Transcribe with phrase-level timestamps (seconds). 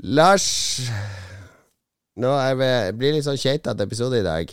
[0.00, 0.80] Lars
[2.20, 4.50] Nå er vi, blir det litt sånn keitete episode i dag.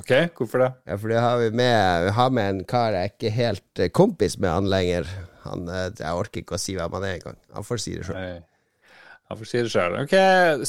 [0.00, 0.68] Ok, hvorfor det?
[0.88, 4.34] Ja, for har vi med, vi har med en kar jeg er ikke helt kompis
[4.42, 5.10] med han lenger.
[5.44, 7.38] Han, eh, jeg orker ikke å si hvem han er engang.
[7.54, 8.40] Han får si det sjøl.
[9.30, 9.98] Han får si det sjøl.
[10.00, 10.16] Ok,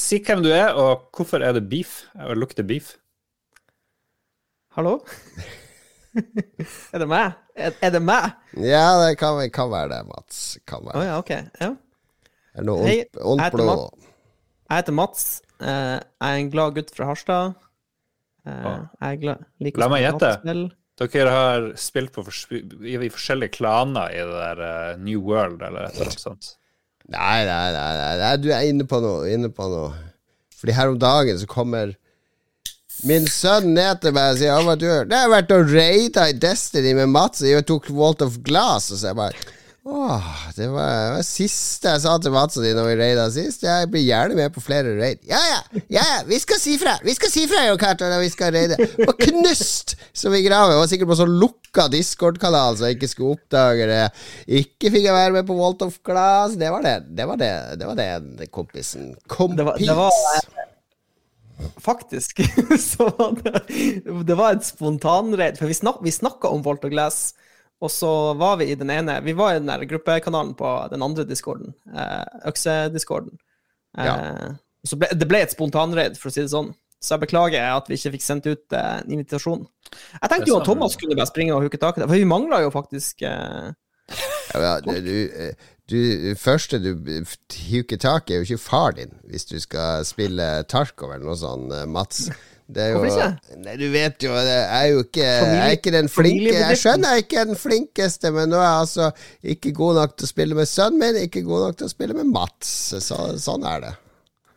[0.02, 1.96] si hvem du er, og hvorfor er det beef?
[2.14, 2.92] Jeg lukter beef.
[4.76, 5.00] Hallo?
[6.92, 7.34] er det meg?
[7.56, 8.30] Er, er det meg?
[8.60, 10.46] Ja, det kan, kan være det, Mats.
[10.68, 11.08] Kan være.
[11.08, 11.50] ja, okay.
[11.62, 11.74] Ja.
[12.56, 13.68] Er noe Hei, ondt, ondt jeg heter?
[13.68, 14.08] Mats.
[14.66, 15.24] Jeg heter Mats.
[15.60, 17.54] Eh, jeg er en glad gutt fra Harstad.
[18.46, 18.82] Eh, Ah.
[19.02, 20.32] jeg er glad, like La meg gjette.
[20.96, 22.62] Dere har spilt på fors i,
[22.96, 26.52] i forskjellige klaner i det der eh, New World, eller et eller annet sånt.
[27.12, 29.26] Nei, nei, nei, nei, nei, du er inne på noe.
[29.30, 29.92] Inne på noe.
[30.56, 31.92] Fordi her om dagen så kommer
[33.04, 36.38] min sønn ned til meg og sier at jeg Det har vært og raida i
[36.40, 38.88] Destiny med Mats, og jeg tok Walt of Glass.
[38.90, 39.36] Og så jeg bare
[39.86, 40.22] Åh,
[40.56, 43.62] det var det var siste jeg sa til Mats og de når vi raida sist.
[43.62, 45.20] Jeg blir gjerne med på flere raid.
[45.28, 46.96] Ja, ja, ja, ja, vi skal si fra!
[47.06, 48.80] Vi skal si fra, Jo Cato, når vi skal raide.
[49.06, 50.74] Og knust som i graven.
[50.74, 54.02] Jeg var sikkert på sånn lukka Discord-kanal, så jeg ikke skulle oppdage det.
[54.58, 56.58] Ikke fikk jeg være med på Walt of Glass.
[56.58, 56.96] Det var det.
[57.14, 58.02] Det var det, det, var
[58.42, 59.12] det kompisen.
[59.30, 59.86] Kompis.
[59.86, 60.66] Det var, var
[61.80, 62.42] Faktisk
[62.90, 63.62] så var det
[64.26, 65.62] Det var et spontanraid.
[65.62, 67.36] For vi, snak, vi snakka om Volt og Glass,
[67.82, 68.10] og så
[68.40, 71.74] var vi i den ene Vi var i den der gruppekanalen på den andre discorden,
[71.92, 73.36] eh, øksediscorden.
[73.98, 74.16] Eh, Ja.
[74.86, 76.68] Så ble, det ble et spontanraid, for å si det sånn.
[77.02, 79.64] Så jeg beklager at vi ikke fikk sendt ut eh, en invitasjon.
[80.22, 82.28] Jeg tenkte jo at Thomas kunne bare springe og huke tak i det, for vi
[82.28, 83.72] mangla jo faktisk eh,
[84.54, 85.52] Ja, men, du, du,
[85.90, 85.96] du,
[86.28, 90.46] det første du huker tak i, er jo ikke far din, hvis du skal spille
[90.70, 92.28] Tarkov eller noe sånt, eh, Mats.
[92.66, 93.58] Det er jo, Hvorfor ikke?
[93.62, 97.12] Nei, du vet jo, jeg er jo ikke, jeg er ikke den flinke Jeg skjønner
[97.12, 99.10] jeg er ikke den flinkeste, men nå er jeg altså
[99.54, 102.16] ikke god nok til å spille med sønnen min, ikke god nok til å spille
[102.18, 102.72] med Mats.
[103.06, 103.92] Så, sånn er det.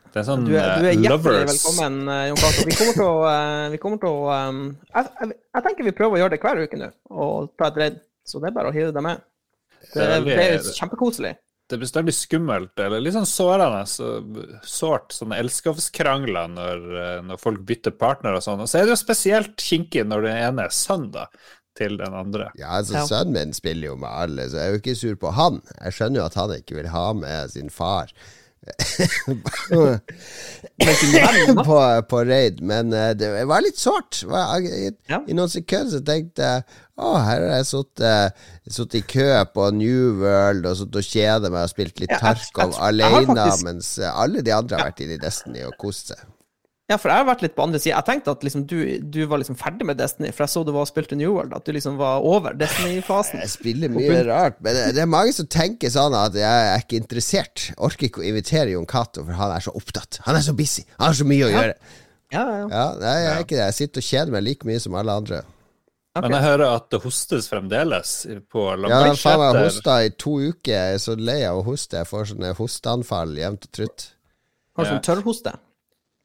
[0.09, 2.65] Det er sånn Du er, du er eh, hjertelig lovers velkommen, eh, Jon Cato.
[2.65, 6.17] Vi kommer til å, eh, vi kommer til å jeg, jeg, jeg tenker vi prøver
[6.17, 7.99] å gjøre det hver uke nå, og ta et redd.
[8.25, 9.21] Så det er bare å hive deg med.
[9.93, 11.35] Det, er- det er jo kjempekoselig.
[11.69, 13.83] Det er bestandig skummelt, eller litt sånn sårende.
[13.85, 14.07] Så,
[14.65, 18.63] sårt, sånne elskovskrangler når, eh, når folk bytter partner og sånn.
[18.63, 21.27] Og så er det jo spesielt kinkig når den ene er sønn da,
[21.77, 22.49] til den andre.
[22.59, 23.05] Ja, altså Ja.
[23.05, 25.61] Sønnen min spiller jo med alle, så jeg er jo ikke sur på han.
[25.77, 28.11] Jeg skjønner jo at han ikke vil ha med sin far
[31.69, 31.77] på,
[32.09, 34.21] på raid, men eh, det var litt sårt.
[34.23, 34.25] I,
[35.09, 35.21] Ja.
[35.27, 36.63] I noen sekunder så tenkte jeg
[36.99, 38.33] å, her har jeg sittet
[38.69, 42.19] sittet i kø på New World og sittet og kjedet meg og spilt litt Ja,
[42.25, 46.21] Tarkov alene, mens eh, alle de andre har vært inne i Destiny og kost seg.
[46.89, 47.99] Ja, for jeg har vært litt på andre sida.
[47.99, 48.79] Jeg tenkte at liksom, du,
[49.13, 51.53] du var liksom ferdig med Destiny, for jeg så du var og spilte New World,
[51.53, 53.43] at du liksom var over Destiny-fasen.
[53.43, 56.81] Jeg spiller mye rart, men det, det er mange som tenker sånn at jeg er
[56.81, 57.67] ikke interessert.
[57.77, 60.17] Orker ikke å invitere Jon Cato, for han er så opptatt.
[60.25, 60.87] Han er så busy.
[60.97, 61.77] Han har så mye å gjøre.
[62.33, 62.65] Ja, ja, ja.
[62.73, 63.63] Ja, nei, jeg er ikke det.
[63.69, 65.45] Jeg sitter og kjeder meg like mye som alle andre.
[66.09, 66.25] Okay.
[66.25, 68.17] Men jeg hører at det hostes fremdeles
[68.49, 70.73] på Ja, faen, jeg har hosta i to uker.
[70.73, 72.01] Jeg er så lei av å hoste.
[72.01, 74.11] Jeg får sånne hosteanfall jevnt og trutt.
[74.73, 75.53] Har du sånn tørrhoste?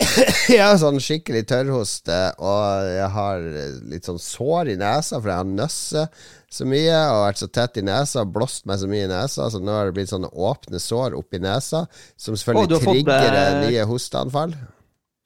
[0.54, 3.44] Jeg har sånn skikkelig tørrhoste, og jeg har
[3.88, 6.24] litt sånn sår i nesa, for jeg har nøsset
[6.54, 9.48] så mye og vært så tett i nesa og blåst meg så mye i nesa,
[9.50, 11.84] så nå har det blitt sånne åpne sår oppi nesa,
[12.20, 14.56] som selvfølgelig oh, trigger fått, trigger eh, nye hosteanfall.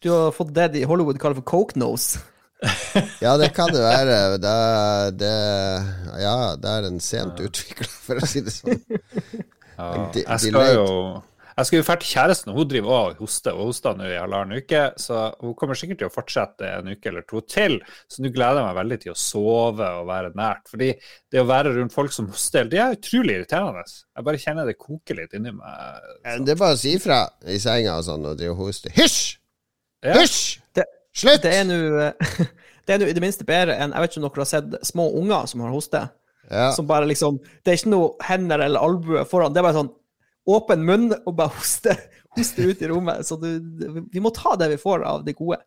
[0.04, 2.20] Du har fått det de i Hollywood kaller for coke nose.
[3.22, 4.14] Ja, det kan det være.
[4.42, 4.54] Det,
[5.20, 5.34] det,
[6.18, 8.82] ja, det er en sent utvikla, for å si det sånn.
[9.78, 10.86] Ja, jeg skal jo
[11.58, 14.16] jeg skal jo dra til kjæresten, og hun driver og hoster og hoster nå i
[14.18, 17.78] halvannen uke, så hun kommer sikkert til å fortsette en uke eller to til.
[18.06, 20.68] Så nå gleder jeg meg veldig til å sove og være nært.
[20.70, 20.92] Fordi
[21.32, 23.82] det å være rundt folk som hoster, det er utrolig irriterende.
[23.88, 26.06] Jeg bare kjenner det koker litt inni meg.
[26.24, 27.20] Men Det er bare å si ifra
[27.50, 28.94] i senga og sånn, og drive og hoste.
[28.94, 29.18] Hysj!
[30.06, 30.14] Ja.
[30.20, 30.60] Hysj!
[30.78, 30.86] Det-
[31.18, 31.42] Slutt!
[32.88, 34.76] Det er nå i det minste bedre enn Jeg vet ikke om dere har sett
[34.86, 36.00] små unger som har hoste.
[36.48, 36.70] Ja.
[36.72, 39.52] Som bare liksom Det er ikke noe hender eller albue foran.
[39.52, 39.90] Det er bare sånn
[40.48, 41.94] åpen munn og bare hoste,
[42.36, 43.26] hoste ut i rommet.
[43.28, 43.50] Så du,
[44.12, 45.60] vi må ta det vi får av det gode.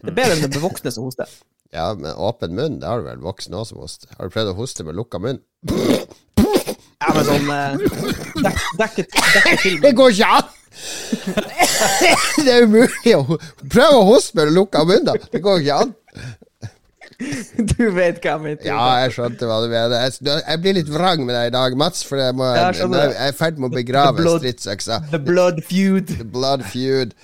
[0.00, 1.28] Det er bedre enn det voksne som hoster.
[1.74, 4.12] ja, men åpen munn, det har du vel voksne òg som hoster.
[4.16, 5.42] Har du prøvd å hoste med lukka munn?
[7.00, 7.76] Ja, men sånn eh,
[8.44, 10.56] dek, dekke, dekke Det går ikke an!
[12.44, 13.38] det er umulig å
[13.72, 15.16] Prøv å hoste med lukka munn, da.
[15.32, 15.94] Det går ikke an.
[17.74, 18.64] Du vet hva jeg mener.
[18.66, 19.94] Ja, jeg skjønte hva du mener.
[20.06, 22.88] Jeg, jeg blir litt vrang med deg i dag, Mats, for jeg, må, Ja, jeg
[22.90, 25.00] jeg, er i ferd med å begrave The blood- stridsøksa.
[25.12, 26.12] The blood feud.
[26.18, 27.14] The blood feud.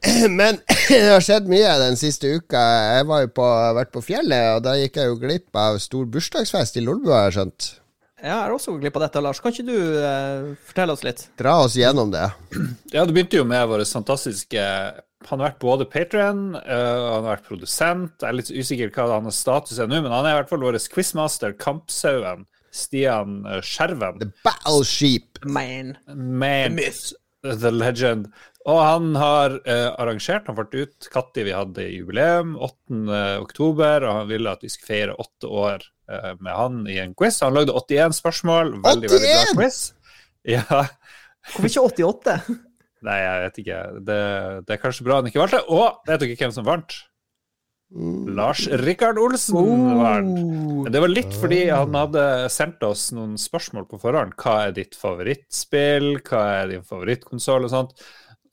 [0.40, 2.60] Men det har skjedd mye den siste uka.
[2.96, 3.48] Jeg var jo på,
[3.80, 7.28] vært på fjellet, og da gikk jeg jo glipp av stor bursdagsfest i Lolbua, har
[7.30, 7.68] jeg skjønt.
[8.24, 9.40] jeg har også glipp av dette, Lars.
[9.44, 11.26] Kan ikke du eh, fortelle oss litt?
[11.40, 12.26] Dra oss gjennom det.
[12.92, 14.64] Ja, det begynte jo med vår fantastiske
[15.28, 18.14] Han har vært både patrion uh, han har vært produsent.
[18.22, 20.64] Jeg er litt usikker hva hans status er nå, men han er i hvert fall
[20.64, 24.20] vår quizmaster, kampsauen, Stian eh, Skjerven.
[24.20, 25.40] The Battleship.
[25.42, 25.96] Man.
[26.06, 27.10] Man, myth.
[27.42, 28.30] the legend.
[28.68, 32.98] Og han har uh, arrangert, han fant ut når vi hadde jubileum, 8.
[33.40, 37.14] oktober, og han ville at vi skulle feire åtte år eh, med han i en
[37.16, 37.40] quiz.
[37.44, 38.74] Han lagde 81 spørsmål.
[38.84, 39.80] Veldig, veldig bra quiz.
[40.48, 40.84] Ja.
[41.50, 42.40] Hvorfor ikke 88?
[43.06, 43.78] Nei, jeg vet ikke.
[44.06, 44.18] Det,
[44.66, 45.62] det er kanskje bra han ikke valgte.
[45.72, 46.98] Og vet dere hvem som vant?
[47.90, 49.56] Lars Rikard Olsen.
[49.58, 50.84] Oh.
[50.86, 54.36] Det var litt fordi han hadde sendt oss noen spørsmål på forhånd.
[54.38, 56.12] Hva er ditt favorittspill?
[56.22, 57.66] Hva er din favorittkonsoll?
[57.66, 58.04] Og sånt.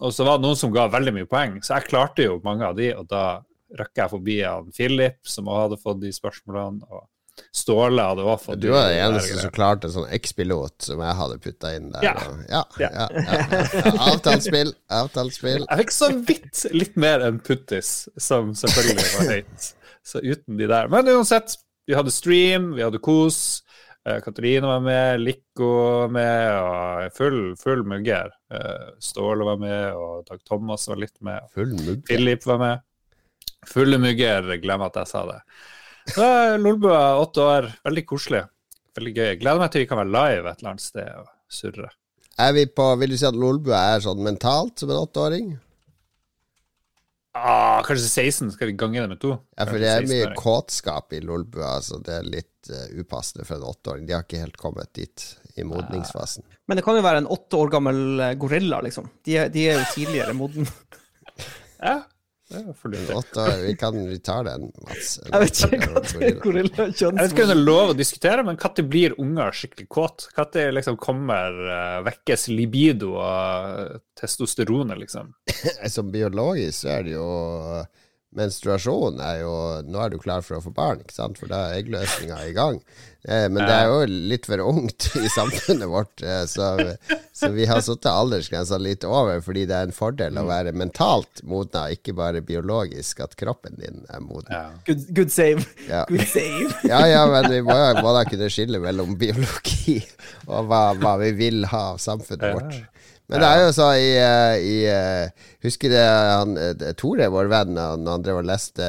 [0.01, 2.65] Og så var det noen som ga veldig mye poeng, så jeg klarte jo mange
[2.67, 3.41] av de, og da
[3.79, 7.07] rakk jeg forbi han Philip, som også hadde fått de spørsmålene, og
[7.53, 11.37] Ståle hadde også fått Du var den eneste som klarte sånn X-pilot som jeg hadde
[11.43, 12.03] putta inn der.
[12.03, 12.13] Ja.
[12.27, 12.89] og- ja, Ja.
[12.93, 13.91] ja, ja.
[14.11, 15.65] Avtalt spill, avtalt spill.
[15.69, 19.71] Jeg fikk så vidt litt mer enn Puttis, som selvfølgelig var høyt.
[20.07, 20.87] Så uten de der.
[20.89, 21.57] Men uansett,
[21.87, 23.63] vi hadde stream, vi hadde kos.
[24.23, 25.67] Katrine var med, Lico
[26.05, 28.29] var med, og full, full mugger.
[28.55, 31.41] Eh, Ståle var med, og Dag Thomas var litt med.
[31.53, 32.01] Full mugger?
[32.07, 32.79] Philip var med.
[33.67, 35.41] Fulle mugger, glem at jeg sa det.
[36.63, 38.43] Lolbua åtte år, veldig koselig.
[38.97, 39.31] Veldig gøy.
[39.41, 41.91] Gleder meg til vi kan være live et eller annet sted og surre.
[42.37, 45.55] Er vi på Vil du si at Lolbua er sånn mentalt som en åtteåring?
[47.37, 48.51] Ah, kanskje 16?
[48.55, 49.35] Skal vi gange det med to?
[49.57, 53.59] Ja, for det er mye kåtskap i Lolbua, så det er litt uh, upassende for
[53.59, 54.07] en åtteåring.
[54.07, 55.25] De har ikke helt kommet dit
[55.57, 56.45] i modningsfasen.
[56.69, 59.07] Men det kan jo være en åtte år gammel eh, gorilla, liksom.
[59.25, 60.69] De er, de er jo tidligere moden.
[61.77, 61.99] Ja,
[62.47, 63.15] det er fornuftig.
[63.17, 65.17] Åtte år, vi, kan, vi tar den, Mats.
[65.19, 65.89] Jeg vet ikke
[66.23, 69.57] er gorilla Jeg vet ikke om det er lov å diskutere, men når blir unger
[69.59, 70.27] skikkelig kåt?
[70.37, 75.33] Når liksom kommer uh, vekkes libido og testosteronet, liksom?
[75.97, 77.29] Som biologisk så er det jo
[78.35, 79.51] Menstruasjon er jo
[79.87, 81.37] Nå er du klar for å få barn, ikke sant?
[81.39, 82.81] For da er eggløsninga i gang.
[83.23, 84.01] Eh, men det er jo
[84.31, 86.67] litt for ungt i samfunnet vårt, eh, så,
[87.35, 91.41] så vi har satt aldersgrensa litt over, fordi det er en fordel å være mentalt
[91.47, 94.51] modna, ikke bare biologisk, at kroppen din er moden.
[94.53, 94.69] Ja.
[94.87, 95.65] Good, good save.
[95.89, 96.03] Ja.
[96.11, 96.71] Good save.
[96.91, 99.97] Ja, ja, men vi må, må da kunne skille mellom biologi
[100.47, 102.77] og hva, hva vi vil ha av samfunnet vårt.
[103.27, 107.75] Men det er jo så i, eh, i eh, Husker det eh, Tore, vår venn,
[107.75, 108.87] han, han drev og leste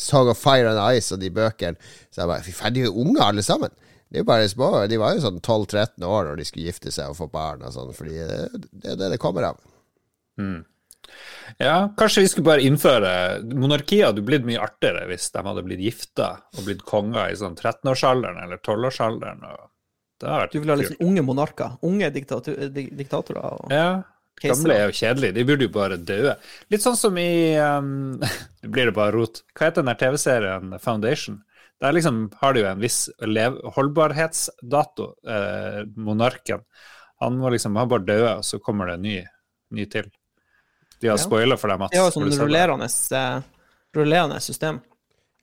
[0.00, 1.92] Song of Fire and Ice og de bøkene.
[2.08, 3.72] Så jeg bare Fy faen, de er jo unge alle sammen.
[4.10, 4.72] De er bare små.
[4.90, 7.74] De var jo sånn 12-13 år når de skulle gifte seg og få barn og
[7.76, 8.40] sånn, fordi det,
[8.82, 9.60] er det det kommer av.
[11.60, 13.12] ja, kanskje vi skulle bare innføre
[13.58, 17.58] Monarkiet hadde blitt mye artigere hvis de hadde blitt gifta og blitt konger i sånn
[17.58, 19.44] 13-årsalderen eller 12-årsalderen.
[19.44, 19.69] og
[20.20, 20.98] Du vil ha litt kult.
[20.98, 21.76] sånn unge monarker.
[21.86, 23.44] Unge diktatorer.
[23.56, 23.72] Og...
[23.72, 24.02] Ja.
[24.40, 25.36] Gamle er jo kjedelige.
[25.36, 26.34] De burde jo bare dø.
[26.72, 28.16] Litt sånn som i um,
[28.72, 29.42] blir det bare rot.
[29.52, 31.42] Hva heter den der TV-serien Foundation?
[31.80, 36.60] Der liksom har du jo en viss lev holdbarhetsdato, eh, monarken.
[37.24, 39.14] Han må liksom han bare døde, og så kommer det en ny,
[39.76, 40.10] ny til.
[41.00, 41.24] De har Ja.
[41.24, 41.96] spoila for deg, Mats.
[41.96, 43.40] Ja, sånn rullerende, uh,
[43.96, 44.82] rullerende system.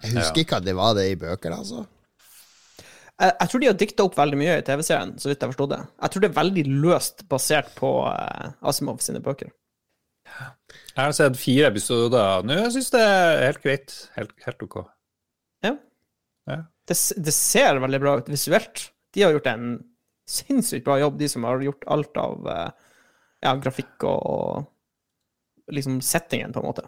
[0.03, 1.87] Jeg husker ikke at det var det i bøker, altså.
[3.17, 5.69] Jeg, jeg tror de har dikta opp veldig mye i TV-serien, så vidt jeg forsto
[5.71, 5.79] det.
[6.03, 9.49] Jeg tror det er veldig løst basert på uh, Asimov sine bøker.
[10.27, 12.57] Jeg har sett fire episoder nå.
[12.59, 13.95] Jeg syns det er helt greit.
[14.17, 14.77] Helt, helt ok.
[15.65, 15.73] Ja.
[16.51, 16.59] Ja.
[16.89, 18.89] Det, det ser veldig bra ut visuelt.
[19.15, 19.69] De har gjort en
[20.27, 22.69] sinnssykt bra jobb, de som har gjort alt av eh,
[23.45, 26.87] ja, grafikk og, og liksom settingen, på en måte.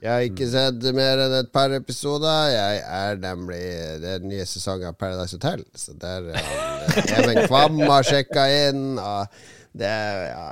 [0.00, 2.46] Jeg har ikke sett mer enn et par episoder.
[2.54, 3.60] Jeg er nemlig
[4.00, 5.64] Det er den nye sesongen av Paradise Hotel.
[5.76, 9.26] Så der er han, eh, Even Kvam har sjekka inn, og
[9.76, 10.46] det er ja,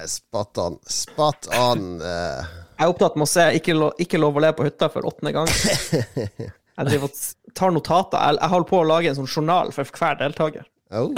[0.00, 0.78] er spot on.
[0.88, 1.84] Spot on.
[2.00, 2.40] Uh.
[2.76, 5.06] Jeg er opptatt med å se Ikke, lo, ikke lov å le på hytta for
[5.08, 5.52] åttende gang.
[6.76, 8.18] Jeg driver og tar notater.
[8.20, 10.66] Jeg, jeg holder på å lage en sånn journal for hver deltaker.
[10.92, 11.12] Oh.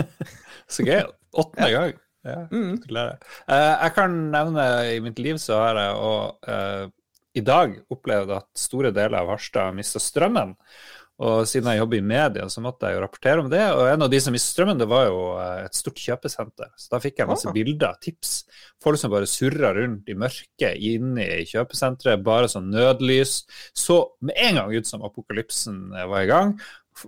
[0.72, 1.02] Så gøy.
[1.40, 1.96] Åttende gang.
[2.28, 2.78] Ja, Mm.
[2.82, 3.18] gratulerer.
[3.48, 6.88] Eh, jeg kan nevne i mitt liv så har jeg og, eh,
[7.38, 10.56] i dag opplevd at store deler av Harstad mista strømmen.
[11.18, 13.64] Og siden jeg jobber i media, så måtte jeg jo rapportere om det.
[13.74, 16.68] Og en av de som mistet strømmen, det var jo eh, et stort kjøpesenter.
[16.78, 17.54] Så da fikk jeg masse Ah.
[17.56, 18.36] bilder, tips.
[18.84, 23.40] Folk som bare surra rundt i mørket inne i kjøpesenteret, bare sånn nødlys.
[23.74, 26.54] Så med en gang ut som apokalypsen eh, var i gang.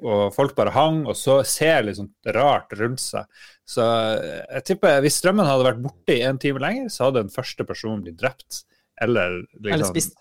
[0.03, 3.31] Og folk bare hang og så ser litt sånn rart rundt seg.
[3.63, 7.23] Så eh, jeg tipper hvis strømmen hadde vært borte i en time lenger, så hadde
[7.29, 8.65] den første personen blitt drept.
[9.00, 10.14] Eller Eller liksom spist.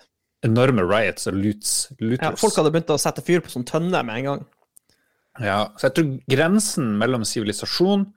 [0.45, 1.73] enorme riots og loots.
[1.99, 4.45] Ja, folk hadde begynt å sette fyr på sånn tønne med en gang.
[5.39, 8.07] Ja, så jeg tror grensen mellom sivilisasjon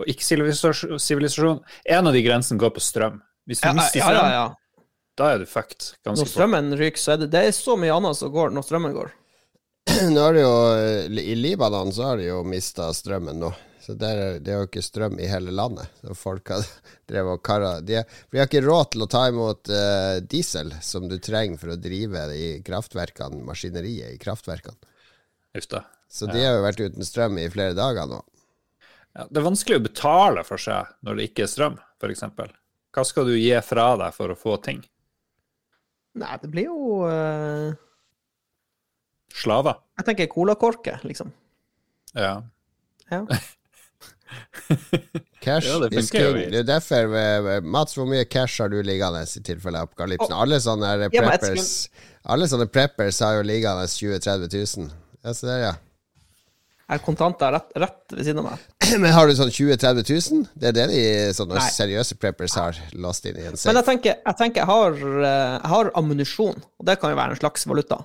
[0.00, 1.58] og ikke-sivilisasjon
[1.90, 3.18] En av de grensene går på strøm.
[3.48, 4.84] Hvis du Ja, mister strøm, ja, ja.
[5.18, 5.90] da er du fucked.
[6.06, 8.62] Ganske Når strømmen ryker, så er det, det er så mye annet som går når
[8.68, 9.10] strømmen går.
[10.14, 10.54] Nå er det jo,
[11.20, 13.50] I Libanon så har de jo mista strømmen nå.
[13.80, 15.88] Så der, er- det er jo ikke strøm i hele landet.
[16.02, 16.64] Så folk har
[17.10, 21.08] drevet og karra de, de har ikke råd til å ta imot uh, diesel, som
[21.08, 24.76] du trenger for å drive i kraftverkene, maskineriet i kraftverkene.
[25.56, 25.80] Just det.
[26.10, 28.20] Så de har jo vært uten strøm i flere dager nå.
[29.16, 32.24] Ja, det er vanskelig å betale for seg når det ikke er strøm, f.eks.
[32.94, 34.82] Hva skal du gi fra deg for å få ting?
[36.20, 37.70] Nei, det blir jo uh...
[39.40, 39.78] Slaver?
[39.98, 41.30] Jeg tenker colakorker, liksom.
[42.18, 42.36] Ja.
[43.10, 43.22] Ja.
[45.44, 46.38] Cash Ja, det is king.
[46.52, 50.34] Det er derfor, eh, Mats, hvor mye cash har du liggende i tilfelle apokalypsen?
[50.36, 51.70] Alle sånne Ja, preppers
[52.28, 54.90] Alle sånne preppers har jo liggende 20 000-30 000.
[55.24, 55.72] Ja, så der, ja.
[56.90, 58.62] Jeg har kontanter rett, rett ved siden av meg.
[59.02, 60.46] Men har du sånn 20 000-30 000?
[60.58, 61.02] Det er det de
[61.36, 61.68] sånne Nei.
[61.70, 65.52] seriøse preppers har låst inn i en Men jeg tenker jeg, tenker jeg har, eh,
[65.54, 68.02] jeg har ammunisjon, og det kan jo være en slags valuta.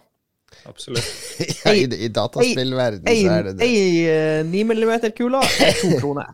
[0.66, 1.06] Absolutt.
[1.66, 3.68] Ja, I, I dataspillverdenen så er det det.
[3.70, 6.34] Ei 9 mm-kule er to kroner.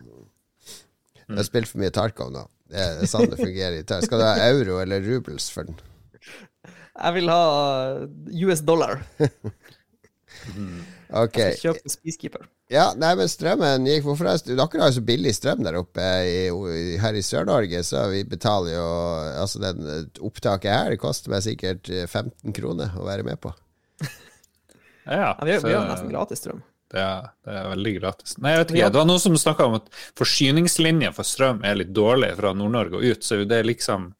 [1.28, 2.44] Du har spilt for mye Tarkov nå.
[2.72, 3.78] Det er, sånn det fungerer.
[3.80, 4.08] i Tarkov.
[4.08, 5.78] Skal du ha euro eller rubles for den?
[6.92, 7.42] Jeg vil ha
[8.48, 9.00] US dollar.
[11.12, 11.36] Ok.
[11.36, 12.46] Jeg skal kjøpe Speacekeeper.
[12.72, 16.06] Ja, nei, men strømmen gikk Hvorfor er Dere har jo så billig strøm der oppe
[16.24, 18.86] i, her i Sør-Norge, så vi betaler jo
[19.42, 23.52] Altså, den opptaket her det koster meg sikkert eh, 15 kroner å være med på.
[25.06, 26.62] Ja, vi, så vi har nesten gratis strøm.
[26.92, 28.36] det, er, det er veldig gratis.
[28.38, 28.88] Nei, jeg vet ikke.
[28.92, 29.86] Det var noen som snakka om at
[30.20, 34.12] forsyningslinja for strøm er litt dårlig fra Nord-Norge og ut, så det er liksom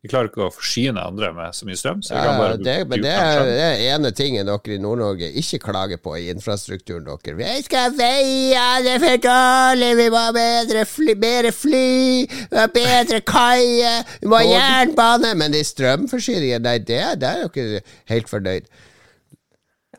[0.00, 1.98] Vi klarer ikke å forsyne andre med så mye strøm.
[2.00, 6.14] Så Ja, det, men det er den ene tingen dere i Nord-Norge ikke klager på
[6.16, 7.36] i infrastrukturen deres.
[7.36, 11.84] Vi skal veie, det er for dårlig, vi må ha bedre fly, bedre fly,
[12.24, 15.34] vi må ha bedre kaier, vi må ha jernbane.
[15.36, 17.82] Men i strømforsyningen, nei, det, det er dere
[18.14, 18.72] helt fornøyd.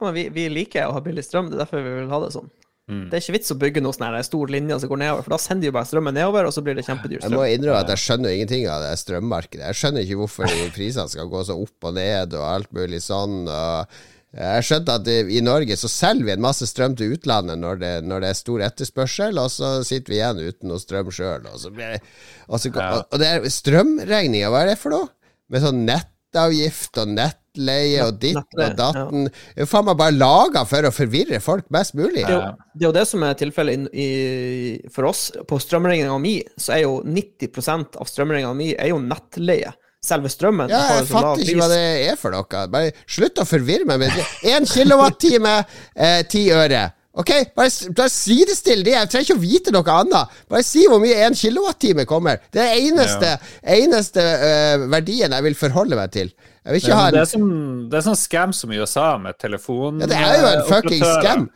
[0.01, 2.20] Ja, men vi, vi liker å ha billig strøm, det er derfor vi vil ha
[2.25, 2.50] det sånn.
[2.91, 5.31] Det er ikke vits å bygge noe sånn her stor linje som går nedover, for
[5.31, 7.53] da sender de jo bare strømmen nedover, og så blir det kjempedyr Jeg må strøm.
[7.55, 9.62] innrømme at jeg skjønner ingenting av det strømmarkedet.
[9.70, 13.38] Jeg skjønner ikke hvorfor prisene skal gå så opp og ned og alt mulig sånn.
[13.48, 14.01] Og
[14.41, 17.93] jeg skjønte at i Norge så selger vi en masse strøm til utlandet når det,
[18.12, 21.48] når det er stor etterspørsel, og så sitter vi igjen uten noe strøm sjøl.
[21.48, 22.01] Og, så blir det-
[22.50, 22.91] og, så- Ja.
[23.08, 25.08] og det er strømregninga, hva er det for noe?
[25.48, 27.08] Med sånn nettavgift og
[27.51, 29.27] nettleie og ditt og datten.
[29.58, 32.25] Jo faen meg bare laga for å forvirre folk mest mulig.
[32.25, 35.31] Det er, jo, det er jo det som er tilfellet for oss.
[35.48, 39.74] På strømregninga mi så er jo 90% av strømregninga mi er jo nettleie.
[40.01, 42.63] Selve strømmen Ja, jeg fatter ikke hva det er for noe.
[42.74, 44.25] Bare slutt å forvirre meg med det.
[44.50, 45.60] Én kilowattime,
[45.93, 46.24] eh,
[46.58, 46.88] øre.
[47.12, 48.62] Ok, bare, bare si det.
[48.88, 50.38] Jeg trenger ikke å vite noe annet.
[50.48, 52.39] Bare si hvor mye én kilowattime kommer.
[52.53, 53.34] Det er eneste,
[53.68, 56.32] eneste uh, verdien jeg vil forholde meg til.
[56.62, 57.50] Jeg vil ikke Ja, ha men det, en er som,
[57.91, 60.00] det er sånn scam som i USA med telefon...
[60.00, 61.50] ja, Det er jo en fucking skam scam.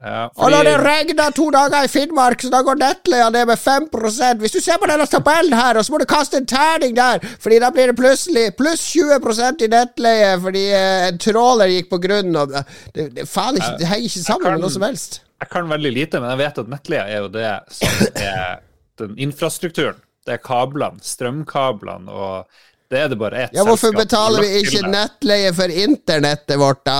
[0.00, 3.50] Ja, Og når det fordi, regner to dager i Finnmark, så da går nettleia ned
[3.50, 3.88] med 5
[4.40, 7.20] Hvis du ser på denne tabellen her, og så må du kaste en terning der,
[7.40, 11.98] Fordi da blir det plutselig pluss 20% i nettleie fordi eh, en tråler gikk på
[12.00, 12.32] grunn.
[12.36, 12.64] Og, eh,
[12.94, 15.20] det, det, faen ikke, det henger ikke sammen kan- med noe som helst.
[15.40, 18.58] jeg kan veldig lite, men jeg vet at nettleia er jo det som er
[18.98, 20.00] den infrastrukturen.
[20.26, 22.46] Det er kablene, strømkablene, og
[22.90, 26.84] det er det bare ett Ja, Hvorfor selskap betaler vi ikke nettleie for internettet vårt,
[26.84, 26.98] da?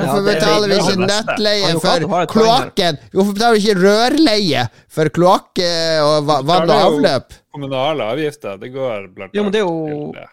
[0.00, 2.98] Hvorfor er- betaler vi ikke nettleie for kloakken?
[3.12, 5.60] Hvorfor betaler vi ikke rørleie for kloakk
[6.06, 7.36] og vann og avløp?
[7.56, 10.28] Kommunale avgifter, det går blant Jo, men det er annet jo- til det.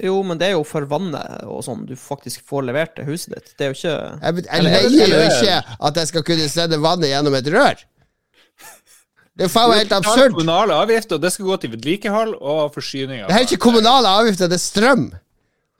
[0.00, 3.34] Jo, men det er jo for vannet og sånn du faktisk får levert til huset
[3.34, 3.50] ditt.
[3.58, 5.56] Det er jo ikke Jeg, jeg leier jo ikke
[5.90, 7.82] at jeg skal kunne sende vannet gjennom et rør.
[9.36, 10.34] Det er faen helt absurd.
[10.34, 13.22] Kommunale avgifter, og det skal gå til vedlikehold og forsyning.
[13.28, 15.04] Det er ikke kommunale avgifter, det er strøm.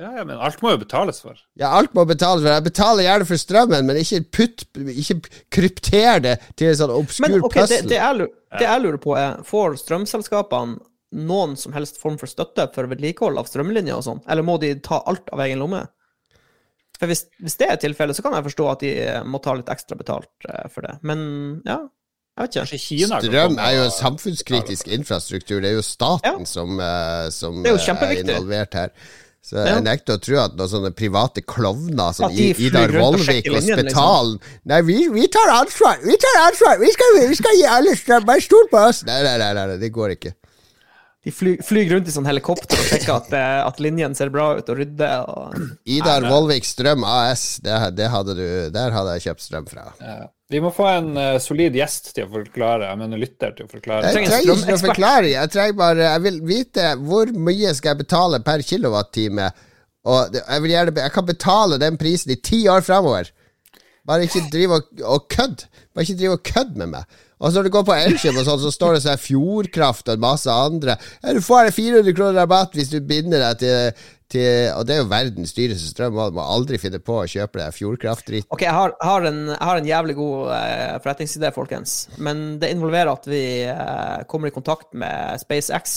[0.00, 1.37] Ja, ja, men alt må jo betales for.
[1.61, 2.49] Ja, alt må betales for.
[2.54, 4.64] Jeg betaler gjerne for strømmen, men ikke putt
[4.95, 5.19] Ikke
[5.52, 7.90] krypter det til en sånn obskur Men okay, det, puzzle.
[7.90, 10.80] det, jeg lurer, det jeg lurer på, er Får strømselskapene
[11.21, 14.76] noen som helst form for støtte for vedlikehold av strømlinjer og sånn, eller må de
[14.78, 15.80] ta alt av egen lomme?
[17.00, 19.57] For hvis, hvis det er tilfellet, så kan jeg forstå at de eh, må ta
[19.59, 20.99] litt ekstra betalt eh, for det.
[21.02, 21.25] Men
[21.66, 21.80] ja,
[22.38, 22.80] jeg vet ikke.
[22.85, 25.59] Kina Strøm er jo en samfunnskritisk infrastruktur.
[25.64, 26.47] Det er jo staten Ja.
[26.47, 28.95] som, eh, som Det er involvert her.
[29.42, 29.64] Så Ja.
[29.75, 34.59] jeg nekter å tro at noen sånne private klovner som Idar Vollvik og Spetalen liksom.
[34.68, 35.97] Nei, vi, vi tar ansvar!
[36.04, 36.76] Vi tar ansvar!
[36.78, 38.26] Vi skal, vi skal gi alle strøm!
[38.28, 39.00] Bare stol på oss!
[39.09, 40.35] Nei, nei, nei, nei, nei, det går ikke.
[41.20, 44.54] De fly, flyr rundt i sånn helikopter og sjekker at, eh, at linjen ser bra
[44.56, 45.26] ut, og rydder.
[45.36, 45.64] Og...
[45.84, 49.90] Idar Vollvik Strøm AS, det, det hadde du, der hadde jeg kjøpt strøm fra.
[50.00, 50.20] Ja.
[50.50, 53.70] Vi må få en uh, solid gjest til å forklare, jeg mener lytter til å
[53.70, 54.08] forklare.
[54.08, 55.28] Jeg trenger en trenger ikke å forklare.
[55.30, 59.50] Jeg trenger bare Jeg vil vite hvor mye skal jeg betale per kilowattime.
[60.10, 63.30] Og jeg vil gjerne Jeg kan betale den prisen i ti år framover.
[64.08, 65.68] Bare ikke drive og, og kødd.
[65.94, 67.20] Bare ikke drive og kødd med meg.
[67.40, 70.20] Og så når du går på Elkjøp og sånn, så står det sånn Fjordkraft og
[70.20, 70.97] masse andre.
[71.23, 75.00] Ja, du får 400 kroner rabatt hvis du binder deg til, til Og det er
[75.00, 76.18] jo verdens dyreste strøm.
[76.20, 78.47] og Du må aldri finne på å kjøpe deg Fjordkraft-dritt.
[78.52, 81.97] Ok, jeg har, har en, jeg har en jævlig god uh, forretningsidé, folkens.
[82.20, 83.42] Men det involverer at vi
[83.73, 85.97] uh, kommer i kontakt med SpaceX.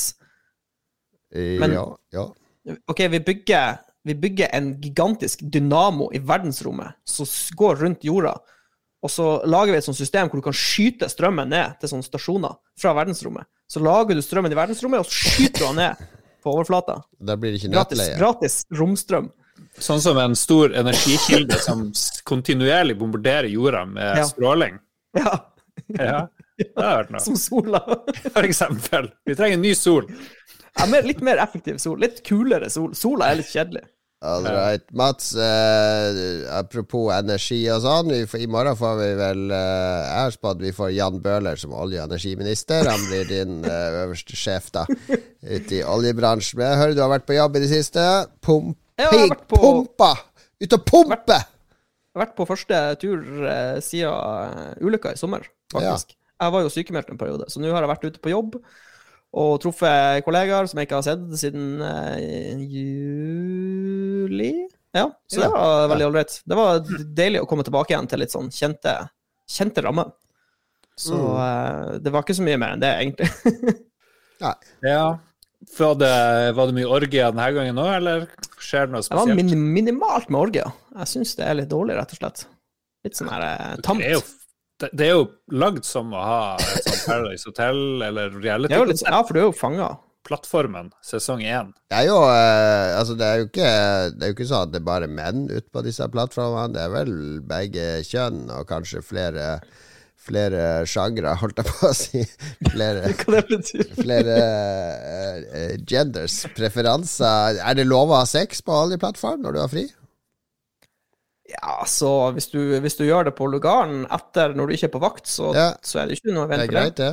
[1.36, 2.28] Men- Ja, ja.
[2.88, 7.28] Ok, vi bygger, vi bygger en gigantisk dynamo i verdensrommet som
[7.60, 8.38] går rundt jorda.
[9.04, 12.06] Og så lager vi et sånt system hvor du kan skyte strømmen ned til sånne
[12.08, 13.46] stasjoner fra verdensrommet.
[13.68, 16.04] Så lager du strømmen i verdensrommet, og så skyter du den ned
[16.44, 17.02] på overflata.
[17.20, 18.20] Da blir det ikke Gratis, nettleie.
[18.22, 19.28] gratis romstrøm.
[19.80, 21.88] Sånn som en stor energikilde som
[22.30, 24.24] kontinuerlig bombarderer jorda med Ja.
[24.30, 24.80] stråling.
[25.18, 25.40] Ja,
[25.98, 27.20] Ja, det har vært noe.
[27.20, 27.80] som sola.
[28.34, 29.12] For eksempel.
[29.26, 30.06] Vi trenger en ny sol.
[30.78, 31.98] Ja, mer, litt mer effektiv sol.
[32.00, 32.94] Litt kulere sol.
[32.96, 33.84] Sola er litt kjedelig.
[34.24, 34.84] All right.
[34.96, 38.12] Mats, eh, apropos energi og sånn.
[38.16, 42.08] I morgen får vi vel eh, Jeg spådd vi får Jan Bøhler som olje- og
[42.08, 42.88] energiminister.
[42.88, 46.64] Han blir din eh, øverste sjef da ute i oljebransjen.
[46.64, 48.06] Jeg hører du har vært på jobb i det siste.
[48.40, 50.14] Pump, Ja, på- Pumpa!
[50.64, 51.42] Ut og pumpe!
[51.42, 56.16] Jeg har vært på første tur eh, siden eh, ulykka i sommer, faktisk.
[56.44, 58.56] Jeg var jo sykemeldt en periode, så nå har jeg vært ute på jobb
[59.34, 62.54] og truffet kollegaer som jeg ikke har sett siden eh,
[64.24, 64.54] juli.
[64.94, 66.36] Ja, så det var veldig ålreit.
[66.46, 66.84] Det var
[67.18, 68.94] deilig å komme tilbake igjen til litt sånn kjente,
[69.50, 70.12] kjente rammer.
[71.00, 72.04] Så mm.
[72.06, 73.78] det var ikke så mye mer enn det, egentlig.
[74.44, 74.54] Nei.
[74.86, 75.06] Ja.
[75.64, 76.12] Det,
[76.54, 78.26] var det mye orgier denne gangen òg, eller
[78.60, 79.32] skjer det noe spesielt?
[79.32, 80.74] Det var min minimalt med orgier.
[81.00, 82.46] Jeg syns det er litt dårlig, rett og slett.
[83.08, 84.04] Litt sånn her eh, tamt.
[84.04, 84.24] Det er jo,
[84.84, 85.24] det, er jo
[85.64, 89.42] lagd som å ha et sånt Paradise Hotel eller er litt, reality-plattformen ja, for du
[89.42, 89.90] er jo fanga.
[91.04, 91.72] Sesong én.
[91.92, 93.72] Det er jo eh, Altså, det er jo ikke
[94.16, 96.74] Det er jo ikke sånn at det er bare menn ute på disse plattformene.
[96.74, 99.58] Det er vel begge kjønn, og kanskje flere
[100.24, 102.22] Flere sjangre, holdt jeg på å si.
[102.72, 103.90] Flere Hva det betyr?
[103.98, 107.60] flere eh, eh, genders, preferanser.
[107.60, 109.84] Er det lov å ha sex på oljeplattform når du har fri?
[111.52, 114.94] Ja, så hvis du, hvis du gjør det på lugaren etter når du ikke er
[114.96, 115.68] på vakt, så, Ja.
[115.84, 116.70] så er det ikke noe er for det.
[116.72, 117.12] greit, det?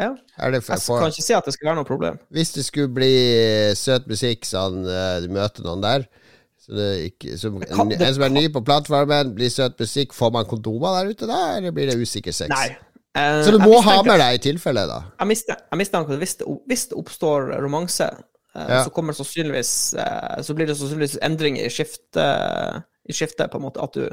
[0.00, 0.10] Ja.
[0.50, 2.18] Det Jeg kan ikke si at det skal være noe problem.
[2.32, 3.12] hvis det skulle bli
[3.76, 6.06] søt musikk, sånn eh, du møter noen der
[6.60, 9.48] så det er ikke, som, kan- en, det en som er ny på plattformen, blir
[9.52, 12.52] søt musikk, får man kondomer der ute da, eller blir det usikker sex?
[12.52, 12.76] Nei.
[13.16, 15.00] Uh, Så du må ha med deg i tilfelle, da.
[15.18, 15.30] Jeg
[15.80, 18.06] mistenker, at hvis det, hvis det oppstår romanse,
[18.54, 18.84] uh, Ja.
[18.84, 23.64] så kommer sannsynligvis uh, Så blir det sannsynligvis endringer i skiftet, i skiftet på en
[23.64, 24.06] måte, at, du,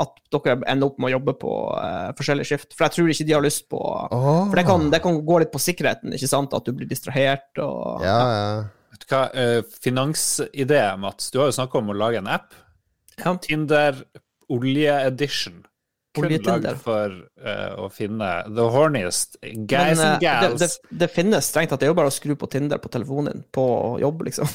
[0.00, 2.76] at dere ender opp med å jobbe på uh, forskjellige skift.
[2.76, 5.52] For jeg tror ikke de har lyst på For det kan, det kan gå litt
[5.52, 6.54] på sikkerheten, ikke sant?
[6.56, 8.54] At du blir distrahert og Ja, ja.
[8.92, 11.30] Vet du hva, uh, finansidé, Mats.
[11.32, 12.52] Du har jo snakka om å lage en app.
[13.18, 13.34] Ja.
[13.40, 14.02] Tinder
[14.52, 15.62] olje-edition.
[16.12, 20.60] Kun lagd for uh, å finne the horniest Men, guys eh, and det, gals.
[20.60, 21.80] det, det finnes strengt tatt.
[21.80, 23.64] Det er jo bare å skru på Tinder på telefonen din på
[24.02, 24.50] jobb, liksom.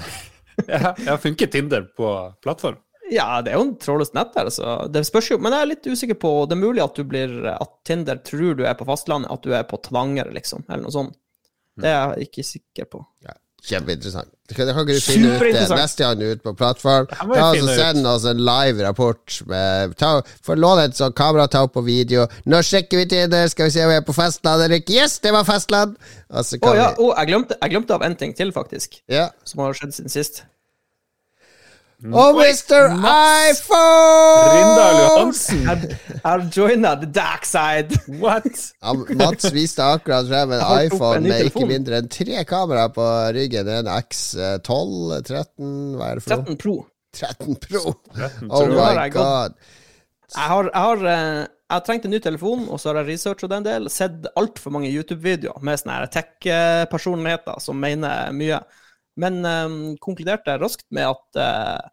[0.68, 2.12] ja, ja, funker Tinder på
[2.44, 2.76] plattform?
[3.10, 5.38] Ja, det er jo en trådløst nett der, så det spørs jo.
[5.42, 8.54] Men jeg er litt usikker på Det er mulig at du blir At Tinder tror
[8.58, 11.16] du er på fastlandet, at du er på Tvanger, liksom, eller noe sånt.
[11.80, 13.04] Det er jeg ikke sikker på.
[13.26, 13.36] ja.
[13.60, 14.30] Kjempeinteressant.
[14.48, 17.10] Det kan, ikke du finne ut det neste gang du er ute på plattform?
[17.12, 17.66] Ta ut.
[17.76, 19.34] Send oss en live rapport.
[19.50, 20.14] Med, ta,
[20.46, 22.24] få låne et sånt kamera, ta opp på video.
[22.48, 24.96] Nå sjekker vi Tinder, skal vi se om vi er på fastland eller ikke.
[24.96, 25.98] Yes, det var fastland!
[26.32, 29.28] Og Å kan ja, oh, jeg, glemte, jeg glemte av en ting til, faktisk, Ja.
[29.44, 30.42] som har skjedd siden sist.
[32.00, 32.86] Og Mr.
[33.50, 34.52] iPhone!
[34.54, 35.66] Rindal Johansen!
[36.24, 37.98] Jeg joina the dark side.
[38.22, 38.48] What?
[38.80, 43.04] Ja, Mats viste akkurat frem en iPhone med ikke mindre enn tre kameraer på
[43.36, 43.68] ryggen.
[43.68, 46.56] En X12, 13, hva er det for noe?
[46.56, 46.76] 13 Pro.
[47.20, 47.94] 13 Pro.
[48.16, 49.60] 13 Oh my god.
[50.30, 53.12] Jeg har, jeg har eh, jeg har trengt en ny telefon, og så har jeg
[53.12, 53.84] researcha en del.
[53.92, 58.58] Sett altfor mange YouTube-videoer med sånne tech-personligheter som mener mye.
[59.20, 61.88] Men eh, konkluderte raskt med at eh,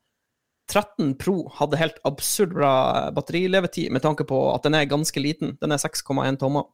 [0.67, 2.71] 13 Pro hadde helt absurd bra
[3.15, 5.55] batterilevetid, med tanke på at den er ganske liten.
[5.61, 6.67] Den er 6,1 tommer.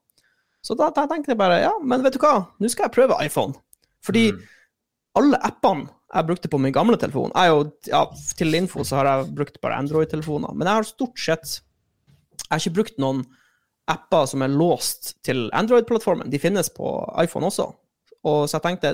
[0.63, 3.19] Så da, da tenkte jeg bare ja, men vet du hva, nå skal jeg prøve
[3.21, 3.53] iPhone.
[4.03, 4.29] Fordi
[5.19, 7.99] alle appene jeg brukte på min gamle telefon jeg jo, ja,
[8.37, 12.61] Til info så har jeg brukt bare Android-telefoner, men jeg har stort sett Jeg har
[12.61, 13.23] ikke brukt noen
[13.89, 16.29] apper som er låst til Android-plattformen.
[16.31, 16.87] De finnes på
[17.19, 17.65] iPhone også.
[18.23, 18.93] Og så jeg tenkte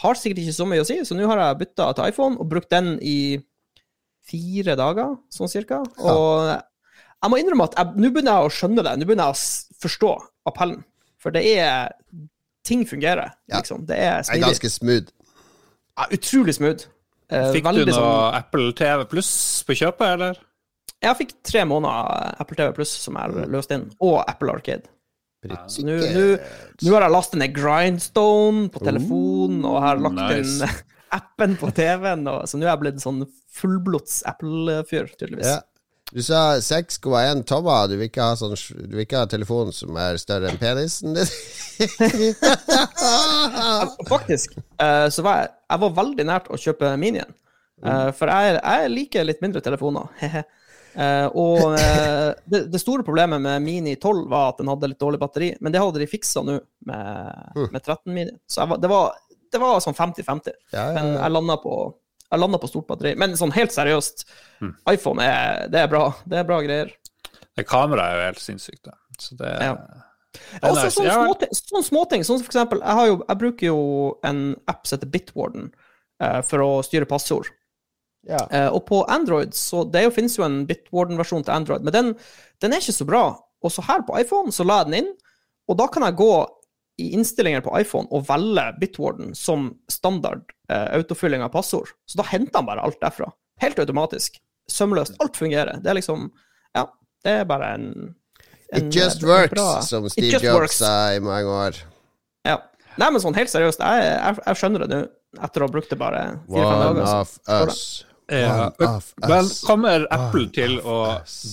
[0.00, 2.48] har sikkert ikke så mye å si, så nå har jeg bytta til iPhone og
[2.48, 3.38] brukt den i
[4.24, 5.82] fire dager, sånn cirka.
[5.98, 8.94] Og jeg må innrømme at nå begynner jeg å skjønne det.
[8.98, 10.12] Nå begynner jeg å forstå
[10.52, 10.84] appellen.
[11.22, 11.92] For det er
[12.64, 13.58] Ting fungerer, Ja.
[13.58, 13.86] liksom.
[13.86, 15.08] Det er Det er ganske smooth.
[15.98, 16.86] Ja, utrolig smooth.
[17.28, 20.36] Eh, Fikk du noe sånn- Apple TV pluss på kjøpet, eller?
[21.02, 24.84] Jeg fikk tre måneder Apple TV Pluss som er løst inn, og Apple Arcade.
[25.42, 30.62] Så nå har jeg lastet ned Grindstone på telefonen, og har lagt nice.
[30.62, 30.68] inn
[31.18, 35.50] appen på TV-en, så nå er jeg blitt sånn fullblods Apple-fyr, tydeligvis.
[35.50, 35.60] Ja.
[36.12, 37.88] Du sa 6,1 tommer.
[37.88, 41.16] Du vil ikke ha sånn Du vil ikke ha telefon som er større enn penisen
[41.16, 41.30] din?
[44.12, 47.32] Faktisk eh, så var jeg, jeg var veldig nært å kjøpe minien.
[47.80, 50.12] igjen, for jeg, jeg liker litt mindre telefoner.
[50.94, 55.00] Eh, og eh, det, det store problemet med Mini 12 var at den hadde litt
[55.00, 58.34] dårlig batteri, men det hadde de fiksa nå med, med 13 Mini.
[58.46, 59.12] Så jeg var, det, var,
[59.52, 60.56] det var sånn 50-50.
[60.74, 61.18] Ja, ja, Men ja.
[61.24, 61.76] jeg landa på,
[62.28, 63.14] jeg på stort batteri.
[63.20, 64.26] Men sånn helt seriøst,
[64.92, 66.06] iPhone er, det er bra.
[66.28, 66.92] Det er bra greier.
[67.56, 68.96] Det kameraet er jo helt sinnssykt, da.
[69.20, 69.74] Så det, Ja.
[70.32, 70.94] det Også nice.
[70.96, 72.24] sånne småting, sånne småting.
[72.24, 73.80] Sånn som for eksempel, jeg, har jo, jeg bruker jo
[74.24, 75.66] en app som heter Bitwarden
[76.22, 77.50] eh, for å styre passord.
[78.28, 78.44] Ja.
[78.52, 82.10] Uh, og på Android så Det jo, finnes jo en Bitwarden-versjon til Android, men den,
[82.62, 83.22] den er ikke så bra.
[83.62, 85.12] Og så her på iPhone så la jeg den inn,
[85.70, 86.32] og da kan jeg gå
[87.02, 91.90] i innstillinger på iPhone og velge Bitwarden som standard uh, autofylling av passord.
[92.06, 93.30] Så da henter han bare alt derfra.
[93.62, 94.38] Helt automatisk.
[94.70, 95.16] Sømløst.
[95.22, 95.80] Alt fungerer.
[95.82, 96.28] Det er liksom
[96.76, 96.86] Ja,
[97.24, 98.14] det er bare en,
[98.72, 101.82] en It just works, bra- som Steve Jobs sa i mange år.
[102.46, 102.60] Ja.
[103.00, 105.02] Nei, men sånn helt seriøst, jeg, jeg, jeg skjønner det nå,
[105.40, 107.04] etter å ha brukt det bare fire-fem dager.
[107.06, 107.84] One of us.
[108.30, 108.68] Ja.
[108.78, 110.98] One Men kommer Apple til å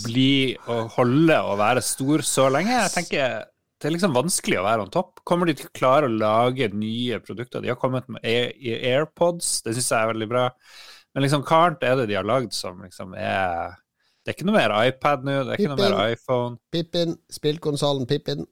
[0.05, 2.75] bli og holde og være stor så lenge?
[2.85, 3.39] Jeg tenker
[3.79, 5.21] det er liksom vanskelig å være on top.
[5.27, 7.63] Kommer de til å klare å lage nye produkter?
[7.63, 10.41] De har kommet med AirPods, det syns jeg er veldig bra.
[11.15, 13.77] Men liksom, hva annet er det de har lagd som liksom er
[14.19, 16.59] Det er ikke noe mer iPad nå, det er ikke noe mer iPhone.
[16.75, 17.15] Pippin.
[17.31, 18.43] Spillkonsollen Pippin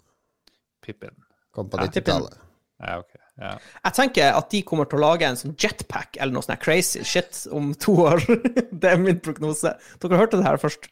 [0.82, 1.14] Pippin.
[1.52, 2.08] kom på Ja, Pippin.
[2.08, 2.40] 90-tallet.
[2.80, 3.27] Ja, ok.
[3.38, 3.56] Ja.
[3.86, 7.04] Jeg tenker at de kommer til å lage en sånn jetpack eller noe sånt crazy
[7.06, 8.24] shit om to år.
[8.82, 9.76] det er min prognose.
[10.02, 10.90] Dere hørte det her først.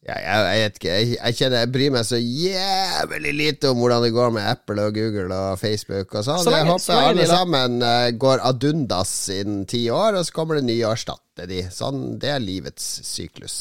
[0.00, 0.92] Ja, jeg, jeg vet ikke.
[0.94, 4.86] Jeg, jeg kjenner jeg bryr meg så jævlig lite om hvordan det går med Apple
[4.88, 6.40] og Google og Facebook og sånn.
[6.40, 10.24] Så Jeg så håper lenge alle sammen uh, går ad undas innen ti år, og
[10.24, 11.60] så kommer det nye og erstatter de.
[11.74, 13.60] Sånn, det er livets syklus.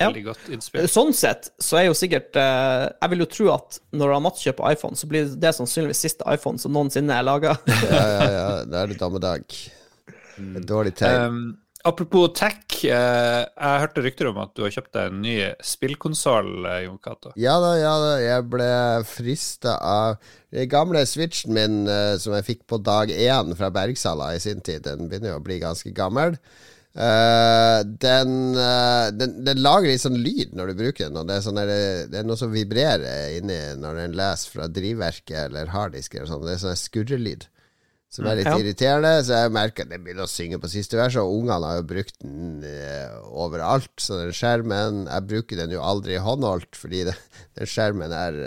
[0.00, 0.08] Ja.
[0.08, 0.86] Veldig godt innspill.
[0.88, 4.72] Sånn sett så er jo sikkert eh, Jeg vil jo tro at når Mats kjøper
[4.72, 7.58] iPhone, så blir det sannsynligvis siste iPhone som noensinne er laga.
[7.90, 8.46] Ja, ja, ja.
[8.70, 9.44] Da er det dommedag.
[10.40, 11.20] Et dårlig tegn.
[11.20, 11.40] Um,
[11.84, 16.50] apropos tech, eh, jeg hørte rykter om at du har kjøpt deg en ny spillkonsoll,
[16.70, 17.34] eh, Jon Cato.
[17.40, 18.10] Ja da, ja da.
[18.24, 18.70] Jeg ble
[19.08, 24.32] frista av den gamle switchen min eh, som jeg fikk på dag én fra Bergsala
[24.36, 24.84] i sin tid.
[24.86, 26.38] Den begynner jo å bli ganske gammel.
[26.90, 31.36] Eh, den, uh, den, den lager litt sånn lyd når du bruker den, og det
[31.36, 31.70] er, sånn er,
[32.10, 36.48] det er noe som vibrerer inni når den leser fra drivverket eller harddisker eller sånn.
[36.48, 37.46] Det er sånn skurrelyd.
[38.10, 38.56] Som er litt Ja.
[38.58, 41.76] irriterende, så jeg merker at den begynner å synge på siste vers, og ungene har
[41.78, 43.92] jo brukt den uh, overalt.
[44.02, 47.14] Så den skjermen Jeg bruker den jo aldri håndholdt, fordi det,
[47.60, 48.40] den skjermen er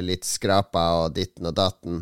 [0.00, 1.98] litt skrapa og ditten og datten.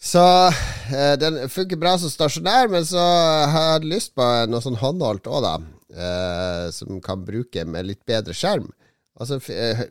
[0.00, 3.02] Så eh, den funker bra som stasjonær, men så
[3.52, 5.54] har jeg lyst på noe sånn håndholdt òg, da.
[5.90, 8.70] Eh, som kan bruke med litt bedre skjerm.
[9.20, 9.84] Altså, eh,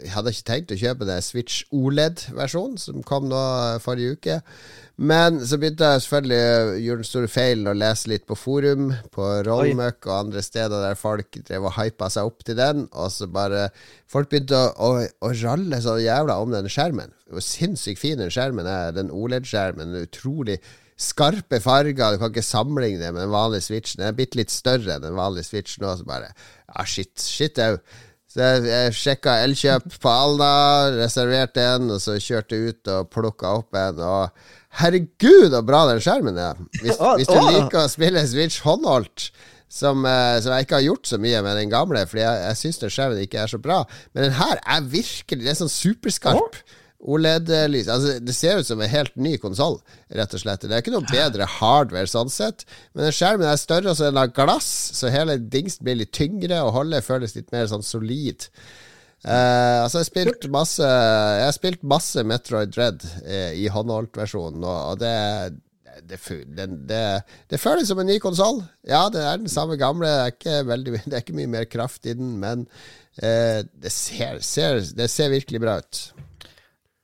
[0.00, 3.40] jeg hadde ikke tenkt å kjøpe den Switch OLED-versjonen som kom nå
[3.84, 4.38] forrige uke.
[5.00, 8.90] Men så begynte jeg selvfølgelig å gjøre den store feilen å lese litt på forum,
[9.14, 13.08] på Rollmuck og andre steder der folk drev og hypa seg opp til den, og
[13.14, 13.70] så bare
[14.10, 17.12] Folk begynte å, å, å ralle så jævla om den skjermen.
[17.30, 19.94] Hvor sinnssykt fin den skjermen er, den OLED-skjermen.
[20.02, 20.56] Utrolig
[21.00, 21.94] skarpe farger.
[21.94, 24.02] Du kan ikke sammenligne det med den vanlige Switchen.
[24.02, 25.86] Den er bitte litt større enn den vanlige Switchen.
[25.86, 27.14] Og så bare Ja, shit.
[27.22, 27.78] Shit au.
[28.30, 30.50] Så jeg, jeg sjekka Elkjøp på Alna,
[30.94, 33.98] reserverte en, og så kjørte ut og plukka opp en.
[34.06, 36.60] Og herregud, så bra den skjermen er!
[36.78, 39.32] Hvis, hvis du liker å spille Switch håndholdt,
[39.70, 42.58] som, eh, som jeg ikke har gjort så mye med den gamle, fordi jeg, jeg
[42.58, 43.82] syns den skjermen ikke er så bra,
[44.14, 46.58] men den her er virkelig Det er sånn superskarp.
[47.00, 47.88] OLED-lys.
[47.88, 49.78] Altså, det ser ut som en helt ny konsoll,
[50.12, 50.66] rett og slett.
[50.66, 54.12] Det er ikke noe bedre hardware sånn sett, men skjermen er større, og så er
[54.14, 57.86] den av glass, så hele dingsen blir litt tyngre, og holdet føles litt mer sånn
[57.86, 58.48] solid.
[59.20, 64.64] Uh, altså, jeg har spilt masse Jeg har spilt masse Metroid Dread eh, i håndholdt-versjonen,
[64.64, 65.58] og, og det
[66.08, 66.64] det, fu- det,
[67.50, 68.62] det føles som en ny konsoll.
[68.88, 70.08] Ja, det er den samme gamle.
[70.08, 72.64] Det er ikke, veldig, det er ikke mye mer kraft i den, men
[73.20, 75.98] Eh, det, ser, ser, det ser virkelig bra ut.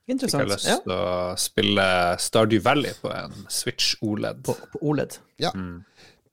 [0.07, 1.85] Jeg har jeg lyst Ja, til å spille
[2.23, 4.39] Stardew Valley på en Switch OLED.
[4.47, 5.17] på, på OLED.
[5.43, 5.51] Ja.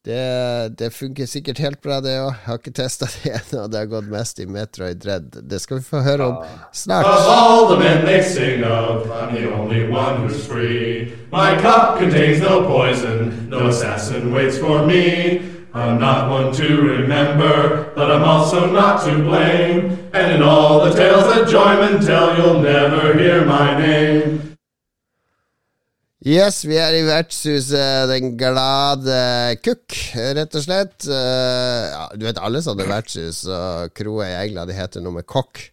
[0.05, 2.35] Det, det funker sikkert helt bra, det òg.
[2.45, 3.63] Har ikke testa det ennå.
[3.73, 5.31] Det har gått mest i Metroid Dread.
[5.49, 7.07] Det skal vi få høre om Of snart.
[7.09, 7.15] of,
[12.45, 15.41] no poison, no assassin waits for me.
[15.75, 19.99] I'm not one to remember, but I'm also not to blame.
[20.13, 24.55] And in all the tales that joymen tell, you'll never hear my name.
[26.25, 29.93] Yes, vi er i vertshuset Den glade kukk,
[30.39, 31.09] rett og slett.
[31.11, 35.27] Eh, ja, du vet alle sånne vertshus og kroer i England, de heter noe med
[35.27, 35.73] kokk.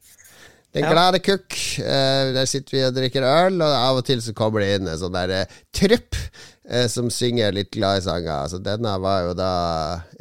[0.73, 0.91] Den Ja.
[0.91, 1.79] glade kukk.
[1.79, 4.87] eh, der sitter vi og drikker øl, og av og til så kommer det inn
[4.87, 6.60] en sånn der trypp trupp eh,
[6.91, 8.43] som synger litt glade sanger.
[8.45, 9.51] Altså, denne var jo da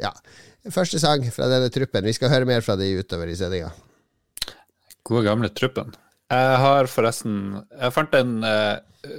[0.01, 0.09] Ja,
[0.73, 2.07] første sang fra denne truppen.
[2.07, 3.69] Vi skal høre mer fra de utover i sendinga.
[5.07, 5.93] Gode gamle truppen.
[6.31, 8.77] Jeg har forresten Jeg fant en eh,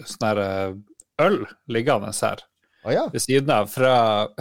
[0.09, 0.75] sånn her eh,
[1.23, 2.41] øl liggende her
[2.85, 3.05] oh, ja.
[3.13, 3.95] ved siden av fra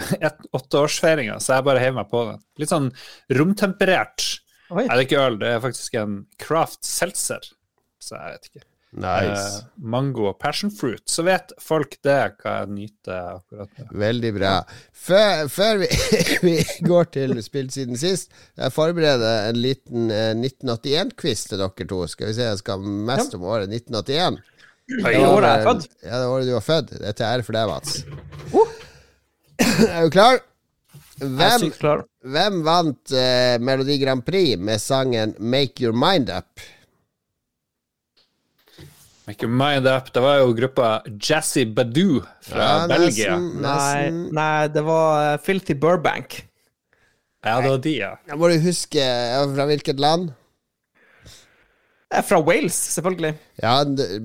[0.58, 2.41] åtteårsfeiringa, så jeg bare heiv meg på den.
[2.62, 2.89] Litt sånn
[3.38, 4.28] romtemperert.
[4.72, 4.86] Oi.
[4.86, 7.50] Er det ikke øl, det er faktisk en Craft Seltzer.
[8.02, 8.67] Så jeg vet ikke.
[8.91, 9.62] Nice.
[9.62, 11.04] Eh, mango og passion fruit.
[11.08, 13.86] Så vet folk det, hva jeg nyter akkurat nå.
[14.01, 14.54] Veldig bra.
[14.91, 15.88] Før, før vi,
[16.47, 22.01] vi går til spilt siden sist, jeg forbereder en liten eh, 1981-quiz til dere to.
[22.12, 24.41] Skal vi se, jeg skal mest om året 1981.
[24.91, 25.88] I året jeg er født.
[26.04, 26.93] Ja, det året du var født.
[26.97, 28.01] Det er til ære for deg, Mats.
[29.88, 30.39] Er du klar?
[31.21, 31.99] Jeg er Hvem, sykt klar.
[32.34, 36.63] hvem vant eh, Melodi Grand Prix med sangen 'Make Your Mind Up'?
[39.27, 40.10] Make your mind up.
[40.13, 40.88] Det var jo gruppa
[41.21, 43.36] Jazzy Badoo fra Ja, Belgia.
[43.38, 44.21] nesten, Nei, nesten.
[44.34, 46.41] nei, det var eh, Filthy Burbank.
[47.45, 48.15] Ja, det var de, ja.
[48.27, 49.05] Jeg må du huske
[49.55, 50.31] fra hvilket land.
[52.27, 53.31] Fra Wales, selvfølgelig.
[53.63, 53.77] Ja,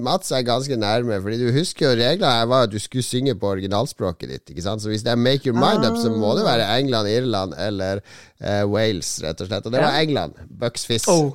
[0.02, 3.36] Mats er ganske nærme, Fordi du husker jo reglene her var at du skulle synge
[3.38, 4.50] på originalspråket ditt.
[4.50, 4.82] Ikke sant?
[4.82, 8.00] Så hvis det er Make Your Mind Up, så må det være England, Irland eller
[8.42, 9.68] eh, Wales, rett og slett.
[9.70, 10.34] Og det var England.
[10.50, 11.06] Bucks Fizz.
[11.12, 11.30] Oh.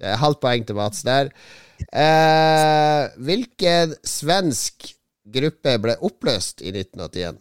[0.00, 1.28] Halvt poeng til Mats der.
[1.92, 4.92] Eh, hvilken svensk
[5.36, 7.38] gruppe ble oppløst i 1981?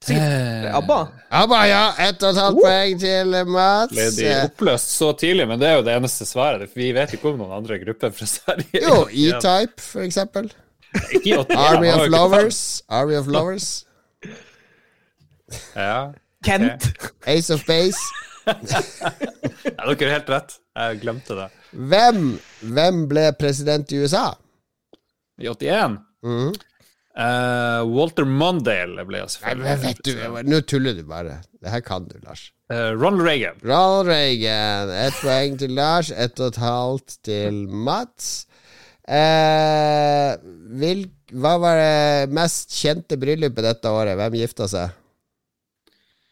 [0.00, 0.96] Sikkert ABBA.
[1.42, 1.80] ABBA, ja!
[2.06, 3.92] Ett og et halvt poeng til Mats.
[3.92, 5.44] Ble de Eh, oppløst så tidlig?
[5.50, 6.72] Men det er jo det eneste svaret.
[6.74, 8.80] Vi vet ikke om noen andre grupper fra Sverige.
[8.80, 10.48] Jo, E-Type, for eksempel.
[11.12, 12.62] Ikke i 81, Army of Lovers.
[12.88, 13.68] Army of Lovers.
[15.76, 16.12] Ja.
[16.44, 16.88] Kent.
[17.28, 18.00] Ace of Base.
[18.48, 20.56] ja, dere har helt rett.
[20.80, 21.48] Jeg glemte det.
[21.70, 22.24] Hvem,
[22.74, 24.30] hvem ble president i USA?
[25.40, 26.50] I 81 Mm.
[27.16, 31.40] Uh, Walter Mondale ble selvfølgelig Nei, vet du, Nå tuller du bare.
[31.60, 32.50] Det her kan du, Lars.
[32.70, 33.56] Uh, Ronald Reagan.
[33.64, 34.92] Ronald Reagan.
[34.94, 38.30] Ett poeng til Lars, ett og et halvt til Mats.
[39.10, 40.36] Uh,
[40.80, 44.14] vil, hva var det mest kjente bryllupet dette året?
[44.20, 44.94] Hvem gifta seg?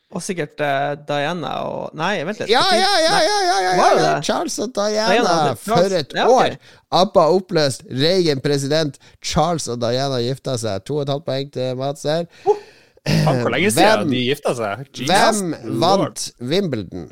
[0.09, 2.49] Og sikkert uh, Diana og Nei, vent litt.
[2.49, 3.11] Ja, ja, ja!
[3.13, 4.13] ja, ja, ja, ja, ja.
[4.25, 5.11] Charles og Diana.
[5.13, 6.55] Diana, For et ja, okay.
[6.55, 6.79] år!
[7.03, 10.81] ABBA oppløst, Reagan president, Charles og Diana gifta seg.
[10.89, 12.25] To og et halvt poeng til Mats her.
[12.49, 12.57] Oh,
[13.43, 14.87] hvor lenge Hvem- siden de gifta seg?
[14.97, 16.01] Jesus Hvem Lord.
[16.01, 17.11] vant Wimbledon?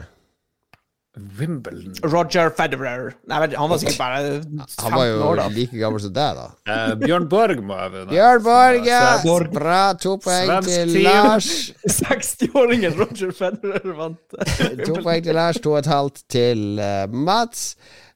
[1.16, 1.94] Wimbledon.
[2.12, 3.14] Roger Federer.
[3.24, 5.46] Nei, men han var sikkert bare 15 Han var jo år, da.
[5.54, 6.44] like gammel som deg, da.
[6.68, 8.08] Uh, Bjørn Borg må jeg vinne.
[8.10, 9.00] Bjørn Borg, ja!
[9.24, 9.48] Borg.
[9.56, 9.80] Bra.
[10.02, 11.08] To poeng Svensk til team.
[11.08, 11.48] Lars.
[12.02, 14.38] 60-åringen Roger Federer vant.
[14.86, 17.68] To poeng til Lars, to og et halvt til uh, Mats.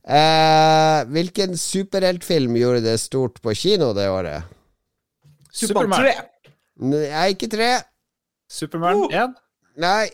[0.05, 4.45] Uh, hvilken superheltfilm gjorde det stort på kino det året?
[5.53, 6.27] Supermann Superman.
[6.41, 6.53] 3.
[6.93, 7.75] Nei, ikke tre.
[8.51, 9.39] Superman 1?
[9.81, 10.09] Nei.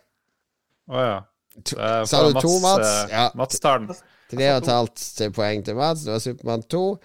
[0.87, 1.17] Å ja.
[1.65, 2.89] To, Eh, sa du Mats, to, Mats?
[2.89, 3.31] eh, Ja.
[3.35, 3.97] Mats tar den.
[4.31, 6.03] Tre og et halvt til poeng til Mats.
[6.05, 6.99] Det var Supermann 2.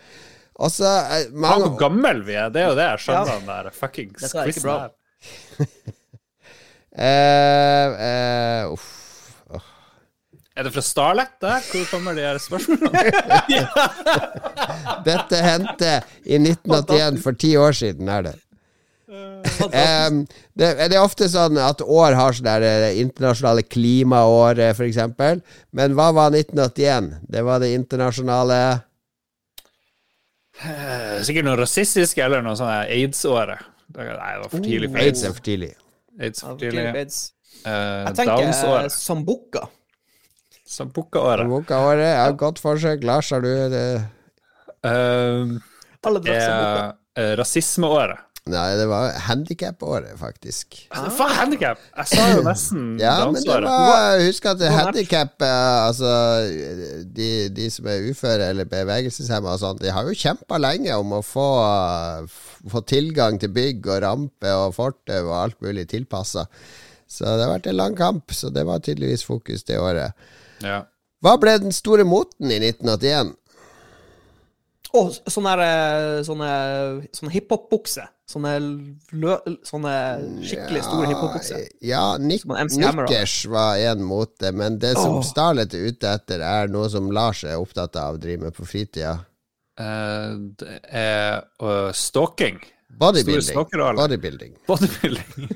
[0.62, 0.86] Og så
[1.20, 2.50] eh, mange hvor gammel vi er.
[2.50, 3.40] Det er jo det jeg skjønner, Ja.
[3.40, 4.90] den der fuckings quizen her.
[6.98, 7.92] uh,
[8.66, 8.98] eh, Uff.
[10.58, 11.62] Er det fra Starlet der?
[11.72, 12.92] Hvor kommer de her spørsmålene?
[15.08, 15.94] Dette hendte
[16.28, 18.34] i 1981, for ti år siden er det.
[19.12, 20.22] Em,
[20.56, 25.42] det, det er ofte sånn at år har sånn der eh, internasjonale klimaåret, for eksempel.
[25.76, 27.12] Men hva var 1981?
[27.32, 28.62] Det var det internasjonale
[30.62, 33.64] Eh, Sikkert noe rasistisk eller noe sånn aids-året.
[33.96, 35.24] Nei, det var for tidlig for Aids aids.
[35.26, 35.70] er for tidlig.
[36.22, 36.84] AIDS for tidlig.
[36.96, 37.22] Aids.
[37.66, 38.90] Eh, Jeg tenker eh.
[38.94, 39.64] Sambuca.
[40.72, 41.50] Sambuca-året.
[41.52, 43.04] Boka-året, ja, godt forsøk.
[43.04, 43.86] Lars, har du det?
[44.86, 45.58] Uh,
[46.02, 48.22] det er eh, rasismeåret.
[48.50, 50.80] Nei, det var handikap-året, faktisk.
[50.90, 51.82] Faen, handikap!
[51.94, 56.10] Jeg sa jo nesten Ja, men det var Husk at handikap Altså,
[57.06, 61.14] de, de som er uføre eller bevegelseshemma og sånt, de har jo kjempa lenge om
[61.20, 61.46] å få,
[62.74, 66.48] få tilgang til bygg og rampe og fortau og alt mulig tilpassa.
[67.06, 70.18] Så det har vært en lang kamp, så det var tydeligvis fokus det året.
[70.66, 70.82] Ja.
[71.22, 73.36] Hva ble den store moten i 1981?
[74.92, 76.50] Å, sånne, her, eh, sånne,
[77.16, 78.10] sånne hiphop-bukser.
[78.32, 78.52] Sånne,
[79.20, 79.34] lø,
[79.68, 79.94] sånne
[80.48, 81.66] skikkelig store hiphop-bukser.
[81.84, 82.46] Ja, Nick.
[82.48, 85.26] Nikkers var en mote, men det som oh.
[85.26, 88.68] Starlet er ute etter, er noe som Lars er opptatt av å drive med på
[88.68, 89.18] fritida.
[89.82, 92.62] Uh, det er uh, stalking.
[93.02, 93.58] Bodybuilding.
[93.98, 94.56] Bodybuilding.
[94.68, 95.52] Bodybuilding.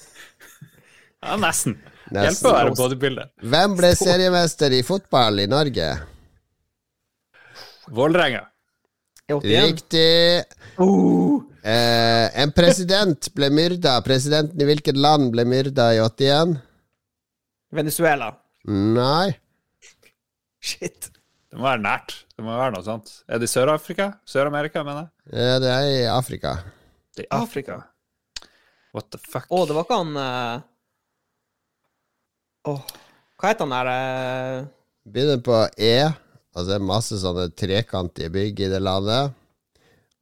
[1.24, 1.76] ja, nesten.
[2.10, 2.24] Nesten.
[2.24, 3.32] Hjelper å være bodybuilder.
[3.52, 5.90] Hvem ble seriemester i fotball i Norge?
[7.90, 8.46] Vålerenga.
[9.30, 10.42] Riktig.
[10.82, 13.98] Oh, Eh, en president ble myrda.
[14.04, 16.56] Presidenten i hvilket land ble myrda i 81?
[17.76, 18.32] Venezuela.
[18.70, 19.34] Nei.
[20.60, 21.10] Shit.
[21.50, 22.14] Det må være nært.
[22.36, 23.12] Det må være noe sånt.
[23.28, 24.12] Er det i Sør-Afrika?
[24.28, 25.40] Sør-Amerika, mener jeg.
[25.40, 26.56] Ja, det er i Afrika.
[27.16, 27.80] Det er i Afrika.
[28.94, 29.46] What the fuck?
[29.50, 30.62] Å, det var ikke han eh,
[32.70, 32.80] Åh,
[33.38, 34.64] hva heter han der eh,
[35.10, 35.94] Begynner på E.
[36.50, 39.36] Altså det er masse sånne trekantige bygg i det landet.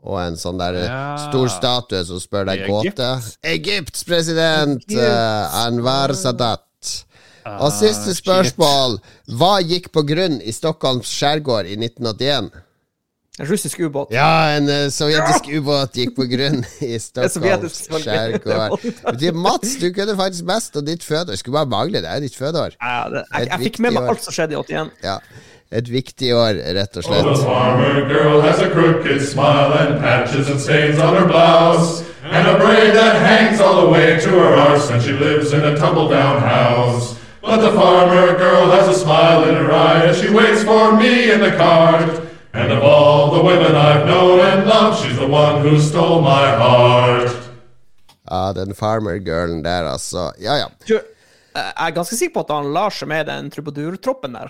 [0.06, 1.16] Og en sånn der Ja.
[1.28, 3.08] stor statue som spør deg gåte.
[3.42, 5.00] Egypts president Egypt.
[5.02, 6.64] eh, Anwar Sadat.
[7.44, 8.22] Ah, Og siste shit.
[8.24, 8.98] spørsmål.
[9.28, 12.50] Hva gikk på grunn i Stockholms skjærgård i 1981?
[13.40, 14.10] En russisk ubåt.
[14.10, 19.34] Ja, en uh, sovjetisk ubåt gikk på grunn i Stockholms skjærgård.
[19.46, 21.36] Mats, du kunne faktisk mest om ditt fødeår.
[21.38, 22.74] Skulle bare mangle, det er ditt fødeår.
[22.82, 24.08] Ja, det, jeg, jeg fikk med meg år.
[24.16, 24.90] alt som skjedde i 81.
[25.06, 25.18] Ja.
[25.70, 27.42] Et viktig år, rett og Oh, slett.
[27.44, 32.02] farmer girl has a crooked smile and patches and stains on her blouse.
[32.24, 35.60] And a braid that hangs all the way to her arse, and she lives in
[35.64, 37.14] a tumble down house.
[37.42, 41.30] But the farmer girl has a smile in her eye as she waits for me
[41.32, 42.20] in the cart.
[42.54, 46.46] And of all the women I've known and loved, she's the one who stole my
[46.56, 47.30] heart.
[48.30, 50.32] Ja, den farmer-girlen der, altså.
[50.40, 50.66] Ja, ja.
[50.88, 50.94] Du,
[51.54, 54.48] jeg er ganske sikker på at han Lars er med i den trubadurtroppen der.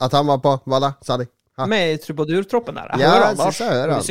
[0.00, 1.26] At han var på Hva da, sa de?
[1.58, 1.66] Ha.
[1.66, 2.92] Med i trubadurtroppen der.
[2.94, 4.02] Jeg Ja, hører han Lars jeg hører han.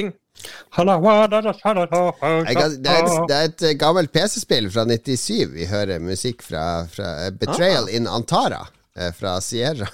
[2.84, 6.64] det, er et, det er et eh, gammelt PC-spill fra 97 vi hører musikk fra,
[6.92, 8.66] fra Betrayal Betrayal in Antara
[9.00, 9.88] eh, fra Sierra.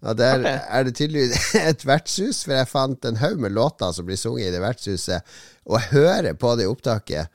[0.00, 0.60] Og der okay.
[0.68, 4.48] er det tydeligvis et vertshus, for jeg fant en haug med låter som blir sunget
[4.48, 5.34] i det vertshuset,
[5.68, 7.28] og jeg hører på det opptaket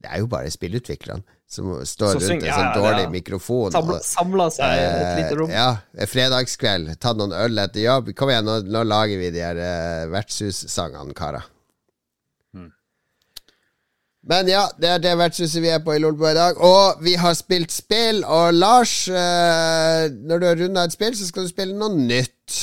[0.00, 1.24] Det er jo bare spillutviklerne
[1.56, 3.12] som står så rundt en sånn dårlig ja, ja.
[3.12, 3.74] mikrofon.
[3.74, 5.52] Samla, samla seg i et Eh, lite rom.
[5.52, 6.94] Ja, eh, fredagskveld.
[7.02, 8.12] Tatt noen øl etter jobb.
[8.18, 11.48] Kom igjen, nå, nå lager vi de her uh, vertshussangene, karer.
[12.54, 12.70] Hmm.
[14.26, 16.62] Men ja, det er det vertshuset vi er på i Lolbua i dag.
[16.66, 18.22] Og vi har spilt spill.
[18.24, 22.62] Og Lars, eh, når du har runda et spill, så skal du spille noe nytt.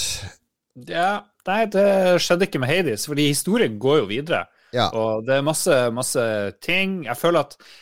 [0.90, 1.88] Ja, nei, det
[2.24, 4.46] skjedde ikke med Hades, fordi historien går jo videre.
[4.74, 4.90] Ja.
[4.98, 6.24] Og det er masse, masse
[6.66, 7.04] ting.
[7.06, 7.82] Jeg føler at eh,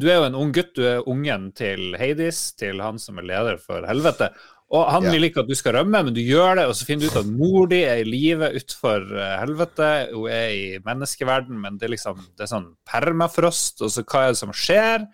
[0.00, 0.74] du er jo en ung gutt.
[0.76, 4.30] Du er ungen til Hades, til han som er leder for helvete.
[4.68, 7.06] Og han vil ikke at du skal rømme, men du gjør det, og så finner
[7.06, 9.88] du ut at mor di er i live utenfor eh, helvete.
[10.12, 14.26] Hun er i menneskeverden, men det er liksom det er sånn permafrost, og så hva
[14.26, 15.06] er det som skjer?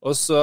[0.00, 0.42] Og så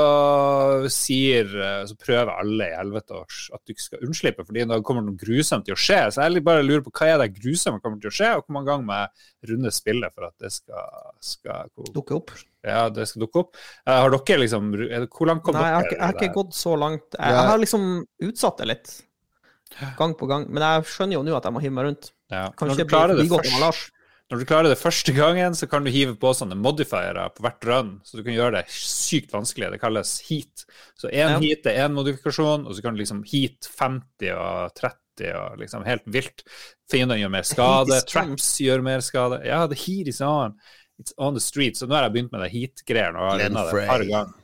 [0.94, 5.06] sier eh, Så prøver alle i helvete at du ikke skal unnslippe, fordi da kommer
[5.06, 6.02] noe grusomt til å skje.
[6.12, 8.58] Så jeg bare lurer på hva er det grusomme kommer til å skje, og hvor
[8.60, 12.36] mange ganger må jeg runde spillet for at det skal, skal Dukke opp.
[12.66, 13.58] Ja, det skal dukke opp.
[13.86, 15.82] Eh, har dere liksom Hvor langt kom Nei, dere?
[15.84, 17.06] Nei, jeg har ikke gått så langt.
[17.14, 17.86] Jeg, jeg har liksom
[18.30, 18.96] utsatt det litt.
[20.00, 20.48] Gang på gang.
[20.50, 22.10] Men jeg skjønner jo nå at jeg må hive meg rundt.
[22.32, 22.48] Ja.
[22.58, 23.82] Kan Når, ikke du bli klarer det forbigått av først, Lars.
[24.32, 27.68] når du klarer det første gangen, så kan du hive på sånne modifiere på hvert
[27.70, 29.70] run, så du kan gjøre det sykt vanskelig.
[29.76, 30.66] Det kalles heat.
[31.00, 31.40] Så én Ja.
[31.44, 35.86] heat er én modifikasjon, og så kan du liksom heat 50 og 30 og liksom
[35.88, 36.44] helt vilt.
[36.92, 39.44] Fiendene gjør mer skade, traps gjør mer skade.
[39.46, 40.58] Ja, det heat is on.
[41.02, 41.78] It's on the street.
[41.78, 44.36] Så nå har jeg begynt med det heat-greiene og har Glenn det et par ganger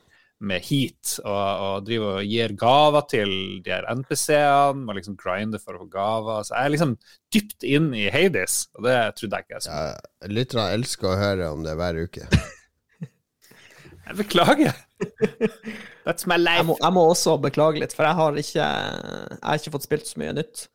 [0.44, 3.30] med heat, og, og driver og gir gaver til
[3.64, 6.44] de her NPC-ene, må liksom grinde for å få gaver.
[6.44, 6.96] Så jeg er liksom
[7.34, 9.86] dypt inn i Hades, og det trodde jeg ikke jeg skulle.
[9.94, 12.28] Ja, Lytterne elsker å høre om det hver uke.
[14.04, 14.74] Jeg beklager.
[16.04, 19.62] That's my Jeg må, jeg må også beklage litt, for jeg har ikke, jeg har
[19.62, 20.66] ikke fått spilt så mye nytt.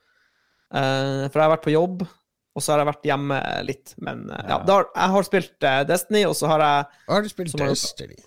[0.72, 2.06] Uh, for jeg har vært på jobb,
[2.58, 3.38] og så har jeg vært hjemme
[3.68, 3.92] litt.
[4.02, 4.64] Men eh, ja, Ja.
[4.74, 8.18] har- jeg har spilt eh, Destiny, og så har jeg Har du spilt Destiny?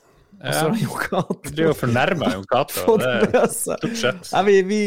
[0.41, 2.95] Cato Du driver og fornærmer Jon Cato.
[3.53, 4.32] stort sett.
[4.47, 4.79] Vi, vi,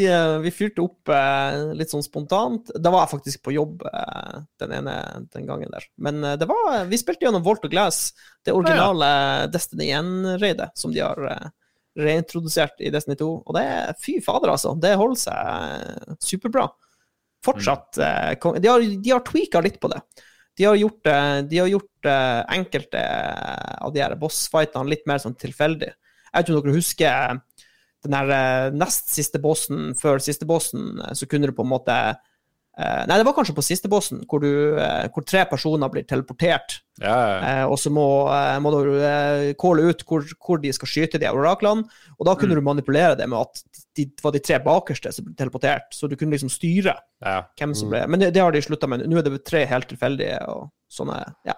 [0.42, 2.72] vi fyrte opp eh, litt sånn spontant.
[2.74, 3.84] Da var jeg faktisk på jobb
[4.58, 4.96] den ene
[5.36, 5.86] den gangen der.
[6.02, 8.08] Men det var, vi spilte gjennom Volt og Glass,
[8.42, 9.12] det originale
[9.54, 11.22] Destiny 1-raidet som de har
[11.94, 13.28] reintrodusert i Destiny 2.
[13.46, 14.74] Og det er fy fader, altså.
[14.82, 16.66] Det holder seg superbra.
[17.44, 20.00] Fortsatt eh, De har, de har tweaka litt på det.
[20.56, 23.02] De har gjort, eh, de har gjort eh, enkelte
[23.84, 25.90] av de her bossfightene litt mer sånn tilfeldig.
[25.90, 27.42] Jeg vet ikke om dere husker
[28.04, 31.94] den her nest siste bossen før siste bossen, så kunne du på en måte
[32.74, 36.80] Nei, det var kanskje på siste bossen, hvor, du, eh, hvor tre personer blir teleportert.
[37.02, 37.36] Ja, ja.
[37.48, 41.20] Eh, og så må, eh, må du eh, calle ut hvor, hvor de skal skyte
[41.22, 41.86] de oraklene.
[42.18, 43.62] Og da kunne du manipulere det med at
[43.94, 45.90] det var de tre bakerste som ble teleportert.
[45.94, 47.36] Så du kunne liksom styre ja.
[47.58, 49.06] hvem som ble Men det, det har de slutta med.
[49.10, 51.56] Nå er det tre helt tilfeldige og sånne, ja,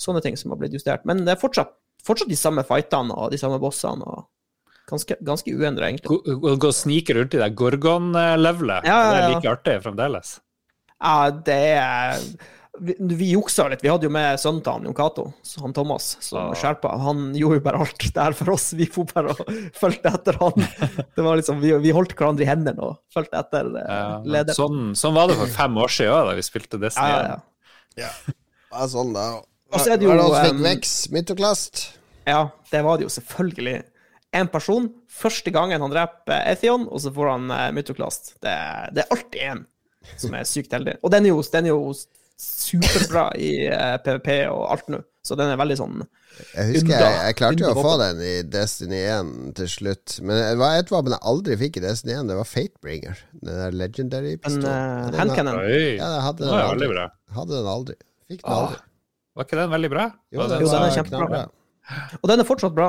[0.00, 1.06] sånne ting som har blitt justert.
[1.08, 1.74] Men det er fortsatt,
[2.06, 4.06] fortsatt de samme fightene og de samme bossene.
[4.06, 4.26] og
[4.90, 6.10] Ganske, ganske uendra, egentlig.
[6.10, 8.86] Gå, gå, gå snike rundt i det Gorgon-levelet.
[8.88, 10.38] Ja, ja, Det er like artig fremdeles.
[11.00, 12.24] Ja, det er
[12.80, 13.82] vi, vi juksa litt.
[13.84, 15.24] Vi hadde jo med sønnen til han, Jon Cato,
[15.60, 16.54] han Thomas, som Ah.
[16.56, 16.92] skjerpa.
[17.02, 18.70] Han gjorde jo bare alt der for oss.
[18.78, 19.40] Vi for bare og
[19.76, 20.64] fulgte etter han.
[21.16, 24.56] Det var liksom, Vi, vi holdt hverandre i hendene og fulgte etter eh, Ja, lederen.
[24.56, 27.10] sånn, sånn var det for fem år siden da vi spilte Destiny.
[27.10, 27.22] Ja,
[27.98, 28.10] ja, ja.
[28.70, 29.26] Ja, sånn, da.
[29.70, 30.14] Og så er det jo,
[31.12, 31.82] Mytoklast?
[32.26, 33.82] ja, det var det jo selvfølgelig.
[34.32, 38.36] En person, første gangen han dreper Ethion, og så får han uh, Mytoklast.
[38.44, 38.52] Det,
[38.94, 39.64] det er alltid én
[40.16, 40.94] som er sykt heldig.
[41.02, 41.92] Og den er jo, den er jo
[42.40, 45.98] superbra i uh, PVP og alt nå, så den er veldig sånn
[46.54, 50.14] Jeg husker jeg, jeg klarte jo å få den i Destiny 1 til slutt.
[50.24, 53.20] Men det var et våpen jeg aldri fikk i Destiny 1, det var Fatebringer.
[53.42, 54.70] Den der legendary pistolen.
[54.70, 55.58] uh, handcannon.
[55.66, 56.88] Ja, jeg hadde den aldri.
[56.94, 57.04] bra.
[57.36, 57.98] Hadde den aldri.
[58.30, 58.80] Fikk den Ah, aldri.
[59.36, 60.08] Var ikke den veldig bra?
[60.32, 61.26] Jo, den Jo, den er kjempebra.
[61.28, 61.44] knallbra.
[62.22, 62.88] Og den er fortsatt bra.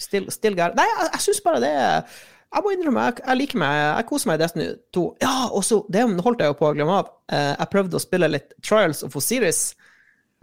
[0.00, 0.04] Mm.
[0.06, 0.72] Still, still gær.
[0.78, 4.30] Nei, jeg, jeg syns bare det Jeg må innrømme, jeg, jeg liker meg Jeg koser
[4.30, 5.02] meg i Destiny 2.
[5.22, 7.10] Ja, og så Det holdt jeg jo på å glemme av.
[7.30, 9.60] Eh, jeg prøvde å spille litt Trials of Osiris.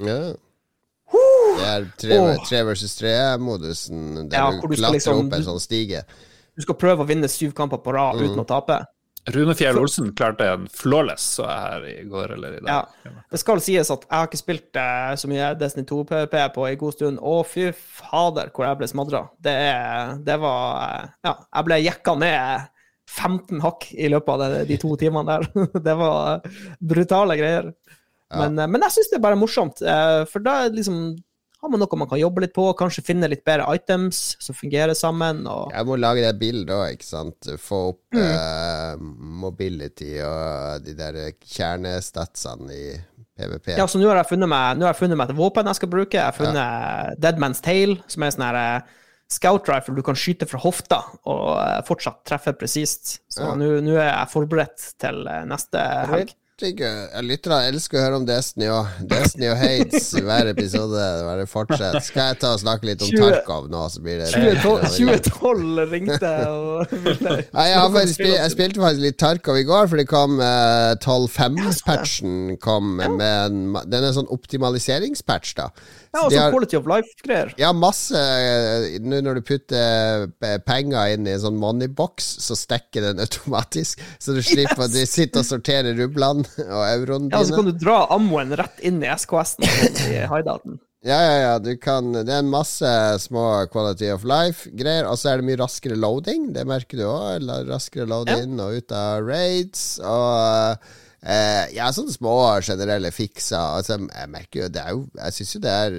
[0.05, 0.19] Ja.
[1.57, 5.59] Det er tre, tre versus tre-modusen, der Ja, du du klatrer liksom- opp en sånn
[5.63, 6.03] stige.
[6.55, 8.85] Du skal prøve å vinne syv kamper på rad uten å tape.
[9.27, 12.87] Rune Fjell Olsen klarte en flawless, her i går eller i dag.
[13.03, 13.11] Ja.
[13.31, 16.67] Det skal sies at jeg har ikke spilt eh, så mye Destiny 2 PVP på
[16.69, 17.19] en god stund.
[17.19, 19.25] Å, fy fader, hvor jeg ble smadra.
[19.43, 19.57] Det,
[20.27, 22.73] det var eh, Ja, jeg ble jekka ned
[23.17, 25.67] 15 hakk i løpet av de, to timene der.
[25.89, 26.47] Det var
[26.79, 27.71] brutale greier.
[28.31, 29.83] Men, eh, men jeg syns det er bare morsomt,
[30.31, 31.01] for da er det liksom
[31.61, 34.93] har man noe man kan jobbe litt på, kanskje finne litt bedre items som fungerer
[34.93, 35.39] sammen.
[35.49, 37.49] Og, Jeg må lage det bildet òg, ikke sant.
[37.59, 38.23] Få opp Mm.
[38.23, 38.97] uh,
[39.43, 42.93] mobility og de der kjernestatsene i
[43.37, 43.75] PVP.
[43.77, 46.17] Ja, så nå har jeg funnet meg, jeg funnet meg et våpen jeg skal bruke.
[46.17, 48.95] Jeg har funnet Deadman's Tale, som er en sånn her eh,
[49.29, 53.17] scout rifle du kan skyte fra hofta og eh, fortsatt treffe presist.
[53.33, 53.53] Så Ja.
[53.57, 55.83] nå er jeg forberedt til neste
[56.13, 56.33] helg.
[56.57, 61.03] Herregud, jeg Lytterne elsker å høre om Destiny og, Destiny og Hades i hver episode.
[61.27, 61.99] Bare fortsett.
[62.07, 65.83] Skal jeg ta og snakke litt om 20 Tarkov nå, så blir det 2012, 2012
[65.91, 70.07] ringte og ville Nei, jeg, faktisk, jeg spilte faktisk litt Tarkov i går, for det
[70.09, 75.69] kom eh, 12.5-patchen kom med en Den er en sånn optimaliseringspatch, da.
[76.13, 77.53] Ja, og så har- Quality of Life-greier.
[77.59, 82.55] Ja, masse eh, Nå når du putter eh, penger inn i en sånn moneybox, så
[82.57, 84.01] stekker den automatisk.
[84.19, 86.45] Så du slipper at du sitter og sorterer rublene
[86.77, 90.79] og euroene Ja, og så kan du dra ammoen rett inn i SKS-en i hideouten.
[91.05, 91.51] Ja, ja, ja.
[91.61, 92.89] Du kan, det er en masse
[93.21, 95.05] små quality of life-greier.
[95.07, 96.49] Og så er det mye raskere loading.
[96.55, 97.45] Det merker du òg.
[97.69, 98.39] Raskere load Ja.
[98.43, 99.99] inn og ut av raids.
[100.01, 100.89] Og
[101.27, 103.59] eh, ja, sånne små generelle fikser.
[103.59, 105.95] Altså, jeg merker jo det er jo Jeg syns jo det er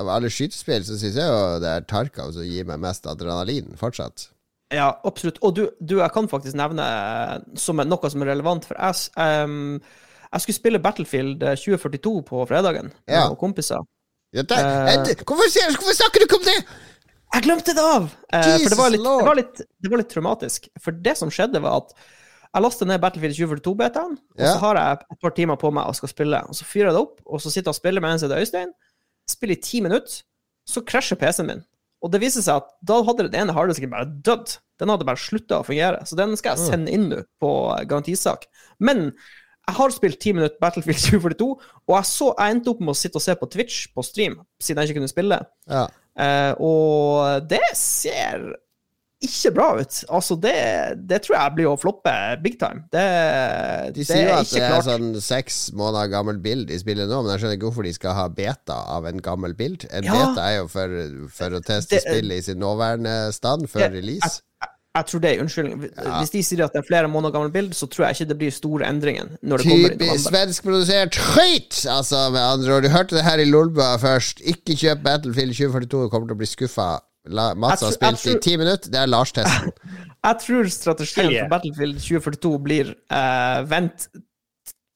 [0.00, 3.74] Av alle skytespill så syns jeg jo det er Tarkov som gir meg mest adrenalin
[3.80, 4.28] fortsatt.
[4.70, 5.40] Ja, absolutt.
[5.42, 8.78] Og du, du jeg kan faktisk nevne eh, som er noe som er relevant, for
[8.78, 9.80] jeg, Um,
[10.30, 13.24] jeg skulle spille Battlefield eh, 2042 på fredagen med Ja.
[13.26, 13.82] noen kompiser.
[14.32, 16.60] Ja, der, uh, Ed, hvorfor, hvorfor snakker du ikke om det?!
[17.34, 18.06] Jeg glemte det av!
[18.34, 20.68] Eh, for det var, litt, det, var litt, det var litt traumatisk.
[20.82, 21.92] For det som skjedde, var at
[22.50, 25.94] jeg lastet ned Battlefield 2042-betaen, og så har jeg et par timer på meg og
[25.98, 26.40] skal spille.
[26.50, 28.26] Og så fyrer jeg det opp, og så sitter jeg og spiller med en som
[28.30, 28.72] heter Øystein.
[29.30, 30.22] Spiller i ti minutter,
[30.66, 31.62] så krasjer PC-en min.
[32.02, 34.56] Og det viser seg at da hadde den ene harddisken bare dødd.
[34.80, 36.00] Den hadde bare slutta å fungere.
[36.08, 37.50] Så den skal jeg sende inn nå på
[37.90, 38.46] garantisak.
[38.80, 39.10] Men
[39.68, 41.50] jeg har spilt ti minutter Battlefield 2042,
[41.86, 44.40] og jeg, så, jeg endte opp med å sitte og se på Twitch på stream,
[44.58, 45.38] siden jeg ikke kunne spille.
[45.70, 45.84] Ja.
[46.18, 48.48] Eh, og det ser
[49.20, 49.98] ikke bra ut.
[50.08, 50.54] Altså, det,
[51.10, 52.12] det tror jeg blir å floppe
[52.42, 52.84] big time.
[52.92, 53.04] Det,
[53.96, 57.34] De sier jo at det er sånn seks måneder gammel bild de spiller nå, men
[57.34, 59.84] jeg skjønner ikke hvorfor de skal ha beta av en gammel bild.
[59.92, 60.14] En Ja.
[60.16, 60.94] beta er jo for,
[61.36, 64.40] for å teste Det- spillet i sin nåværende stand før Det- release.
[64.60, 65.84] Jeg, jeg tror det er unnskyldning.
[66.18, 68.38] Hvis de sier at det er flere måneder gammel bild, så tror jeg ikke det
[68.40, 69.66] blir store endringer når det
[70.00, 71.84] Typisk svenskprodusert skit!
[71.92, 72.82] Altså, med andre ord.
[72.82, 74.40] Du hørte det her i Lolbua først.
[74.40, 77.00] Ikke kjøp Battlefield 2042, du kommer til å bli skuffa.
[77.28, 79.74] La, Mats har spilt i ti minutter, det er Lars-testen.
[80.26, 84.08] Jeg tror strategien for Battlefield 2042 blir eh, vent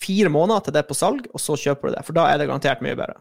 [0.04, 2.04] fire måneder til det er på salg, og så kjøper du det.
[2.06, 3.20] For da er det garantert mye bedre.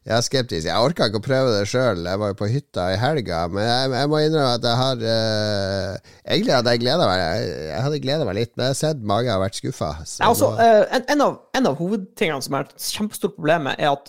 [0.00, 0.64] Jeg er skeptisk.
[0.64, 2.06] Jeg orka ikke å prøve det sjøl.
[2.08, 5.02] Jeg var jo på hytta i helga, men jeg, jeg må innrømme at jeg har
[5.12, 7.20] eh, Egentlig hadde jeg gleda meg.
[7.20, 9.90] Jeg, jeg hadde gleda meg litt, men jeg har sett mange har vært skuffa.
[10.24, 14.08] Altså, eh, en, en, av, en av hovedtingene som er et kjempestort problem, er at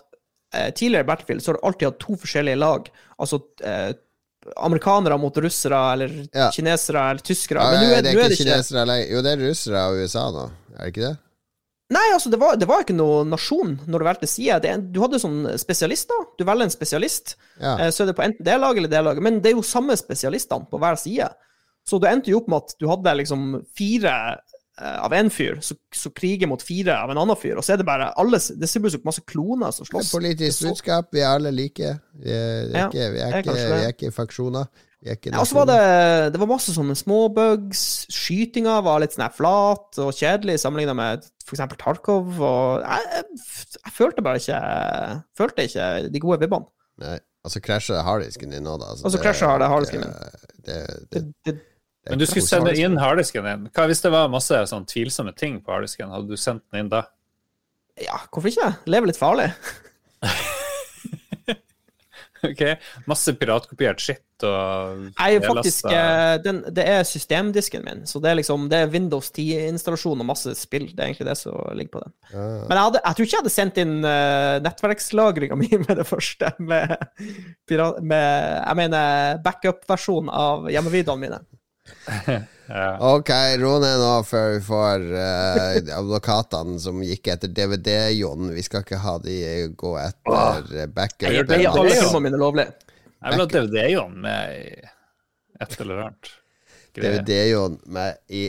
[0.51, 2.89] tidligere i Battlefield så har du alltid hatt to forskjellige lag.
[3.21, 3.91] Altså eh,
[4.57, 6.49] amerikanere mot russere, eller Ja.
[6.51, 7.61] kinesere eller tyskere.
[7.61, 9.11] ja, Men nå er, det er er ikke kinesere lenger.
[9.13, 10.45] Jo, det er russere og USA nå,
[10.77, 11.17] er det ikke det?
[11.91, 14.61] Nei, altså, det var, det var ikke noe nasjon når du valgte side.
[14.63, 16.21] Det, du hadde sånn spesialister.
[16.39, 17.73] Du velger en spesialist, Ja.
[17.77, 19.23] eh, så er det på enten det laget eller det laget.
[19.23, 21.27] Men det er jo samme spesialistene på hver side.
[21.85, 24.50] Så du endte jo opp med at du hadde liksom fire eh,
[24.81, 27.85] av én fyr så kriger mot fire av en annen fyr, og så er det
[27.85, 30.13] bare alle Det ser ut som masse kloner som Det er slåss.
[30.15, 31.99] Politisk Så- budskap, vi er alle like.
[32.17, 34.65] Vi er, Ja, ikke, vi er, ikke, vi er ikke faksjoner.
[35.03, 38.05] Er Ja, og så var det, det var masse sånne småbugs.
[38.13, 41.63] Skytinga var litt sånn flat og kjedelig sammenligna med f.eks.
[41.81, 42.37] Tarkov.
[42.37, 43.25] Og jeg,
[43.73, 44.59] jeg, følte bare ikke
[45.37, 46.69] Følte ikke de gode vibbene.
[47.01, 48.91] Nei, altså krasjer harddisken din nå, da.
[48.93, 50.13] Altså, altså krasjer er harddisken min.
[50.61, 50.77] Det,
[51.09, 51.59] det, Det, det,
[52.09, 52.91] Men du skulle sende harddisken.
[52.91, 53.65] inn harddisken din.
[53.75, 56.09] Hva hvis det var masse sånn tvilsomme ting på harddisken?
[56.09, 57.05] Hadde du sendt den inn da?
[57.99, 58.73] ja, hvorfor ikke?
[58.89, 59.51] Lever litt farlig.
[62.41, 62.61] Ok,
[63.05, 68.39] Masse piratkopiert skitt og Nei, faktisk eh, den, Det er systemdisken min, så det er
[68.39, 70.87] liksom Det er Windows 10-installasjon og masse spill.
[70.89, 72.15] Det er egentlig det som ligger på den.
[72.33, 76.07] Men jeg, hadde, jeg tror ikke jeg hadde sendt inn uh, nettverkslagringa mi med det
[76.09, 76.49] første.
[76.65, 76.95] Med,
[77.69, 78.25] pirat, med
[78.57, 81.43] Jeg mener backup-versjon av hjemmevideoene mine.
[82.71, 82.91] Ja.
[83.11, 83.31] Ok,
[83.61, 88.51] ro ned nå før vi får uh, advokatene som gikk etter DVD-Jon.
[88.55, 89.37] Vi skal ikke ha de
[89.77, 91.27] gå etter uh, backup.
[91.27, 92.67] Jeg gjør Det er alle filmene mine lovlig.
[93.21, 94.87] Jeg vil ha DVD-Jon med
[95.61, 96.33] et eller annet.
[96.97, 98.47] DVD-Jon med i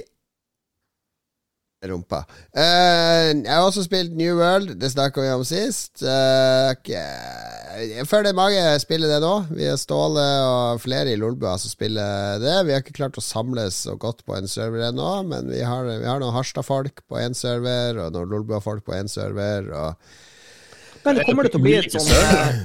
[1.86, 2.22] rumpa.
[2.55, 6.03] Uh, jeg har også spilt New World, det snakka vi om sist.
[6.03, 9.33] Uh, ikke- jeg føler er mange spiller det nå.
[9.55, 12.55] Vi er Ståle og flere i Lolbua som spiller det.
[12.68, 15.87] Vi har ikke klart å samles så godt på en server ennå, men vi har,
[15.89, 19.68] vi har noen Harstad-folk på én server, og noen Lolbua-folk på én server.
[19.73, 22.47] Og Men det kommer det til å bli et servere.
[22.47, 22.62] eh,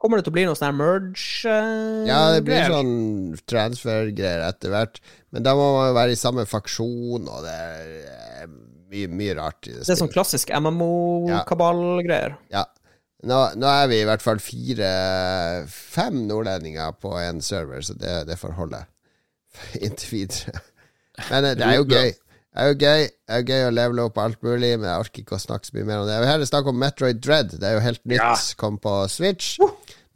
[0.00, 2.06] Kommer det til å bli noe sånn merge-greier?
[2.08, 2.92] Ja, det blir sånn
[3.50, 5.00] transfer-greier etter hvert.
[5.30, 7.90] Men da må man jo være i samme faksjon, og det er
[8.44, 8.46] eh,
[8.90, 12.38] mye, mye rart i det Det er sånn klassisk MMO-kabal-greier.
[12.52, 12.64] Ja.
[13.28, 18.38] Nå, nå er vi i hvert fall fire-fem nordlendinger på en server, så det, det
[18.40, 18.80] får holde
[19.84, 20.62] inntil videre.
[21.28, 22.12] Men eh, det er jo gøy.
[22.50, 25.04] Det er jo gøy Det er jo gøy å levele opp alt mulig, men jeg
[25.04, 26.16] orker ikke å snakke så mye mer om det.
[26.16, 27.52] Jeg vil heller snakke om Metroid Dread.
[27.60, 28.24] Det er jo helt nytt.
[28.24, 28.32] Ja.
[28.58, 29.52] Kom på Switch.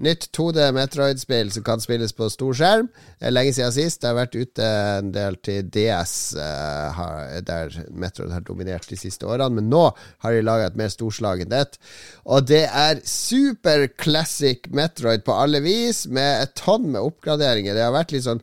[0.03, 2.89] Nytt 2D Metroid-spill som kan spilles på stor skjerm.
[3.23, 4.01] Er lenge siden sist.
[4.03, 6.99] Det har vært ute en del til DS, eh,
[7.47, 9.61] der Metroid har dominert de siste årene.
[9.61, 11.79] Men nå har de laga et mer storslagent et.
[12.27, 17.79] Og det er super classic Metroid på alle vis, med et tonn med oppgraderinger.
[17.79, 18.43] Det har vært litt sånn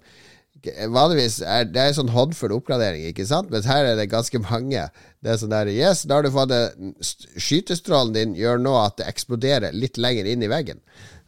[0.61, 3.49] Vanligvis er det en sånn håndfull oppgradering, ikke sant?
[3.49, 4.83] Men her er det ganske mange.
[5.17, 6.61] Det er sånn der Yes, da har du fått det
[7.41, 10.83] Skytestrålen din gjør nå at det eksploderer litt lenger inn i veggen.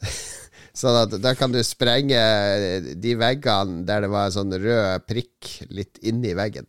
[0.84, 2.20] sånn at da kan du sprenge
[3.02, 6.68] de veggene der det var en sånn rød prikk litt inni veggen.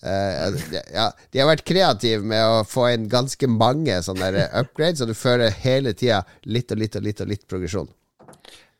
[0.00, 5.08] Uh, ja, de har vært kreative med å få inn ganske mange sånne upgrades, så
[5.08, 7.90] du fører hele tida litt og litt og litt og litt progresjon.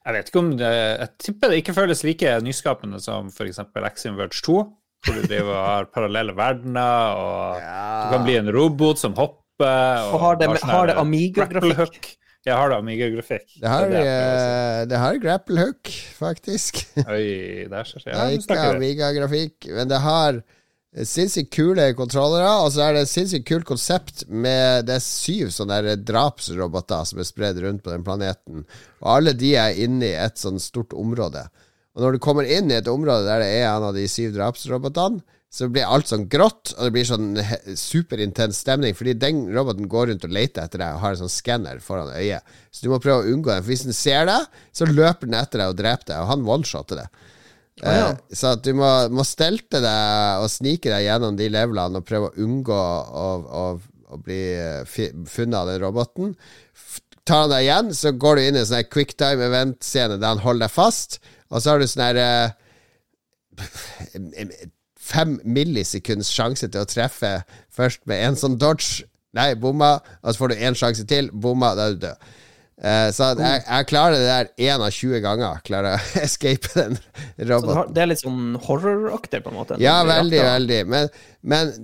[0.00, 3.60] Jeg vet ikke om det Jeg tipper det ikke føles like nyskapende som f.eks.
[3.60, 4.56] Axiom Verge 2,
[5.04, 10.08] hvor du driver og har parallelle verdener, og du kan bli en robot som hopper.
[10.08, 12.14] Og har det, har sånn har det Amiga-grafikk?
[12.46, 13.58] Jeg har da Amiga-grafikk.
[13.60, 16.80] Det har, Det er jeg eh, det har grapple hook, faktisk.
[17.04, 18.16] Oi, der ser jeg.
[18.16, 18.56] Er ikke.
[18.70, 20.40] Amiga-grafikk, men det har
[21.06, 25.52] sinnssykt kule kontrollere, og så er det et sinnssykt kult konsept med Det er syv
[25.54, 28.64] sånne drapsroboter som er spredd rundt på den planeten,
[29.02, 31.44] og alle de er inne i et sånn stort område.
[31.94, 34.32] Og når du kommer inn i et område der det er en av de syv
[34.38, 35.20] drapsrobotene,
[35.50, 37.32] så blir alt sånn grått, og det blir sånn
[37.78, 41.32] superintens stemning, fordi den roboten går rundt og leter etter deg og har en sånn
[41.34, 42.46] skanner foran øyet.
[42.70, 45.40] Så du må prøve å unngå den, for hvis den ser deg, så løper den
[45.40, 47.08] etter deg og dreper deg, og han one-shotter det.
[47.82, 48.06] ja.
[48.12, 52.30] Eh, så du må, må stelte deg og snike deg gjennom de levelene og prøve
[52.30, 53.66] å unngå å, å,
[54.06, 56.34] å bli eh, funnet av den roboten.
[57.26, 60.46] Tar han deg igjen, så går du inn i en sånn quicktime event-scene der han
[60.46, 61.18] holder deg fast,
[61.50, 62.50] og så har du sånn her eh,
[65.10, 67.40] Fem millisekunds sjanse til å treffe
[67.74, 69.06] først med en sånn dodge.
[69.36, 71.30] Nei, bomma, og så får du én sjanse til.
[71.30, 72.30] Bomma, da er du død.
[72.80, 75.60] Uh, så jeg, jeg klarer det der én av 20 ganger.
[75.66, 76.96] Klarer å escape den
[77.50, 77.76] roboten.
[77.76, 79.78] Så det er litt sånn horroraktig, på en måte.
[79.82, 80.80] Ja, veldig, veldig.
[80.90, 81.10] Men,
[81.44, 81.74] men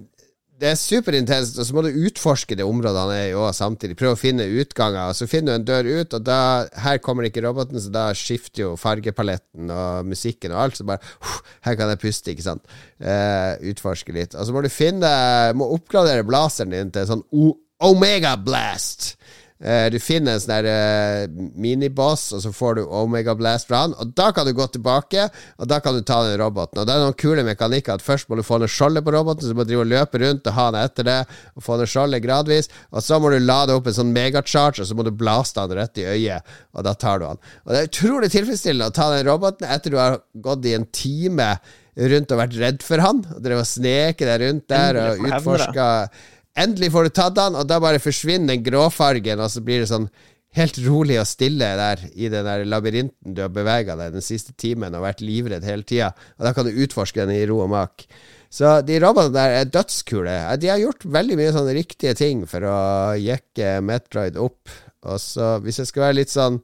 [0.57, 3.97] det er superintenst, og så må du utforske det området han er i òg samtidig.
[4.01, 5.11] Prøve å finne utganger.
[5.11, 6.39] Og så finner du en dør ut, og da
[6.81, 10.79] Her kommer ikke roboten, så da skifter jo fargepaletten og musikken og alt.
[10.81, 12.65] Så bare «Huh, Her kan jeg puste, ikke sant.
[13.01, 14.37] Eh, utforske litt.
[14.37, 15.11] Og så må du finne
[15.57, 17.53] Må oppgradere blazeren din til sånn o
[17.85, 19.19] Omega Blast.
[19.61, 21.23] Eh, du finner en sånn eh,
[21.57, 23.95] miniboss, og så får du Omega Blast fra han.
[24.03, 26.83] Og da kan du gå tilbake, og da kan du ta den roboten.
[26.83, 27.97] Og det er noen kule mekanikker.
[27.97, 30.21] At først må du få ned skjoldet på roboten, så du må drive og løpe
[30.21, 31.19] rundt og ha han etter det.
[31.57, 32.71] Og få ned skjoldet gradvis.
[32.93, 35.73] Og så må du lade opp en sånn megacharge, og så må du blaste han
[35.81, 36.55] rett i øyet.
[36.77, 37.43] Og da tar du han.
[37.65, 40.89] Og det er utrolig tilfredsstillende å ta den roboten etter du har gått i en
[40.93, 41.55] time
[41.97, 43.25] rundt og vært redd for han.
[43.33, 45.87] Og drevet og sneket deg rundt der og utforska
[46.57, 49.91] Endelig får du tatt han, og da bare forsvinner den gråfargen, og så blir det
[49.91, 50.09] sånn
[50.57, 54.55] helt rolig og stille der i den der labyrinten du har bevega deg den siste
[54.57, 56.15] timen og vært livredd hele tida.
[56.39, 58.07] Og da kan du utforske den i ro og mak.
[58.49, 60.37] Så de robotene der er dødskule.
[60.63, 62.79] De har gjort veldig mye sånne riktige ting for å
[63.21, 64.73] jekke Metroid opp.
[65.07, 66.63] Og så, hvis jeg skal være litt sånn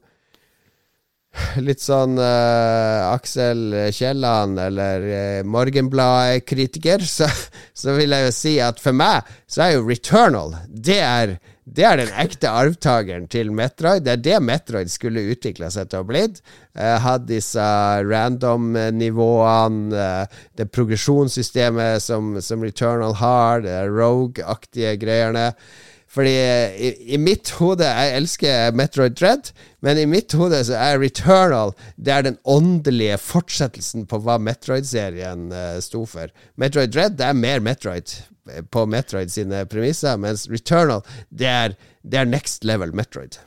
[1.66, 7.28] Litt sånn uh, Aksel Kielland eller uh, Morgenblad-kritiker, så,
[7.82, 11.84] så vil jeg jo si at for meg så er jo Returnal Det er, det
[11.88, 14.04] er den ekte arvtakeren til Metroid.
[14.04, 16.42] Det er det Metroid skulle utvikla seg til å blitt.
[16.76, 17.64] Uh, hadde disse
[18.08, 20.26] random-nivåene,
[20.58, 25.54] det progresjonssystemet som, som Returnal har, det rogue-aktige greiene.
[26.12, 26.32] Fordi
[26.76, 31.72] i, i mitt hode Jeg elsker Metroid Dread, men i mitt hode så er Returnal
[31.96, 36.32] Det er den åndelige fortsettelsen på hva Metroid-serien uh, sto for.
[36.60, 38.12] Metroid Dread det er mer Metroid
[38.50, 41.00] eh, på Metroid sine premisser, mens Returnal
[41.30, 43.40] det er, det er next level Metroid.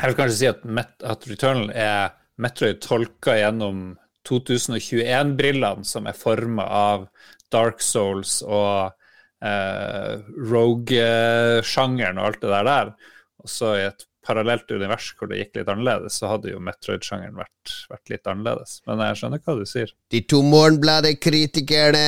[0.00, 3.92] Jeg vil kanskje si at, Met at Returnal er Metroid tolka gjennom
[4.28, 7.06] 2021-brillene som er forma av
[7.52, 8.96] Dark Souls og
[9.44, 10.20] eh,
[10.52, 12.94] Rogue-sjangeren og alt det der der.
[13.40, 17.38] Og så i et parallelt univers hvor det gikk litt annerledes, så hadde jo Metroid-sjangeren
[17.38, 18.76] vært, vært litt annerledes.
[18.88, 19.92] Men jeg skjønner hva du sier.
[20.12, 22.04] De to Morgenbladet-kritikerne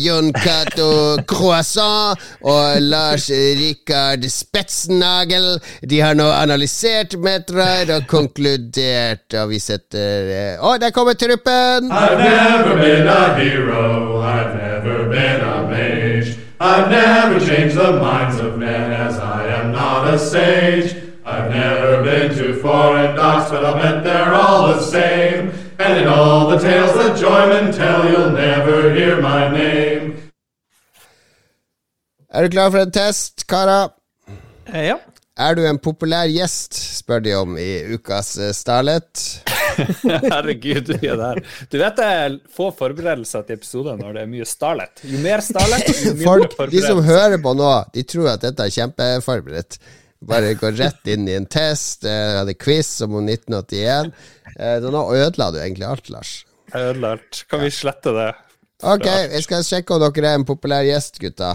[0.00, 0.90] Jon Cato
[1.30, 10.56] Croissant og Lars Rikard Spetsnagel De har nå analysert Metroid og konkludert, og vi setter
[10.56, 11.90] Å, oh, der kommer truppen!
[11.90, 14.09] I've never been a hero,
[16.62, 20.94] I've never changed the minds of men as I am not a sage.
[21.24, 25.52] I've never been to foreign docks, but I'll bet they're all the same.
[25.78, 30.16] And in all the tales that Joyman tell, you'll never hear my name.
[32.34, 33.90] Er du klar for en test, Kara?
[34.66, 34.98] Ja.
[35.40, 39.22] Er du en populær gjest, spør de om i ukas eh, Starlet.
[40.32, 41.40] Herregud, du er der.
[41.72, 45.00] Du vet det er få forberedelser til episoder når det er mye Starlet.
[45.08, 48.66] Jo mer Starlet, jo mye Folk, de som hører på nå, de tror at dette
[48.66, 49.80] er kjempeforberedt.
[50.28, 52.04] Bare går rett inn i en test.
[52.04, 54.12] Jeg hadde quiz om 1981.
[54.58, 56.34] Eh, så nå ødela du egentlig alt, Lars.
[56.68, 57.44] Jeg ødela alt.
[57.48, 58.30] Kan vi slette det?
[58.84, 61.54] Ok, jeg skal sjekke om dere er en populær gjest, gutta.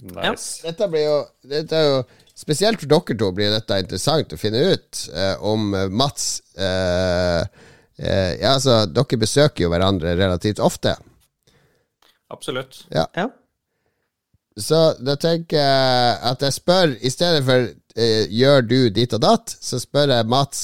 [0.00, 0.64] Nice.
[0.64, 1.16] Dette blir jo,
[1.46, 2.02] dette er jo
[2.40, 7.42] Spesielt for dere to blir dette interessant å finne ut eh, om eh, Mats eh,
[8.00, 10.96] eh, Ja, altså, dere besøker jo hverandre relativt ofte.
[12.30, 12.84] Absolutt.
[12.94, 13.26] ja.
[14.60, 17.66] Så da tenker jeg at jeg spør I stedet for
[17.96, 20.62] eh, 'gjør du ditt og datt', så spør jeg Mats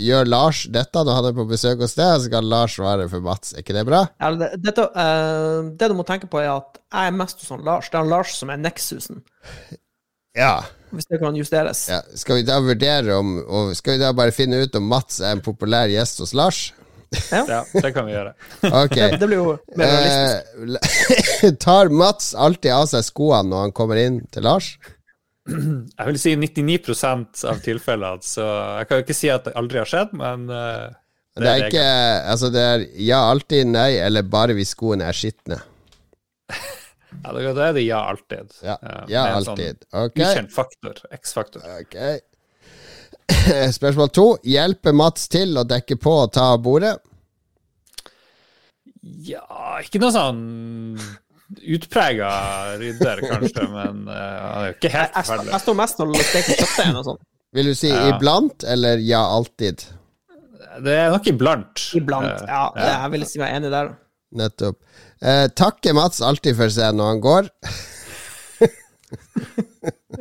[0.00, 3.20] Gjør Lars dette når han er på besøk hos deg, så kan Lars svare for
[3.20, 3.52] Mats.
[3.52, 4.06] Er ikke det bra?
[4.22, 7.60] Ja, det, dette, uh, det du må tenke på, er at jeg er mest hos
[7.60, 7.90] Lars.
[7.92, 9.20] Det er Lars som er Nexusen,
[10.38, 10.62] Ja.
[10.92, 11.86] hvis det kan justeres.
[11.92, 12.00] ja.
[12.16, 15.34] Skal vi da vurdere om og Skal vi da bare finne ut om Mats er
[15.36, 16.62] en populær gjest hos Lars?
[17.28, 18.32] Ja, det kan vi gjøre.
[18.84, 18.94] Ok.
[18.96, 21.44] Det, det blir jo mer realistisk.
[21.44, 24.70] Eh, tar Mats alltid av seg skoene når han kommer inn til Lars?
[25.44, 28.46] Jeg vil si 99% av tilfellene, så
[28.78, 30.86] jeg kan jo ikke si at det aldri har skjedd, men eh,
[31.40, 31.86] Det er ikke
[32.30, 35.58] Altså, det er ja alltid, nei, eller bare hvis skoene er skitne.
[37.22, 38.52] Ja, da da er det ja alltid.
[38.66, 39.46] Ja, Eh, ja alltid.
[39.46, 39.84] sånn alltid.
[39.92, 40.16] Ok.
[40.18, 41.00] Ukjent faktor.
[41.18, 41.62] X-faktor.
[41.80, 41.96] Ok.
[43.78, 44.26] Spørsmål to.
[44.44, 46.96] Hjelper Mats til å dekke på og ta av bordet?
[49.02, 49.42] Ja,
[49.82, 50.42] ikke noe sånn
[51.74, 52.28] utprega
[52.80, 55.50] rydder, kanskje, men uh, han er jo ikke helt ferdig.
[55.52, 57.24] jeg står mest og steker kjøttdeig eller noe sånt.
[57.52, 58.04] Vil du si Ja.
[58.14, 59.82] iblant, eller ja, alltid?
[60.86, 61.82] Det er nok iblant.
[61.98, 62.46] Iblant.
[62.48, 62.62] ja.
[62.78, 63.90] Ja, jeg vil si meg enig der.
[64.40, 64.78] Nettopp.
[65.22, 67.50] Eh, takker Mats alltid for seg når han går.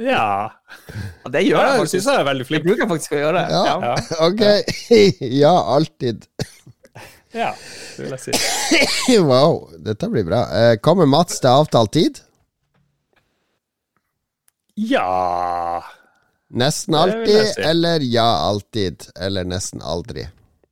[0.02, 0.52] Ja.
[1.24, 2.08] Ja, det gjør jeg Jeg faktisk.
[2.08, 3.41] Jeg er veldig Det Jeg bruker faktisk å gjøre.
[3.52, 3.76] Ja.
[3.84, 3.93] Ja.
[4.28, 4.41] Ok.
[5.43, 6.26] ja, alltid.
[7.36, 7.52] Ja,
[7.95, 9.18] det vil jeg si.
[9.24, 10.41] wow, dette blir bra.
[10.58, 12.20] Eh, kommer Mats til avtalt tid?
[14.82, 15.84] Ja
[16.52, 17.62] Nesten alltid, si.
[17.62, 20.26] eller ja, alltid, eller nesten aldri.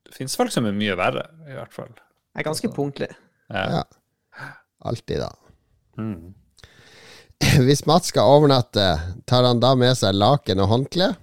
[0.07, 1.93] Det fins folk som er mye verre, i hvert fall.
[2.33, 3.07] Jeg er ganske punktlig.
[3.47, 3.63] Ja.
[3.77, 3.83] Ja.
[4.85, 5.31] Alltid, da.
[5.99, 6.33] Mm.
[7.65, 8.85] Hvis Mats skal overnatte,
[9.27, 11.13] tar han da med seg laken og håndkle?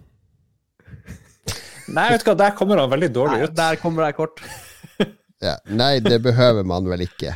[1.86, 3.54] Nei, vet du hva, der kommer han veldig dårlig Nei, ut.
[3.58, 4.42] der kommer jeg kort.
[5.44, 5.58] Ja.
[5.68, 7.34] Nei, det behøver man vel ikke.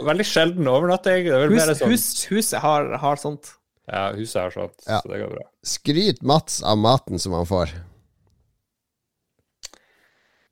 [0.00, 1.26] Veldig sjelden overnatting.
[1.28, 3.50] Er Hus, sånn hus, huset har, har sånt.
[3.84, 5.02] Ja, huset har sånt, Ja.
[5.04, 5.44] så det går bra.
[5.68, 7.74] Skryt Mats av maten som han får.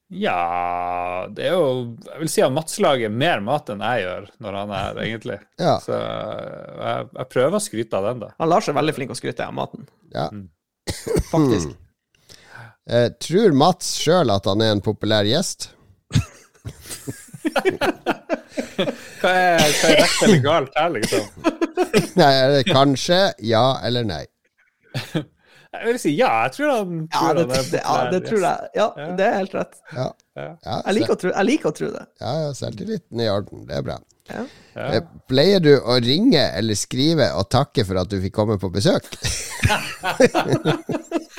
[0.08, 1.64] Ja Det er jo
[2.06, 5.00] Jeg vil si at Mats lager mer mat enn jeg gjør når han er her,
[5.04, 5.38] egentlig.
[5.66, 5.74] Ja.
[5.84, 8.30] Så jeg, jeg prøver å skryte av den, da.
[8.40, 9.88] Han Lars er veldig flink å skryte av maten.
[10.14, 10.30] ja.
[11.34, 11.74] Faktisk.
[12.88, 15.68] Eh, tror Mats sjøl at han er en populær gjest?
[19.18, 21.24] Hva er, hva er rett eller galt her, liksom?
[22.18, 24.22] Nei, er det kanskje, ja eller nei?
[25.78, 26.30] Jeg vil si ja.
[26.44, 27.82] Jeg tror han Ja, det, han er populær.
[27.84, 28.68] ja, det tror jeg.
[28.74, 29.08] Ja, Ja.
[29.16, 29.74] det er helt rett.
[29.94, 30.08] Ja,
[30.86, 32.04] Jeg liker å tro, jeg liker å tro det.
[32.20, 33.66] ja, ja selvtilliten i orden.
[33.66, 33.98] Det er bra.
[34.28, 34.42] Ja.
[34.76, 34.86] Ja.
[34.98, 38.68] Eh, Pleier du å ringe eller skrive og takke for at du fikk komme på
[38.70, 39.06] besøk?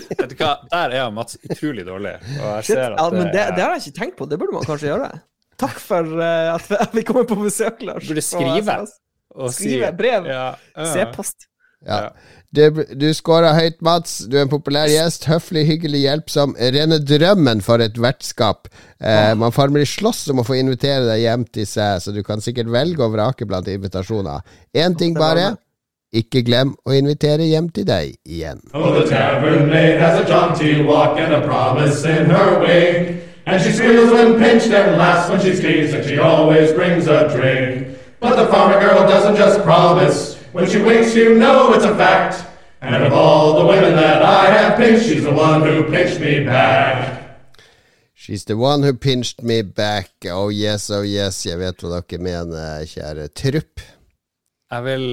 [0.09, 2.15] Vet du hva, der er Mats utrolig dårlig.
[2.39, 4.25] Og jeg Shit, det, er- det har jeg ikke tenkt på.
[4.29, 5.11] Det burde man kanskje gjøre.
[5.59, 8.07] Takk for eh, at vi- kommer på besøk, Lars.
[8.07, 8.79] Burde skrive.
[9.35, 10.25] Og skrive brev.
[10.25, 10.85] Ja, ja.
[10.93, 11.45] Se post.
[11.85, 12.09] Ja.
[12.49, 12.63] Du,
[12.97, 14.23] du scora høyt, Mats.
[14.25, 15.27] Du er en populær gjest.
[15.29, 16.55] Høflig, hyggelig, hjelpsom.
[16.57, 18.71] Rene drømmen for et vertskap.
[18.97, 22.41] Eh, man formelig slåss om å få invitere deg hjem til seg, så du kan
[22.41, 24.41] sikkert velge og vrake blant invitasjoner.
[24.73, 25.51] Én ting bare.
[26.09, 28.63] Ikke glem å invitere hjem til deg igjen.
[28.73, 33.21] Oh, the tavern maid has a jaunty walk and a promise in her wink.
[33.45, 37.29] And she squeals when pinched and laughs when she's teased, and she always brings a
[37.29, 37.95] drink.
[38.19, 40.38] But the farmer girl doesn't just promise.
[40.51, 42.43] When she winks, you know it's a fact.
[42.81, 46.43] And of all the women that I have pinched, she's the one who pinched me
[46.43, 47.37] back.
[48.15, 50.09] She's the one who pinched me back.
[50.25, 51.45] Oh yes, oh yes.
[51.45, 53.83] Jeg vet hva dere mener, kjære trupp.
[54.69, 55.05] Jeg vil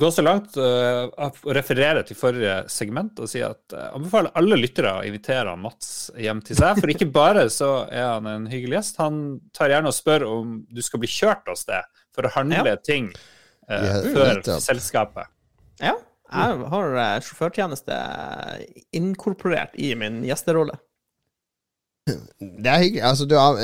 [0.00, 1.08] gå så langt uh,
[1.52, 6.40] referere til forrige segment og si at jeg anbefaler alle lyttere å invitere Mats hjem
[6.44, 6.80] til seg.
[6.80, 9.22] For ikke bare så er han en hyggelig gjest, han
[9.56, 13.12] tar gjerne og spør om du skal bli kjørt av sted for å handle ting
[13.70, 15.30] uh, før selskapet.
[15.82, 15.96] Ja.
[16.32, 17.98] Jeg har eh, sjåførtjeneste
[18.96, 20.78] inkorporert i min gjesterolle.
[22.02, 23.02] Det er hyggelig.
[23.06, 23.60] Altså, du har,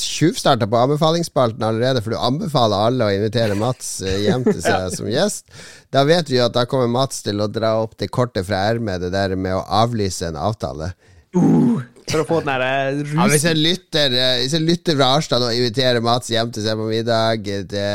[0.00, 4.88] tjuvstarta på anbefalingsspalten allerede, for du anbefaler alle å invitere Mats eh, hjem til seg
[4.96, 5.46] som gjest.
[5.94, 8.64] Da vet vi jo at da kommer Mats til å dra opp det kortet fra
[8.72, 10.90] ermet, det der med å avlyse en avtale.
[11.32, 13.20] For å få den der rusen.
[13.20, 13.62] Ja, hvis rusen.
[13.62, 17.86] lytter, hvis jeg lytter fra Arstad og inviterer Mats hjem til seg på middag Det,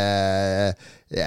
[1.11, 1.25] det,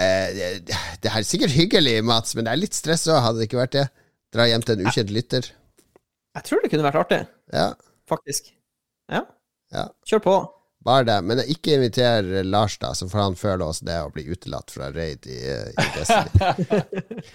[1.00, 3.76] det, er sikkert hyggelig, Mats, men det er litt stress òg, hadde det ikke vært
[3.78, 3.86] det?
[4.34, 5.50] Dra hjem til en ukjent lytter.
[6.36, 7.20] Jeg tror det kunne vært artig,
[7.54, 7.70] Ja,
[8.10, 8.52] faktisk.
[9.10, 9.24] Ja,
[9.74, 9.88] ja.
[10.06, 10.36] kjør på.
[10.84, 11.16] Bare det.
[11.28, 14.88] Men ikke inviter Lars, da, så får han føle oss det å bli utelatt fra
[14.94, 17.26] raid i, i Destiny.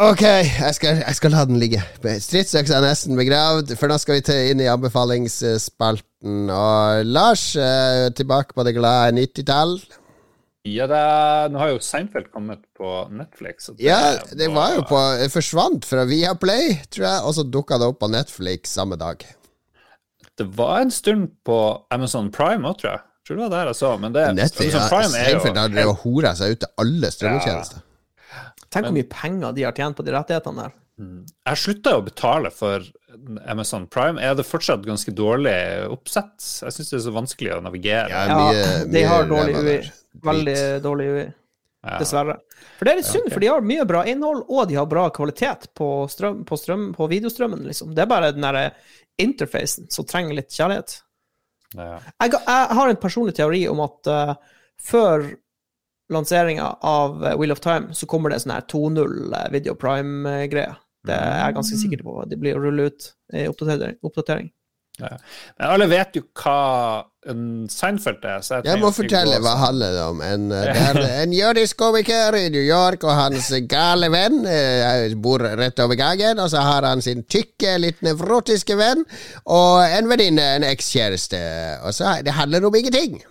[0.00, 1.80] Ok, jeg skal, jeg skal la den ligge.
[2.02, 6.48] Stridsøks er nesten begravd, for nå skal vi inn i anbefalingsspalten.
[6.50, 9.76] Og Lars, eh, tilbake på det glade 90-tall.
[10.64, 13.66] Ja, det er, nå har jo Seinfeld kommet på Netflix.
[13.68, 17.76] Det Ja, det var jo på det Forsvant fra Viaplay, tror jeg, og så dukka
[17.80, 19.26] det opp på Netflix samme dag.
[20.34, 21.58] Det var en stund på
[21.92, 23.02] Amazon Prime òg, tror jeg.
[23.24, 25.60] Tror det var der jeg så, men det Netflix, Amazon ja, Prime er jo Seinfeld
[25.60, 27.84] har drevet og hora seg ut til alle strømmetjenester.
[28.72, 30.72] Tenk hvor mye penger de har tjent på de rettighetene der.
[31.44, 32.86] Jeg slutta å betale for
[33.50, 34.16] Amazon Prime.
[34.22, 35.54] Er det fortsatt ganske dårlig
[35.90, 36.38] oppsett?
[36.40, 38.08] Jeg syns det er så vanskelig å navigere.
[38.08, 39.76] Ja, Ja, mye, de mye har dårlig.
[40.22, 41.24] Veldig dårlig UI,
[41.98, 42.36] dessverre.
[42.78, 45.08] For det er litt synd, for de har mye bra innhold, og de har bra
[45.14, 47.94] kvalitet på, strøm, på, strøm, på videostrømmen, liksom.
[47.96, 48.68] Det er bare den derre
[49.20, 50.98] interfacen som trenger litt kjærlighet.
[51.74, 51.98] Ja.
[52.22, 54.34] Jeg, jeg har en personlig teori om at uh,
[54.82, 55.26] før
[56.12, 60.74] lanseringa av eh, Wheel of Time, så kommer det sånn her 2.0 eh, Video Prime-greie.
[61.04, 62.18] Det er jeg ganske sikker på.
[62.28, 63.98] Det blir å rulle ut i oppdatering.
[64.04, 64.50] oppdatering.
[65.00, 65.16] Ja.
[65.58, 66.58] Men alle vet jo hva
[67.24, 68.42] Seinfeld er.
[68.44, 70.20] Så jeg Jeg må fortelle hva handler det om.
[70.24, 75.40] En, eh, er en jødisk komiker i New York, og hans gale venn eh, bor
[75.40, 76.40] rett over gangen.
[76.42, 79.06] Og så har han sin tykke, litt nevrotiske venn,
[79.44, 81.40] og en venninne, en ekskjæreste.
[81.84, 83.22] Og så Det handler om ingenting.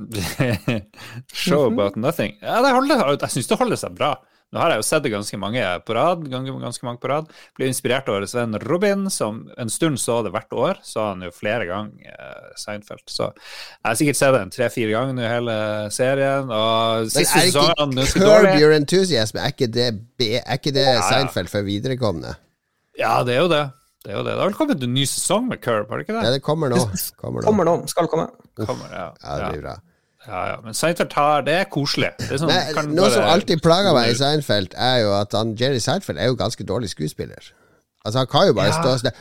[1.32, 2.36] Show about nothing.
[2.42, 4.14] Ja, det holder, jeg syns det holder seg bra.
[4.50, 6.24] Nå har jeg jo sett det ganske mange på rad.
[6.26, 7.28] Ganske, mange på rad.
[7.54, 10.80] Ble inspirert av Sven Robin, som en stund så det hvert år.
[10.82, 13.04] Så han jo flere ganger eh, Seinfeld.
[13.06, 15.56] Så jeg har sikkert sett den tre-fire ganger nå, hele
[15.94, 16.50] serien.
[16.50, 18.48] Og Men siste er sesongen ikke er Curb.
[18.58, 19.90] Your Enthusiasm Er ikke det,
[20.42, 21.04] er ikke det ja.
[21.06, 22.34] Seinfeld for viderekomne?
[22.98, 23.62] Ja, det er jo det.
[24.02, 24.32] Det er jo det.
[24.32, 26.40] Det har vel kommet en ny sesong med Curb, har det ikke Ja, det?
[26.40, 26.80] det kommer nå.
[27.22, 27.46] Kommer nå.
[27.46, 27.76] Kommer nå.
[27.92, 28.26] Skal komme.
[28.58, 29.06] Kommer, ja.
[29.22, 29.76] Ja, det blir bra.
[30.26, 30.56] Ja, ja.
[30.64, 32.10] Men Seinfeld har Det er koselig.
[32.18, 35.32] Det er sånn, Men kan noe som alltid plager meg i Seinfeld, er jo at
[35.32, 37.52] han, Jerry Seinfeld er jo ganske dårlig skuespiller.
[38.04, 38.80] Altså Han kan jo bare Ja.
[38.80, 39.12] stå sånn?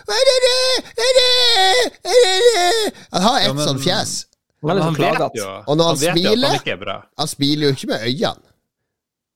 [3.11, 4.25] Han har et Ja, men- sånt fjes.
[4.61, 7.03] Han Men så han vet jo, Og når han at smiler- han er.
[7.17, 8.41] Han smiler jo ikke med øynene.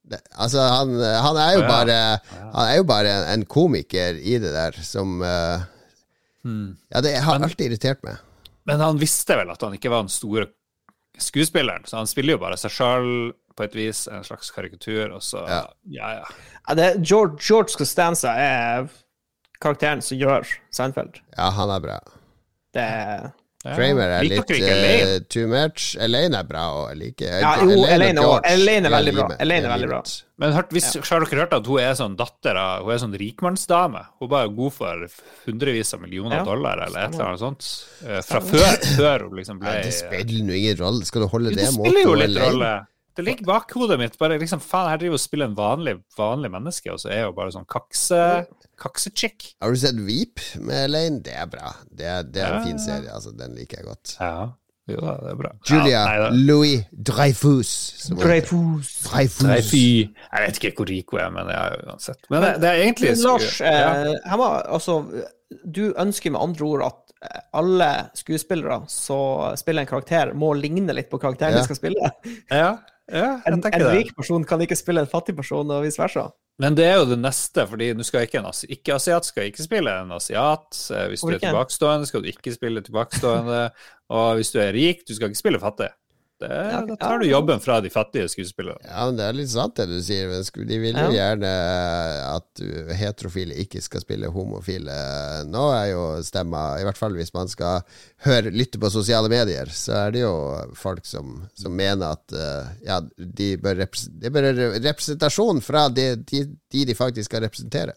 [0.06, 1.68] Det, altså, han, han er jo Ja.
[1.68, 2.20] bare
[2.54, 5.60] Han er jo bare en, en komiker i det der som uh,
[6.44, 6.76] Hmm.
[6.94, 8.18] Ja, det har alltid irritert meg.
[8.66, 10.48] Men han visste vel at han ikke var den store
[11.22, 13.08] skuespilleren, så han spiller jo bare seg sjøl
[13.54, 15.62] på et vis, en slags karikatur, og så Ja.
[15.94, 16.26] Ja, ja.
[16.68, 18.88] Ja, det er George, George Costanza er
[19.62, 21.20] karakteren som gjør Seinfeld.
[21.38, 22.00] Ja, han er bra.
[22.74, 23.32] Det er
[23.64, 23.76] ja.
[23.78, 25.20] Kramer er litt eh, Elaine?
[25.32, 25.94] too much.
[26.04, 29.28] Elaine er bra og jeg liker Ja, jo, Elaine Elaine er veldig bra.
[29.40, 30.02] Elaine er veldig bra.
[30.44, 33.14] Men hørt, hvis, har dere hørt at hun er sånn datter av Hun er sånn
[33.22, 34.02] rikmannsdame?
[34.20, 35.06] Hun bare er god for
[35.46, 36.44] hundrevis av millioner Ja.
[36.48, 37.70] dollar, eller et eller annet sånt.
[38.06, 41.06] eh, Fra før, før hun liksom ble ja, det spiller nå ingen rolle.
[41.08, 43.20] Skal du holde Jo, det det mot spiller jo.
[43.22, 44.18] Det ligger bak hodet mitt.
[44.18, 47.36] Bare liksom, faen, her driver og spiller en vanlig, vanlig menneske, og så er hun
[47.38, 48.20] bare sånn kakse,
[48.82, 49.54] kaksechick.
[49.62, 51.22] Har du sett Veep med Elaine?
[51.24, 51.72] Det er bra.
[51.92, 52.66] Det er, det er en Ja.
[52.66, 53.14] fin serie.
[53.14, 54.16] Altså, den liker jeg godt.
[54.20, 54.50] Ja,
[54.90, 55.52] jo det er bra.
[55.70, 58.10] Julia ja, nei, Louis Dreyfus.
[58.20, 58.90] Dreyfus.
[59.08, 59.44] Dreyfus.
[59.46, 59.78] Dreyfus.
[59.78, 62.20] Jeg vet ikke hvor rik hun er, men ja, uansett.
[62.34, 63.94] Men det, det er egentlig Lars, ja.
[64.10, 64.98] eh, her må, altså,
[65.64, 67.90] du ønsker med andre ord at eh, alle
[68.20, 71.62] skuespillere som spiller en karakter, må ligne litt på karakteren Ja.
[71.62, 72.12] de skal spille.
[72.52, 72.74] ja,
[73.12, 76.30] ja, En, en rik person kan ikke spille en fattig person, og vice versa.
[76.62, 79.64] Men det er jo det neste, fordi nå skal ikke en asi- ikke-asiat skal ikke
[79.66, 80.78] spille en asiat.
[80.94, 83.72] Eh, Hvis du er tilbakestående, skal du ikke spille tilbakestående.
[84.14, 85.90] Og hvis du er rik, du skal ikke spille fattig.
[86.42, 88.82] Det, Ja, da tar du jobben fra de fattige skuespillerne.
[88.88, 90.32] Ja, men det er litt sant det du sier.
[90.32, 91.52] Men de vil jo gjerne
[92.28, 92.64] at
[93.00, 94.98] heterofile ikke skal spille homofile.
[95.48, 97.84] Nå er jo stemma, i hvert fall hvis man skal
[98.28, 100.34] høre, lytte på sosiale medier, så er det jo
[100.80, 104.50] folk som, som mener at eh, ja, de bør, repres det bør
[104.84, 107.96] representasjon fra de, de, de de faktisk skal representere.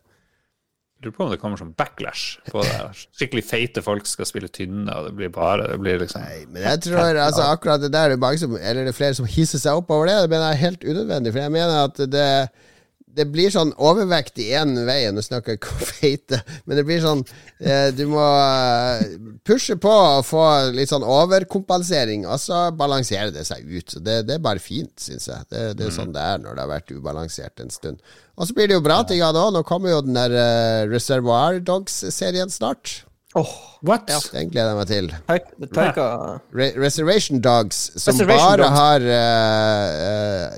[1.04, 2.76] Lurer på om det kommer sånn backlash på det.
[3.18, 6.64] Skikkelig feite folk skal spille tynne, og det blir bare Det blir liksom Nei, men
[6.64, 9.60] jeg tror altså, akkurat det der er mange som Eller det er flere som hisser
[9.60, 10.16] seg opp over det.
[10.24, 12.30] Det mener jeg er helt unødvendig, for jeg mener at det
[13.16, 14.98] det blir sånn overvekt i én vei.
[15.14, 17.22] Nå snakker jeg ikke om feite, men det blir sånn
[17.58, 20.44] eh, Du må eh, pushe på og få
[20.76, 23.96] litt sånn overkompensering, og så balanserer det seg ut.
[23.96, 25.48] Så det, det er bare fint, syns jeg.
[25.48, 28.04] Det, det er sånn det er når det har vært ubalansert en stund.
[28.36, 29.54] Og så blir det jo bra ting av det òg.
[29.56, 33.05] Nå kommer jo den der eh, Reservoir Dogs-serien snart.
[33.36, 33.50] Åh,
[33.86, 34.06] What?
[34.32, 35.08] Den gleder jeg meg til.
[35.28, 36.04] Taika- Taika
[36.56, 38.78] Re Reservation Dogs, som Reservation bare Dogs.
[38.80, 40.48] har uh,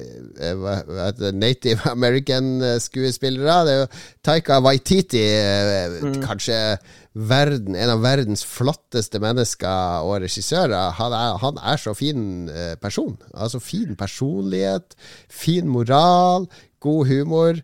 [0.62, 3.56] uh, uh, Native American-skuespillere.
[3.66, 3.86] Det er jo
[4.24, 6.22] Taika Waititi, eh, Mm.
[6.22, 6.78] kanskje
[7.14, 10.92] verden, en av verdens flotteste mennesker og regissører.
[10.92, 13.18] Han er, han er så fin eh, person.
[13.34, 14.94] Altså fin personlighet,
[15.28, 16.46] fin moral,
[16.80, 17.54] god humor.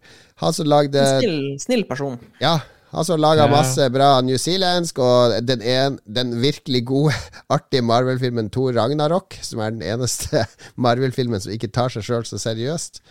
[0.42, 2.18] Han som lagde en snill, snill person.
[2.40, 2.58] ja,
[3.02, 7.14] som laga masse bra newzealandsk, og den, en, den virkelig gode,
[7.56, 10.44] artige Marvel-filmen Thor Ragnarok, som er den eneste
[10.86, 13.02] Marvel-filmen som ikke tar seg sjøl så seriøst.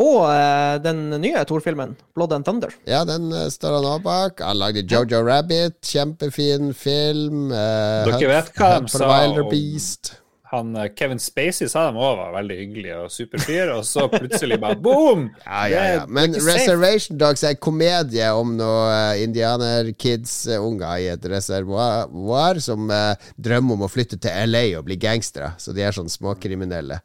[0.00, 2.72] Og uh, den nye Thor-filmen, Blood and Thunder.
[2.88, 4.40] Ja, den uh, står han også bak.
[4.46, 7.50] Han lagde Jojo Rabbit, kjempefin film.
[7.52, 10.14] Uh, Dere vet hva de sa Wilder om- Beast.
[10.50, 14.58] Han, eh, Kevin Spacey sa de òg var veldig hyggelig og superfyr, og så plutselig
[14.62, 15.28] bare boom!
[15.46, 16.06] Ja, ja, ja.
[16.10, 16.56] Men er safe.
[16.56, 23.86] Reservation Dogs er en komedie om noen indianer-kids-unger i et reservoar som uh, drømmer om
[23.86, 25.52] å flytte til LA og bli gangstere.
[25.62, 26.98] Så de er sånn småkriminelle.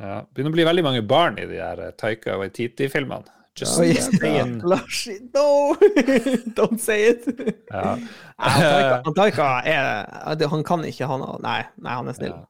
[0.00, 3.39] Ja, begynner å bli veldig mange barn i de der eh, Taika Waititi-filmene.
[3.60, 4.58] Just Oi, saying.
[4.70, 5.02] Lars,
[5.34, 5.76] no!
[6.58, 7.26] Don't say it!
[7.70, 7.98] Ja.
[8.40, 9.18] Han
[9.68, 12.32] er Han kan ikke ha noe Nei, nei, han er snill.
[12.38, 12.46] Ja.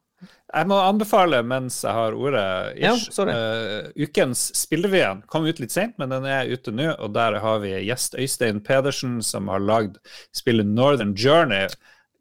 [0.51, 2.43] Jeg må anbefale mens jeg har ordet,
[2.81, 3.31] Ja, ish, sorry.
[3.33, 6.89] uh, ukens Spillrevyen kom ut litt sent, men den er ute nå.
[6.99, 9.97] Og der har vi gjest Øystein Pedersen, som har lagd
[10.35, 11.71] spillet Northern Journey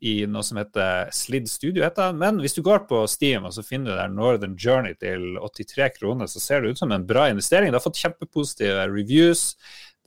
[0.01, 1.85] i noe som heter Slid Studio.
[1.85, 2.19] heter den.
[2.23, 5.91] Men hvis du går på Steam og så finner du der Northern Journey til 83
[5.99, 7.71] kroner, så ser det ut som en bra investering.
[7.71, 9.55] Det har fått kjempepositive reviews.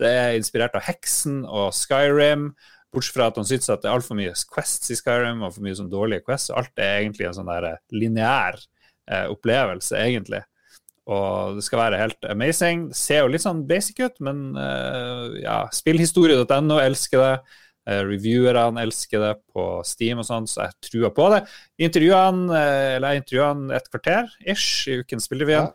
[0.01, 2.51] Det er inspirert av Heksen og Skyrim.
[2.93, 5.65] Bortsett fra at han syns at det er altfor mye quests i Skyrim og for
[5.65, 6.53] mye sånn dårlige quests.
[6.53, 7.53] Alt er egentlig en sånn
[7.93, 8.57] lineær
[9.09, 10.41] eh, opplevelse, egentlig.
[11.13, 12.87] Og det skal være helt amazing.
[12.93, 17.33] Det ser jo litt sånn basic ut, men eh, ja, spillhistorie.no elsker det.
[17.83, 21.41] Eh, reviewerne elsker det på Steam og sånn, så jeg truer på det.
[21.83, 25.73] Intervjuene, eh, eller jeg intervjuet han et kvarter ish i ukens spillrevyen.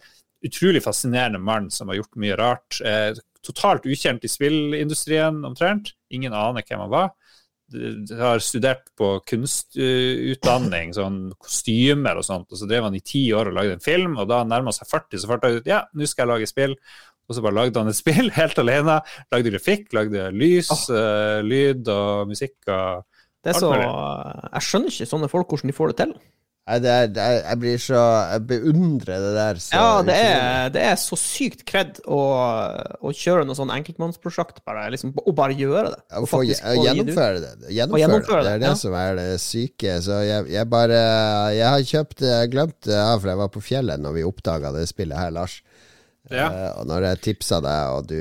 [0.48, 2.80] Utrolig fascinerende mann som har gjort mye rart.
[2.80, 3.12] Eh,
[3.44, 5.92] totalt ukjent i spillindustrien omtrent.
[6.10, 7.10] Ingen aner hvem han var.
[8.16, 13.50] Har studert på kunstutdanning, sånn kostymer og sånt, og så drev han i ti år
[13.50, 15.82] og lagde en film, og da han nærma seg 40, så fant han ut ja,
[15.92, 16.78] nå skal jeg lage spill.
[17.28, 18.98] Og så bare lagde han et spill helt alene.
[19.34, 22.56] Lagde grafikk, lagde lys, eh, lyd og musikk.
[22.66, 23.04] og
[23.44, 23.72] Det er så.
[23.76, 26.18] Jeg skjønner ikke sånne folk hvordan de får det til.
[26.68, 29.60] Nei, det er, det er, jeg blir så Jeg beundrer det der.
[29.62, 32.18] Så Ja, det er, det er så sykt kred å,
[33.00, 36.02] å kjøre noe sånn enkeltmannsprosjekt, bare, liksom, og bare gjøre det.
[36.20, 36.44] Og, Og
[36.84, 37.54] gjennomføre det.
[37.72, 38.50] Gjennomføre gjennomføre det.
[38.50, 38.80] Det er det, det ja.
[38.82, 39.96] som er det syke.
[40.04, 41.00] Så jeg, jeg bare
[41.56, 44.74] Jeg har kjøpt Jeg glemte det, ja, for jeg var på fjellet når vi oppdaga
[44.76, 45.62] det spillet her, Lars.
[46.28, 46.48] Ja.
[46.52, 48.18] Uh, og når jeg tipsa deg, og du,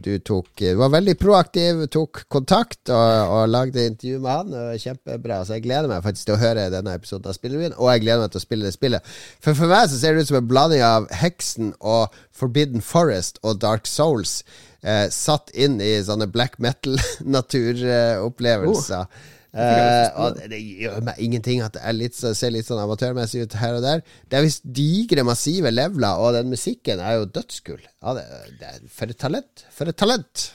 [0.00, 4.48] du tok Du var veldig proaktiv, tok kontakt og, og lagde intervju med han.
[4.60, 5.36] Og kjempebra.
[5.44, 8.22] Så jeg gleder meg faktisk til å høre denne episoden av Spillrevyen, og jeg gleder
[8.24, 9.00] meg til å spille det spillet.
[9.44, 12.02] For for meg så ser det ut som en blanding av Heksen og
[12.36, 14.32] Forbidden Forest og Dark Souls.
[14.80, 19.04] Eh, satt inn i sånne black metal-naturopplevelser.
[19.10, 19.16] Eh,
[19.50, 23.86] og det, gjør meg ingenting at det litt, ser litt sånn amatørmessig ut her og
[23.86, 24.04] der.
[24.30, 27.82] Det er visst digre, massive leveler, og den musikken er jo dødskull.
[27.82, 28.26] Ja, det,
[28.60, 29.66] det er for et talent.
[29.74, 30.46] For et talent.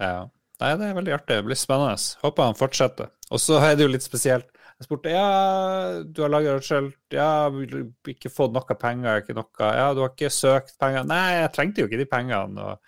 [0.00, 0.30] Ja.
[0.62, 1.36] Nei, det er veldig artig.
[1.36, 1.98] Det blir spennende.
[2.22, 3.12] Håper han fortsetter.
[3.32, 4.48] Og så er det jo litt spesielt.
[4.82, 5.26] Jeg spurte ja,
[6.02, 6.88] du har laga sjøl.
[7.14, 7.46] Ja,
[8.10, 11.06] ikke fått noe penger, ikke noe Ja, du har ikke søkt penger.
[11.06, 12.72] Nei, jeg trengte jo ikke de pengene.
[12.72, 12.80] Og...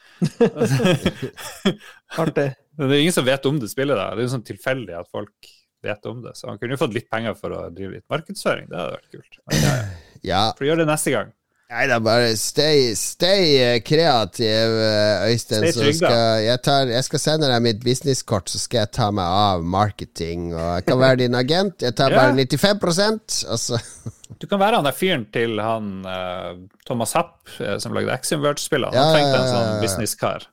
[2.24, 2.48] Artig.
[2.78, 3.96] Men det er ingen som vet om det spillet.
[3.96, 4.10] da.
[4.14, 5.52] Det er jo sånn tilfeldig at folk
[5.84, 6.32] vet om det.
[6.38, 8.68] Så han kunne jo fått litt penger for å drive litt markedsføring.
[8.70, 9.40] Det hadde vært kult.
[9.46, 9.88] Men, ja, ja.
[10.24, 10.44] Ja.
[10.56, 11.32] For å gjøre det neste gang.
[11.74, 15.64] Nei da, bare stay, stay eh, kreativ, eh, Øystein.
[15.64, 19.08] Stay trygg, skal jeg, tar, jeg skal sende deg mitt businesskort, så skal jeg ta
[19.16, 20.50] meg av marketing.
[20.52, 21.80] Og jeg kan være din agent.
[21.82, 22.20] Jeg tar Ja.
[22.20, 23.80] bare 95 altså.
[24.40, 26.52] Du kan være han der fyren til han uh,
[26.88, 27.36] Thomas Happ,
[27.80, 28.92] som lagde Axiom Verge-spillene.
[28.94, 30.46] Han Ja, trengte en sånn businesskar.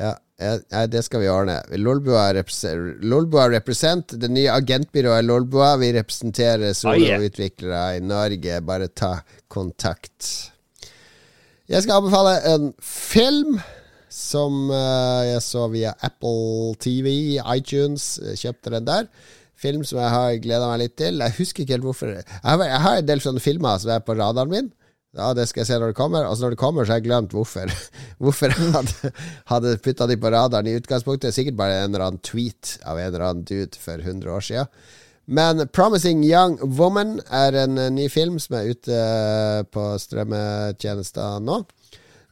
[0.00, 1.60] Ja, ja, ja, det skal vi ordne.
[1.78, 4.16] Lolbua, represent, Lolbua represent.
[4.18, 5.76] Det nye agentbyrået Lolbua.
[5.78, 8.58] Vi representerer soloutviklere i Norge.
[8.66, 9.14] Bare ta
[9.48, 10.50] kontakt.
[11.70, 13.60] Jeg skal anbefale en film
[14.14, 18.16] som eh, jeg så via Apple TV, iTunes.
[18.34, 19.08] Kjøpte den der.
[19.54, 21.22] Film som jeg har gleda meg litt til.
[21.22, 22.10] Jeg husker ikke helt hvorfor.
[22.10, 24.72] Jeg har en del sånne filmer som er på radaren min.
[25.14, 26.26] Ja, det skal jeg se når det kommer.
[26.26, 27.70] Og så når det kommer, så har jeg glemt hvorfor
[28.22, 29.12] Hvorfor hadde,
[29.50, 31.34] hadde putta de på radaren i utgangspunktet.
[31.36, 34.70] Sikkert bare en eller annen tweet av en eller annen dude for 100 år siden.
[35.24, 41.40] Men 'Promising Young Woman' er en eh, ny film som er ute eh, på strømmetjenester
[41.40, 41.62] nå.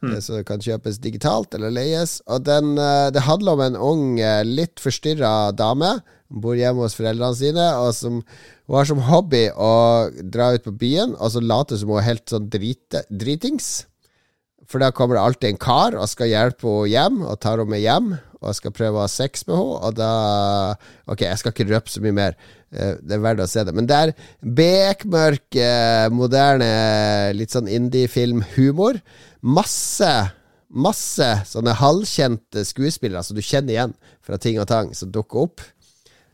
[0.03, 0.17] Mm.
[0.21, 2.19] Så det kan kjøpes digitalt eller leies.
[2.27, 4.05] Og den, eh, det handler om en ung,
[4.45, 5.95] litt forstyrra dame.
[6.33, 10.73] Bor hjemme hos foreldrene sine, og som hun har som hobby å dra ut på
[10.81, 13.85] byen og så late som hun er helt sånn drite, dritings.
[14.65, 17.75] For da kommer det alltid en kar og skal hjelpe henne hjem, og tar henne
[17.75, 18.13] med hjem.
[18.43, 20.11] Og skal prøve å ha sex med henne, og da
[21.07, 22.37] Ok, jeg skal ikke røpe så mye mer.
[22.73, 23.73] Eh, Det er verdt å se det.
[23.75, 24.13] Men det er
[24.43, 29.01] bekmørk, eh, moderne, litt sånn indie-filmhumor.
[29.41, 30.31] Masse
[30.73, 33.91] Masse sånne halvkjente skuespillere som du kjenner igjen
[34.25, 35.61] fra ting og tang, som dukker opp.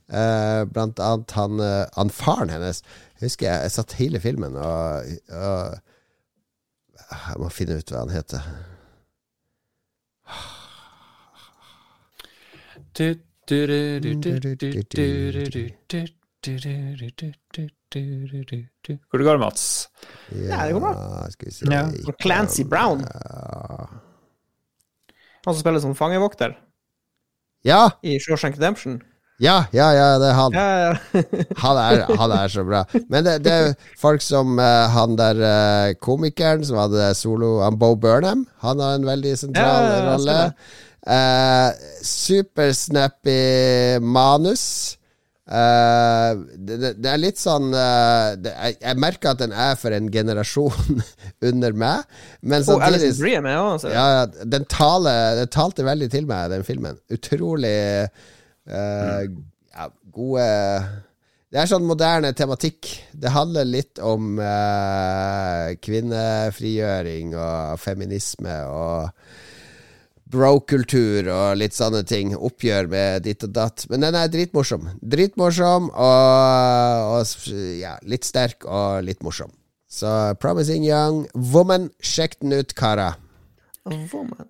[0.10, 2.82] Eh, blant annet han, eh, han faren hennes.
[3.20, 5.78] Jeg husker jeg, jeg satt hele filmen og, og
[7.10, 8.42] Jeg må finne ut hva han heter.
[19.10, 19.90] Hvor det går, Mats?
[20.32, 20.94] Ja, det går bra.
[21.34, 21.86] Skal vi se Ja.
[22.22, 23.06] Clancy Brown.
[25.46, 26.58] Han som spiller som fangevokter
[27.66, 29.02] Ja, i Shawshank Redemption.
[29.40, 30.58] Ja, ja, ja, det er han.
[30.58, 31.24] Ja, ja.
[31.64, 32.84] Han er, han er så bra.
[33.08, 37.80] Men det, det er folk som uh, han der uh, komikeren som hadde solo Han
[37.80, 38.46] Bo Burnham.
[38.64, 40.38] Han har en veldig sentral Ja, rolle.
[41.08, 41.72] Uh,
[42.04, 44.98] Supersnappy manus.
[45.50, 49.96] Uh, det, det, er litt sånn uh, det, jeg, jeg merker at den er for
[49.96, 51.00] en generasjon
[51.50, 52.04] under meg,
[52.44, 53.90] men Alison samtidig Brie er med òg, altså.
[53.90, 57.00] ja, ja, den, tale, den talte veldig til meg, den filmen.
[57.10, 57.74] Utrolig
[58.70, 59.28] eh,
[59.74, 60.48] ja, gode
[61.50, 62.92] Det er sånn moderne tematikk.
[63.12, 69.10] Det handler litt om eh, kvinnefrigjøring og feminisme og
[70.30, 72.36] bro-kultur og litt sånne ting.
[72.38, 73.88] Oppgjør med ditt og datt.
[73.90, 74.92] Men den er dritmorsom.
[75.02, 77.50] Dritmorsom og, og
[77.80, 79.50] ja, litt sterk og litt morsom.
[79.90, 83.18] Så Promising Young Woman, sjekk den ut, karer.
[83.90, 84.46] Woman.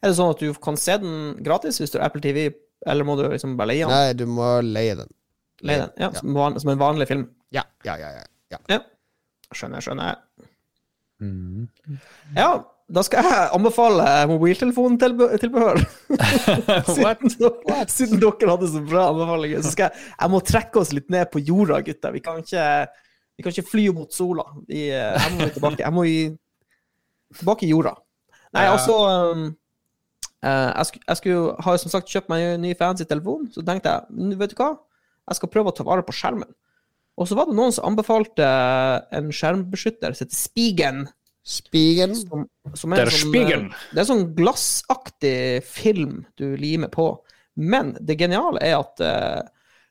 [0.00, 2.48] Er det sånn at du kan se den gratis hvis du har Apple TV,
[2.86, 3.94] eller må du liksom bare leie den?
[3.94, 5.12] Nei, du må leie den.
[5.62, 5.94] Leie den?
[6.02, 7.28] Ja, Som, van, som en vanlig film?
[7.54, 8.10] Ja, ja, ja.
[8.18, 8.60] ja, ja.
[8.72, 8.80] Ja.
[9.52, 10.18] Skjønner, skjønner.
[12.34, 12.48] Ja,
[12.92, 15.80] da skal jeg anbefale mobiltelefontilbehør.
[16.96, 17.32] siden,
[17.88, 21.30] siden dere hadde så bra anbefalinger, så skal jeg Jeg må trekke oss litt ned
[21.32, 22.14] på jorda, gutter.
[22.16, 22.66] Vi kan ikke,
[23.36, 24.44] vi kan ikke fly mot sola.
[24.68, 25.84] Vi, jeg må tilbake.
[25.84, 26.18] Jeg må i,
[27.38, 27.94] tilbake i jorda.
[28.52, 28.98] Nei, altså
[29.32, 29.58] um, eh,
[30.42, 33.62] jeg, skulle, jeg skulle, har jo som sagt kjøpt meg en ny fancy telefon, så
[33.66, 34.72] tenkte jeg vet du hva,
[35.30, 36.50] jeg skal prøve å ta vare på skjermen.
[37.20, 38.46] Og så var det noen som anbefalte
[39.14, 41.04] en skjermbeskytter som heter Spigen.
[41.42, 42.14] Spigen.
[42.16, 42.46] Som,
[42.78, 45.36] som er en sånn, eh, Det er sånn glassaktig
[45.66, 47.12] film du limer på.
[47.58, 49.42] Men det geniale er at uh,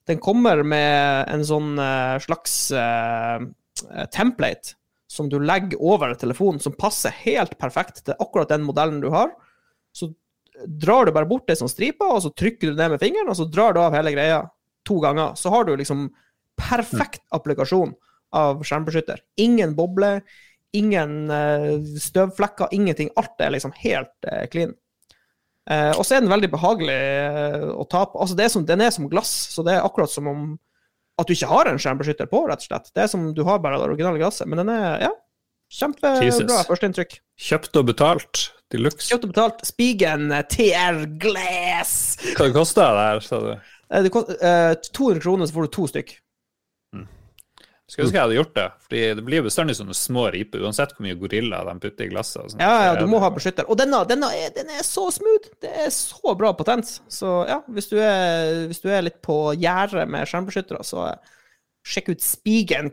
[0.10, 3.44] den kommer med en sånn uh, slags uh,
[4.16, 4.74] template
[5.12, 9.36] som du legger over telefonen, som passer helt perfekt til akkurat den modellen du har.
[9.94, 10.14] Så
[10.66, 13.38] drar du bare bort det som striper, og så trykker du ned med fingeren, og
[13.40, 14.44] så drar du av hele greia
[14.88, 15.36] to ganger.
[15.40, 16.10] Så har du liksom
[16.60, 17.94] perfekt applikasjon
[18.36, 19.22] av skjermbeskytter.
[19.42, 20.20] Ingen boble,
[20.78, 23.12] ingen eh, støvflekker, ingenting.
[23.20, 24.76] Alt er liksom helt eh, clean.
[25.70, 28.22] Eh, og så er den veldig behagelig eh, å ta på.
[28.24, 30.46] Altså, er som, den er som glass, så det er akkurat som om
[31.20, 32.90] at du ikke har en skjermbeskytter på, rett og slett.
[32.96, 34.50] Det er som du har bare det originale glasset.
[34.50, 35.12] Men den er ja,
[35.72, 37.20] kjempebra førsteinntrykk.
[37.42, 38.48] Kjøpt og betalt.
[38.72, 39.10] De luxe.
[39.12, 39.64] Kjøpt og betalt.
[39.68, 41.94] Spigen eh, TR Glass.
[42.36, 43.54] Hva det kosta det her, sa du?
[43.92, 46.14] Eh, Det kost, uh, 200 kroner, så får du to stykk.
[47.92, 48.66] Skulle ønske jeg hadde gjort det.
[48.86, 52.40] Fordi det blir bestandig sånne små riper, uansett hvor mye gorilla de putter i glasset.
[52.46, 52.62] og.
[52.64, 53.68] Ja, ja, du må ha beskytter.
[53.68, 55.50] Og denne, denne er, den er så smooth!
[55.60, 57.02] Det er så bra potens.
[57.12, 61.36] Så ja, hvis du er, hvis du er litt på gjerdet med skjermbeskyttere, så eh,
[61.92, 62.88] sjekk ut Spigen,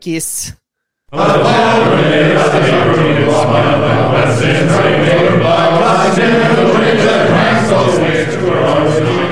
[1.11, 1.17] By
[5.79, 9.28] my sinner, the wind that hangs always to her arms.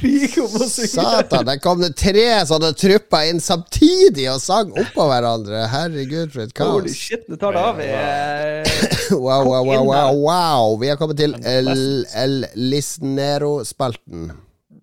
[0.00, 0.90] Så kriger om å synge.
[0.94, 5.64] Satan, der kom det tre sånne trupper inn samtidig og sang oppå hverandre.
[5.70, 7.80] Herregud, for et Holy shit, nå tar det av
[9.20, 10.76] Wow, wow, wow, wow, wow.
[10.80, 11.72] Vi har kommet til El.
[12.16, 14.30] El Lisnero-spalten.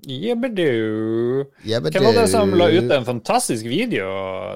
[0.07, 1.43] Jebbedu.
[1.67, 4.07] Hvem var det som la ut en fantastisk video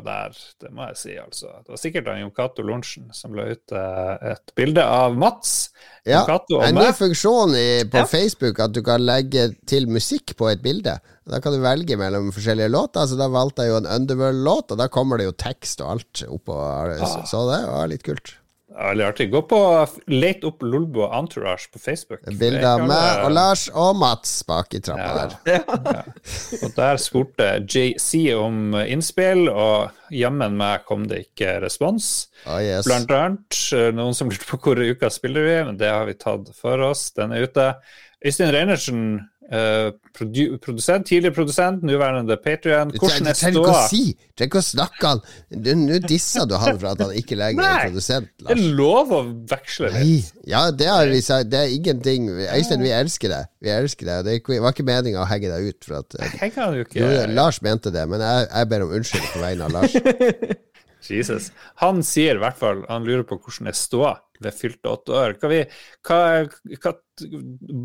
[0.06, 0.36] der?
[0.62, 1.52] Det må jeg si, altså.
[1.60, 5.72] Det var sikkert Jon Cato Lorentzen som la ut eh, et bilde av Mats.
[6.08, 6.24] Ja,
[6.64, 8.08] en ny funksjon i, på Ja.
[8.10, 10.96] Facebook at du kan legge til musikk på et bilde.
[11.30, 13.06] Da kan du velge mellom forskjellige låter.
[13.08, 16.24] Så da valgte jeg jo en Underworld-låt, og da kommer det jo tekst og alt
[16.28, 16.58] oppå.
[17.04, 18.38] Så, så det var litt kult.
[18.72, 19.26] Ja, Veldig artig.
[19.34, 19.58] Gå på
[20.08, 22.22] Let opp Lolbo Entourage på Facebook.
[22.40, 25.58] Bilde av meg og Lars og Mats bak i trappa Ja.
[25.68, 26.06] der.
[26.64, 32.30] Og der spurte JC om innspill, og jammen meg kom det ikke respons.
[32.48, 32.88] Oh, yes.
[32.88, 36.16] Blant annet eh, noen som lurte på hvor uka spiller vi, men det har vi
[36.20, 37.10] tatt for oss.
[37.18, 37.74] Den er ute.
[38.24, 39.04] Øystein Reinertsen,
[39.52, 42.92] produ produsent, tidligere produsent, nåværende Patrion.
[42.96, 43.42] Hvordan trenger ståa?
[43.42, 45.20] trenger ikke å si Trenger ikke å snakke han
[45.82, 48.08] Nå disser du han for at han ikke lenger er Nei, Lars.
[48.40, 49.22] Det er lov å
[49.52, 50.06] veksle Nei.
[50.08, 50.32] litt.
[50.48, 51.52] Ja, det har vi sagt.
[51.52, 53.52] Det er ingenting Øystein, vi elsker deg.
[53.62, 54.26] Vi elsker deg.
[54.26, 55.80] Det er var ikke meninga å henge deg ut.
[55.86, 58.88] For at, eh, Jeg kan jo jo, ikke Lars mente det, men jeg, jeg ber
[58.88, 60.00] om unnskyldning på vegne av Lars.
[61.10, 61.52] Jesus.
[61.82, 65.34] Han sier i hvert fall Han lurer på hvordan det står ved fylte åtte år.
[65.38, 65.60] Hva vi,
[66.08, 66.20] hva,
[66.82, 66.94] hva,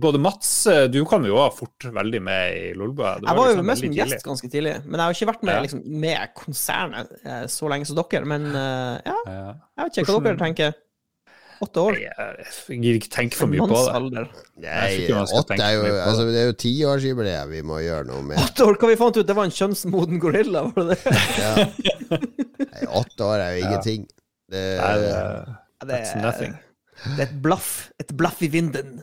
[0.01, 0.53] både Mats
[0.89, 3.19] Du kom jo også fort veldig med i Lolbua.
[3.21, 4.07] Jeg var jo liksom mest som tidlig.
[4.14, 5.61] gjest ganske tidlig, men jeg har jo ikke vært med, Ja.
[5.67, 8.25] liksom, med konsernet eh, så lenge som dere.
[8.25, 10.76] Men eh, ja, jeg vet ikke hva dere tenker.
[11.64, 11.96] Åtte år.
[11.96, 13.78] Jeg gidder ikke tenke for mye på
[14.12, 14.24] det.
[14.61, 18.41] Nei, åtte er jo altså, Det er jo tiårsjubileet vi må gjøre noe med.
[18.42, 19.24] Åtte år, hva vi fant ut?
[19.28, 21.16] Det var en kjønnsmoden gorilla, var det det?
[21.46, 22.20] Ja.
[22.61, 24.07] Nei, åtte år er jo ingenting.
[24.53, 25.12] Det, Nei, det,
[25.83, 26.57] det, That's nothing.
[27.16, 27.70] det er et blaff.
[28.03, 29.00] Et blaff i vinden.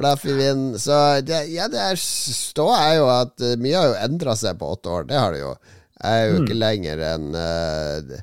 [0.00, 0.78] Blaff i vinden.
[0.80, 0.96] Så
[1.26, 4.72] det, ja, det er ståa er jo at eh, mye har jo endra seg på
[4.78, 5.06] åtte år.
[5.10, 5.54] Det har det jo.
[6.00, 8.20] Jeg er jo ikke lenger enn eh,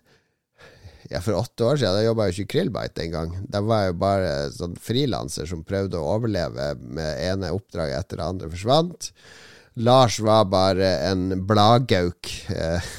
[1.11, 3.35] Ja, for åtte år siden jobba jeg jo ikke i Krillbite engang.
[3.47, 8.19] Da var jeg jo bare sånn frilanser som prøvde å overleve med ene oppdraget etter
[8.19, 9.11] det andre forsvant.
[9.88, 12.34] Lars var bare en bladgauk.
[12.49, 12.91] eh,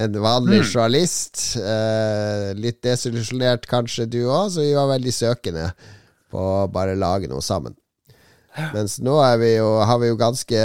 [0.00, 1.56] en vanlig journalist.
[1.58, 5.70] eh, litt desillusjonert kanskje du òg, så vi var veldig søkende
[6.30, 7.74] på å bare lage noe sammen.
[8.74, 10.62] Mens nå er vi jo, har vi jo ganske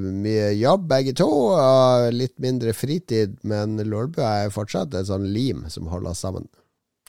[0.00, 3.36] mye jobb, begge to, og litt mindre fritid.
[3.46, 6.48] Men Lolbø er jo fortsatt et sånn lim som holder oss sammen.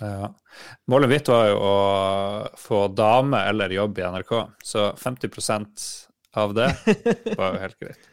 [0.01, 0.31] Ja.
[0.89, 1.75] Målet mitt var jo å
[2.59, 4.33] få dame eller jobb i NRK,
[4.65, 5.89] så 50%
[6.41, 6.69] av det
[7.37, 8.07] var jo helt greit.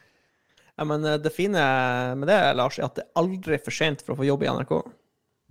[0.79, 1.61] Ja, men eh, det fine
[2.15, 4.51] med det, Lars, er at det er aldri for sent for å få jobb i
[4.53, 4.75] NRK.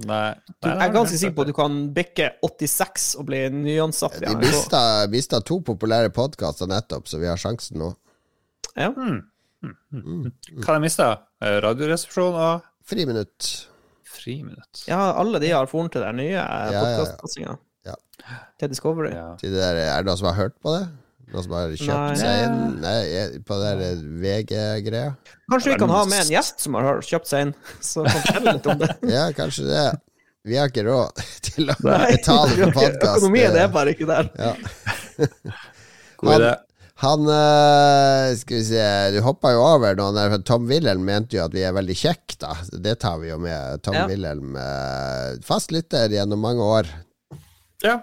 [0.06, 4.20] Nei, Du, jeg er ganske sikker på at du kan bikke 86 og bli nyansatt
[4.20, 7.88] i De mista, mista to populære podkaster nettopp, så vi har sjansen nå.
[8.78, 8.92] Ja.
[8.94, 11.08] Hva har jeg mista?
[11.42, 13.48] Radioresepsjon og Friminutt.
[14.06, 14.84] friminutt.
[14.88, 16.84] ja, alle de har foren til den nye ja, ja.
[16.84, 17.56] podkastsatsinga.
[17.88, 17.96] Ja.
[18.60, 19.10] Til Discovery.
[19.12, 19.32] Ja.
[19.40, 20.86] Til det der, er det noen som har hørt på det?
[21.28, 22.18] Noen som har kjøpt Nei.
[22.20, 22.98] seg inn Nei,
[23.44, 23.72] på det
[24.22, 25.08] VG-greia?
[25.52, 27.50] Kanskje vi kan ha med en gjest som har kjøpt seg inn,
[27.84, 28.92] så kan fortelle litt om det.
[29.16, 29.86] Ja, kanskje det.
[30.48, 33.18] Vi har ikke råd til å betale for podkast.
[33.18, 34.30] Økonomien er bare ikke der.
[34.38, 34.54] Ja.
[36.22, 36.54] God idé.
[36.98, 38.84] Han øh, Skal vi se
[39.14, 40.32] Du hoppa jo over noen der.
[40.42, 42.56] Tom Wilhelm mente jo at vi er veldig kjekke, da.
[42.74, 43.82] Det tar vi jo med.
[43.86, 44.06] Tom Ja.
[44.10, 46.90] Wilhelm, øh, fast lytter gjennom mange år.
[47.84, 48.00] Ja.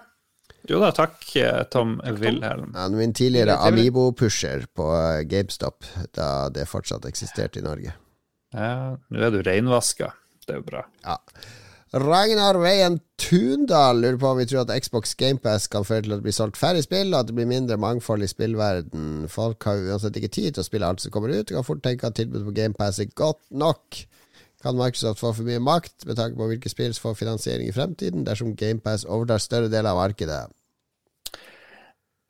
[0.70, 2.72] Jo da, takk, eh, Tom Wilhelm.
[2.74, 3.68] Han er min tidligere er.
[3.70, 5.86] Amibo-pusher på øh, GameStop,
[6.18, 7.94] da det fortsatt eksisterte i Norge.
[8.56, 10.14] Ja, nå er du reinvaska.
[10.46, 10.86] Det er jo bra.
[11.06, 11.20] Ja.
[11.96, 16.20] Ragnar Veien Tundal lurer på om vi tror at Xbox GamePass kan føre til at
[16.20, 19.30] det blir solgt færre spill, og at det blir mindre mangfold i spillverden.
[19.32, 21.84] Folk har uansett ikke tid til å spille alt som kommer ut, og kan fort
[21.86, 24.02] tenke at tilbudet på GamePass er godt nok.
[24.66, 27.76] Kan Microsoft få for mye makt med tanke på hvilke spill som får finansiering i
[27.76, 30.40] fremtiden, dersom GamePass overtar større deler av markedet?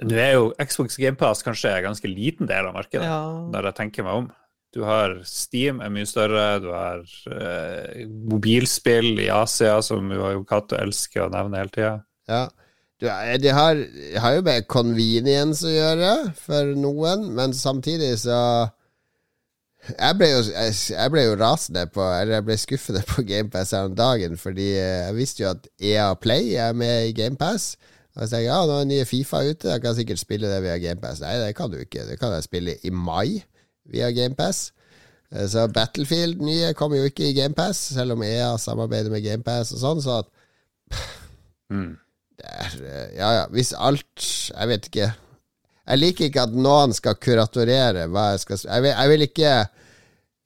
[0.03, 3.21] Nå er jo Xbox GamePass kanskje en ganske liten del av markedet, Ja.
[3.53, 4.27] når jeg tenker meg om.
[4.75, 6.99] Du har Steam er mye større, du har
[7.31, 11.93] eh, mobilspill i Asia, som jo jo Cato elsker å nevne hele tida.
[12.27, 12.49] Ja.
[12.99, 18.41] Du, eh, har, det har jo med convenience å gjøre for noen, men samtidig så
[19.99, 23.71] jeg ble, jo, jeg, jeg ble jo rasende på Eller jeg ble skuffende på GamePass
[23.75, 27.75] her om dagen, fordi eh, jeg visste jo at EA Play er med i GamePass.
[28.15, 30.77] Og jeg tenkte ja, nå er nye Fifa ute, jeg kan sikkert spille det via
[30.79, 31.19] GamePass.
[31.21, 32.05] Nei, det kan du ikke.
[32.07, 33.43] Det kan jeg spille i mai
[33.91, 34.71] via GamePass.
[35.35, 39.73] Eh, Så Battlefield nye kommer jo ikke i GamePass, selv om EA samarbeider med GamePass
[39.75, 40.31] og sånn, så at
[41.71, 41.95] Mm.
[42.37, 45.07] det er, eh, Ja, ja, hvis alt Jeg vet ikke.
[45.85, 49.55] Jeg liker ikke at noen skal kuratorere hva jeg skal Jeg vil, jeg vil ikke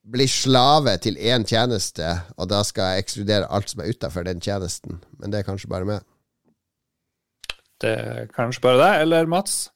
[0.09, 2.07] bli slave til én tjeneste,
[2.37, 4.99] og da skal jeg ekskludere alt som er utafor den tjenesten.
[5.19, 6.07] Men det er kanskje bare meg.
[7.79, 9.69] Det er kanskje bare deg, eller Mats?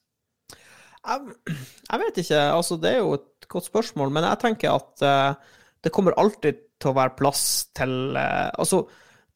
[1.04, 2.42] Jeg, jeg vet ikke.
[2.42, 6.60] Altså, det er jo et godt spørsmål, men jeg tenker at uh, det kommer alltid
[6.82, 7.46] til å være plass
[7.78, 8.84] til uh, Altså,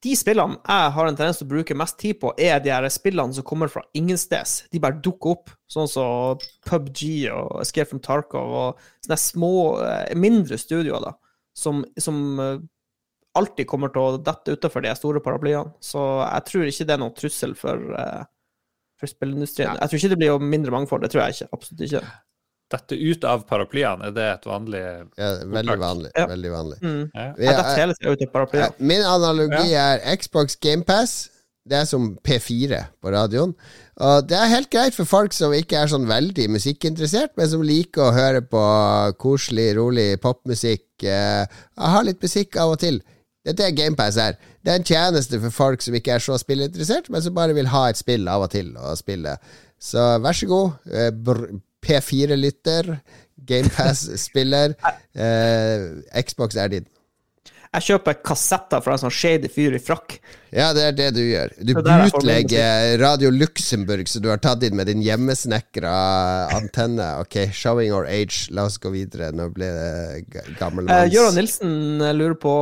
[0.06, 2.86] de spillene jeg har en tendens til å bruke mest tid på, er de her
[2.94, 4.68] spillene som kommer fra ingensteds.
[4.74, 7.02] De bare dukker opp, sånn som PubG
[7.34, 11.15] og Escape from Tarkov og sånne små, eh, mindre studioer, da,
[11.57, 12.60] som, som eh,
[13.38, 15.74] alltid kommer til å dette utenfor de store paraplyene.
[15.82, 18.24] Så jeg tror ikke det er noen trussel for, eh,
[19.02, 19.82] for spillindustrien.
[19.82, 21.52] Jeg tror ikke det blir mindre mangfold, det tror jeg ikke.
[21.57, 22.06] Absolutt ikke.
[22.69, 24.81] Dette ut av paraplyene, er det et vanlig
[25.18, 26.10] Ja, veldig vanlig.
[26.18, 26.26] Ja.
[26.27, 26.77] Veldig vanlig.
[26.84, 27.11] Mm.
[27.15, 27.27] ja.
[27.39, 28.64] Er- paraplyen.
[28.65, 31.30] Ja, Min analogi er Xbox GamePass.
[31.68, 33.53] Det er som P4 på radioen.
[33.99, 37.61] Og det er helt greit for folk som ikke er sånn veldig musikkinteressert, men som
[37.61, 38.61] liker å høre på
[39.19, 40.85] koselig, rolig popmusikk.
[41.03, 43.02] Eh, Jeg har litt musikk av og til.
[43.48, 44.35] Dette er GamePass her.
[44.64, 47.68] Det er en tjeneste for folk som ikke er så spillinteressert, men som bare vil
[47.72, 49.38] ha et spill av og til å spille.
[49.80, 51.11] Så vær så god, eh,
[51.88, 52.98] P4-lytter,
[53.48, 54.78] GamePass-spiller.
[55.18, 56.84] Eh, Xbox er din.
[57.74, 60.20] Jeg kjøper kassetter fra en sånn shady fyr i frakk.
[60.54, 61.56] Ja, det er det du gjør.
[61.66, 65.96] Du er bootlegger Radio Luxembourg så du har tatt inn med din hjemmesnekra
[66.54, 67.10] antenne.
[67.24, 68.46] Ok, showing our age.
[68.54, 69.32] La oss gå videre.
[69.34, 69.88] Nå blir det
[70.18, 72.54] Eh, gammelmanns Gøran Nilsen eh, lurer på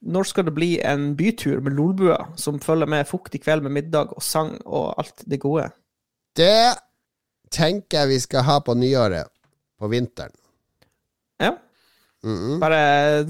[0.00, 4.14] når skal det bli en bytur med Lolbua som følger med fuktig kveld med middag
[4.16, 5.66] og sang og alt det gode?
[6.36, 6.72] Det
[7.52, 9.30] tenker jeg vi skal ha på nyåret.
[9.80, 10.34] På vinteren.
[11.40, 11.54] Ja,
[12.22, 12.58] Mhm.
[12.60, 13.24] bare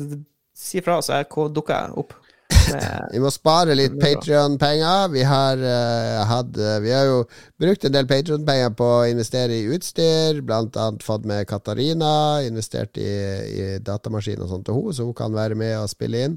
[0.55, 2.13] si fra, så jeg dukker opp.
[3.13, 4.01] Vi må spare litt er.
[4.03, 5.09] Patrion-penger.
[5.15, 7.21] Vi har uh, hatt eh, Vi har jo
[7.59, 10.43] brukt en del Patrion-penger på å investere i utstyr.
[10.47, 12.43] Blant annet fått med Katarina.
[12.47, 16.25] Investert i, i datamaskin og sånt til henne, så hun kan være med og spille
[16.27, 16.37] inn.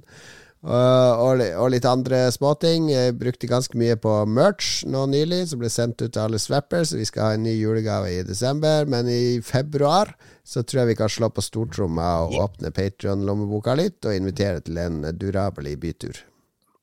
[0.64, 2.86] Og, og, litt andre småting.
[2.94, 6.94] Jeg brukte ganske mye på merch nå nylig, som ble sendt ut til alle swappers.
[6.96, 10.14] Vi skal ha en ny julegave i desember, men i februar
[10.48, 14.80] så tror jeg vi kan slå på stortromma og åpne Patrion-lommeboka litt, og invitere til
[14.80, 16.22] en durabelig bytur.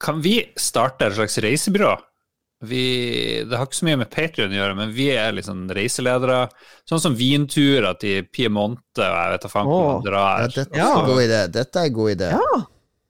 [0.00, 1.94] Kan vi starte et slags reisebyrå?
[2.68, 2.80] Vi,
[3.48, 6.42] det har ikke så mye med Patrion å gjøre, men vi er liksom reiseledere.
[6.88, 10.44] Sånn som vinturer til Piemonte, og jeg vet da faen hvor Ja, man drar.
[10.52, 10.90] dette, er Ja.
[11.00, 11.40] en god idé.
[11.56, 12.28] dette er en god idé.
[12.36, 12.60] Ja,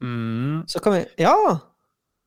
[0.00, 1.34] Mm, så kan vi Ja!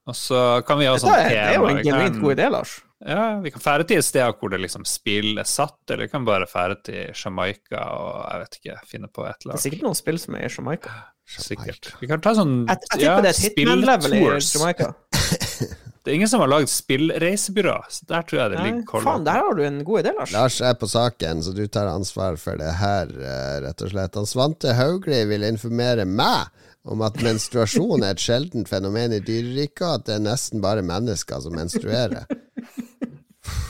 [0.04, 1.30] og så kan vi ha sånn tema.
[1.32, 2.74] det er jo en genuint god idé, Lars.
[3.04, 6.12] Ja, vi kan fære til et sted hvor det liksom spill er satt, eller vi
[6.12, 9.56] kan bare fære til Jamaica og jeg vet ikke, finne på et eller annet.
[9.56, 10.94] Det er sikkert noen spill som er i Jamaica.
[11.24, 11.94] Sikkert.
[12.02, 14.54] Vi kan ta sånn Jeg, jeg tipper det er hitman-level i spilltours.
[14.58, 14.94] Jamaica.
[16.04, 19.22] Det er ingen som har lagd spillreisebyrå, så der tror jeg det ligger ligger faen,
[19.24, 20.34] der har du en god idé, Lars.
[20.36, 24.18] Lars er på saken, så du tar ansvar for det her, eh, rett og slett.
[24.20, 26.52] Han Svante Haugli vil informere meg
[26.84, 31.40] om at menstruasjon er et sjeldent fenomen i dyreriket, at det er nesten bare mennesker
[31.44, 32.26] som menstruerer.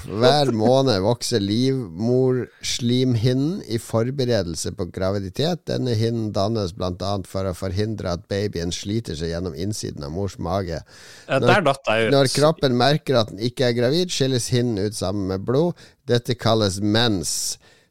[0.04, 5.64] Hver måned vokser livmorslimhinnen i forberedelse på graviditet.
[5.70, 7.14] Denne hinnen dannes bl.a.
[7.30, 10.80] for å forhindre at babyen sliter seg gjennom innsiden av mors mage.
[12.04, 12.14] Ut.
[12.14, 15.74] Når kroppen merker at den ikke er gravid, skilles hinnen ut sammen med blod.
[16.10, 17.32] Dette kalles mens.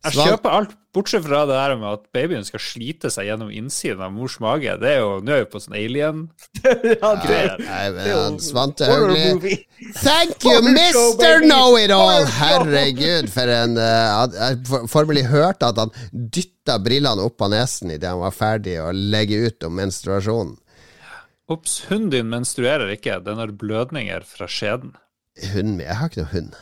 [0.02, 3.52] Jeg Svan- kjøper alt, bortsett fra det der med at babyen skal slite seg gjennom
[3.54, 4.72] innsiden av mors mage.
[4.82, 6.24] Det er jo, Nå er vi på sånn alien
[7.02, 9.54] Ja, Svante Haugli.
[10.02, 11.44] Thank you, Mr.
[11.46, 12.26] Know-it-all!
[12.38, 17.94] Herregud, for en uh, Jeg for- formelig hørte at han dytta brillene opp av nesen
[17.94, 20.56] idet han var ferdig å legge ut om menstruasjonen.
[21.50, 23.18] Ops, hunden din menstruerer ikke.
[23.26, 24.94] Den har blødninger fra skjeden.
[25.52, 26.54] Hunden min Jeg har ikke noe hund.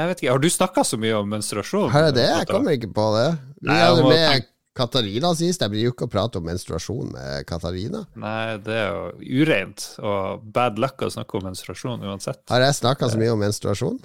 [0.00, 1.90] Jeg vet ikke, Har du snakka så mye om menstruasjon?
[1.92, 2.28] Har er det?
[2.30, 3.28] Jeg kommer ikke på det.
[3.60, 4.46] Vi Nei, hadde med
[4.80, 5.60] Katarina sist.
[5.60, 8.04] Jeg blir jo ikke å prate om menstruasjon med Katarina.
[8.20, 12.40] Nei, det er jo ureint og bad luck å snakke om menstruasjon uansett.
[12.52, 14.00] Har jeg snakka så mye om menstruasjon?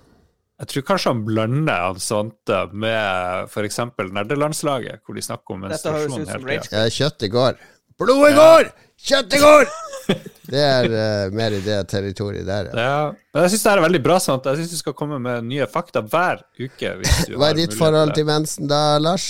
[0.55, 3.79] Jeg tror kanskje han blander han Svante med f.eks.
[4.15, 6.69] nerdelandslaget, hvor de snakker om menstruasjon hele tida.
[6.71, 7.59] Ja, kjøtt i går.
[7.99, 8.69] Blod i går!
[8.71, 8.84] Kjøtt
[9.41, 9.67] går!
[10.45, 12.83] Det er uh, mer i det territoriet der, ja.
[12.85, 12.97] Ja,
[13.33, 14.19] men jeg syns det er veldig bra.
[14.21, 14.45] Sant?
[14.45, 16.91] Jeg syns du skal komme med nye fakta hver uke.
[16.99, 19.25] Hvis du Hva er ditt forhold til mensen da, Lars?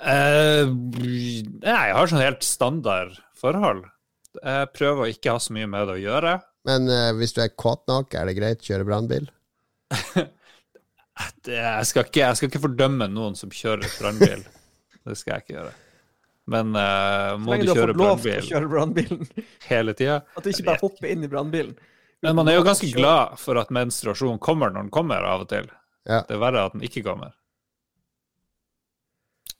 [0.00, 3.84] Uh, nei, jeg har sånn helt standard forhold.
[4.40, 6.34] Jeg prøver å ikke ha så mye med det å gjøre.
[6.70, 8.64] Men uh, hvis du er kåt nok, er det greit?
[8.64, 9.28] Kjøre brannbil?
[11.46, 14.40] Jeg, skal ikke, jeg skal ikke fordømme noen som kjører brannbil.
[15.04, 15.72] Det skal jeg ikke gjøre.
[16.50, 20.16] Men Så må lenge du kjøre fått lov til å brannbil kjøre hele tida?
[20.36, 21.76] At du ikke bare hopper inn i brannbilen.
[22.22, 25.48] Men man er jo ganske glad for at menstruasjon kommer når den kommer, av og
[25.50, 25.70] til.
[26.06, 26.22] Ja.
[26.26, 27.32] Det er verre at den ikke kommer.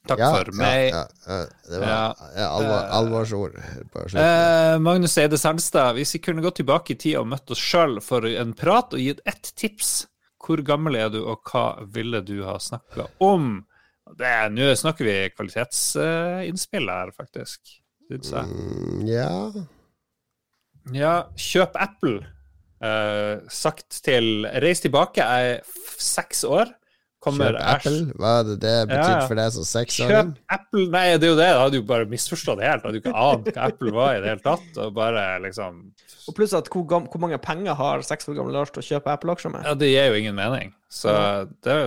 [0.07, 0.89] Takk Ja, for meg.
[0.91, 1.37] Ja, ja.
[1.69, 2.47] Det var Ja.
[2.51, 3.55] alvor, Eh, alvorsord.
[4.19, 8.01] Eh, Magnus Eide Sandstad, hvis vi kunne gått tilbake i tid og møtt oss sjøl
[8.03, 10.07] for en prat og gitt ett tips,
[10.43, 13.65] hvor gammel er du, og hva ville du ha snakka om?
[14.53, 17.61] Nå snakker vi kvalitetsinnspill her, faktisk.
[18.09, 18.49] Syns jeg.
[18.51, 19.29] Mm, ja
[20.93, 22.19] Ja, kjøp Apple.
[22.83, 25.61] Eh, sagt til Reis tilbake, jeg er
[26.03, 26.73] seks år.
[27.23, 27.99] Kommer Kjøp Apple.
[28.19, 28.59] Hva er det
[28.89, 29.27] betydd Ja.
[29.29, 30.31] for deg som Kjøp?
[30.51, 31.47] Apple Nei, det er jo det.
[31.55, 32.83] Da hadde jo bare misforstått det helt.
[32.83, 34.79] Hadde jo ikke ant hva Apple var i det hele tatt.
[34.83, 35.77] Og bare liksom
[36.27, 39.11] Og pluss at hvor, hvor mange penger har seks år gamle Lars til å kjøpe
[39.13, 39.63] Apple-aksjer med?
[39.67, 40.73] Ja, det gir jo ingen mening.
[40.91, 41.11] Så
[41.63, 41.77] det,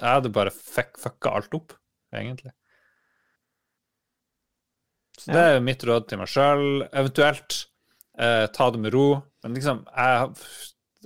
[0.00, 1.72] jeg hadde bare fuck, fucka alt opp,
[2.12, 2.52] egentlig.
[5.20, 6.66] Så det er mitt råd til meg sjøl.
[6.92, 7.62] Eventuelt
[8.20, 9.06] eh, ta det med ro.
[9.44, 10.34] Men liksom, jeg,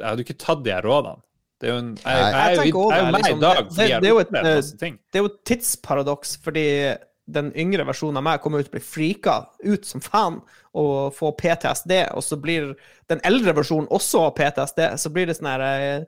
[0.01, 1.23] jeg hadde jo ikke tatt de her rådene.
[1.61, 5.27] Det er jo en, jeg, jeg, Jeg jeg det, i dag det- det er jo
[5.29, 6.97] et, eh, tidsparadoks, fordi
[7.31, 10.41] den yngre versjonen av meg kommer ut og blir freaka ut som fan
[10.75, 12.73] og får PTSD, og så blir
[13.09, 14.81] den eldre versjonen også PTSD.
[14.99, 16.05] Så blir det sånn her eh,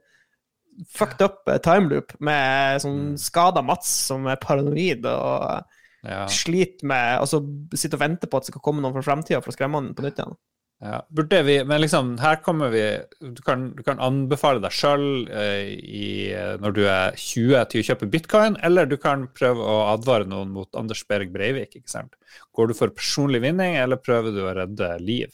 [0.97, 5.65] fucked up eh, timeloop med sånn skada Mats som er paranoid og
[6.03, 6.25] Ja.
[6.27, 7.39] sliter med Og så
[7.79, 9.95] sitter og venter på at det skal komme noen fra fremtida for å skremme han
[9.95, 10.35] på nytt igjen.
[10.83, 12.81] Ja, burde vi, men liksom, her kommer vi
[13.23, 18.09] Du kan, du kan anbefale deg sjøl eh, når du er 20 til å kjøpe
[18.11, 21.77] bitcoin, eller du kan prøve å advare noen mot Anders Berg Breivik.
[21.79, 22.17] ikke sant?
[22.59, 25.31] Går du for personlig vinning, eller prøver du å redde liv?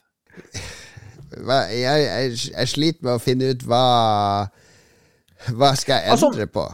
[1.32, 3.82] Jeg, jeg, jeg sliter med å finne ut hva
[5.54, 6.66] Hva skal jeg Altså, endre på?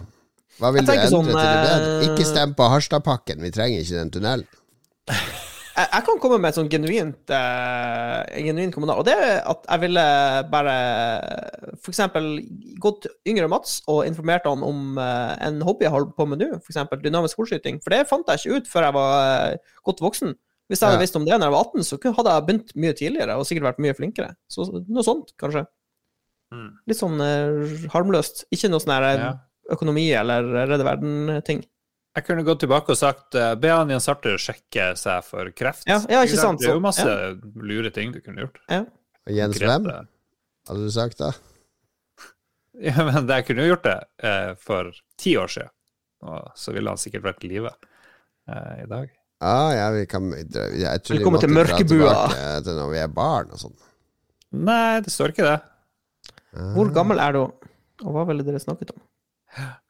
[0.58, 1.94] Hva vil du endre sånn, til det bedre?
[1.94, 4.46] eh, Ikke stem på Harstadpakken, vi trenger ikke den tunnelen.
[5.74, 9.40] jeg, jeg kan komme med et sånn genuint uh, en genuin kommentar, og det er
[9.50, 10.04] at jeg ville
[10.52, 10.74] bare
[11.90, 12.28] eksempel
[12.82, 16.44] gått til yngre Mats og informert han om uh, en hobby jeg holder på med
[16.44, 17.82] nå, eksempel dynamisk skoleskyting.
[17.82, 19.16] For det fant jeg ikke ut før jeg var
[19.50, 20.36] uh, godt voksen.
[20.70, 22.96] Hvis jeg hadde visst om det når jeg var 18, så hadde jeg begynt mye
[22.96, 24.30] tidligere og sikkert vært mye flinkere.
[24.48, 25.66] Så noe sånt, kanskje.
[26.54, 26.70] Mm.
[26.88, 27.20] Litt sånn
[27.92, 28.46] harmløst.
[28.54, 29.28] Ikke noe sånn her Ja.
[29.76, 31.60] økonomi eller redde verden-ting.
[32.14, 35.86] Jeg kunne gått tilbake og sagt eh, be han Jens Arthur sjekke seg for kreft.
[35.90, 38.60] Ja, ja, ikke sant, Det er jo masse masse lure ting du kunne gjort.
[38.70, 39.88] Og Jens hvem,
[40.68, 41.32] hadde du sagt da?
[42.86, 45.70] Ja, men jeg kunne jo gjort det eh, for ti år siden,
[46.26, 49.12] og så ville han sikkert vært i live eh, i dag.
[49.44, 51.84] Ah, ja, vi kan Jeg tror vi Velkommen måtte til mørkebua.
[51.84, 53.78] tilbake til når vi er barn og sånn.
[54.54, 55.56] Nei, det står ikke det.
[56.74, 57.40] Hvor gammel er du,
[58.06, 59.02] og hva ville dere snakket om?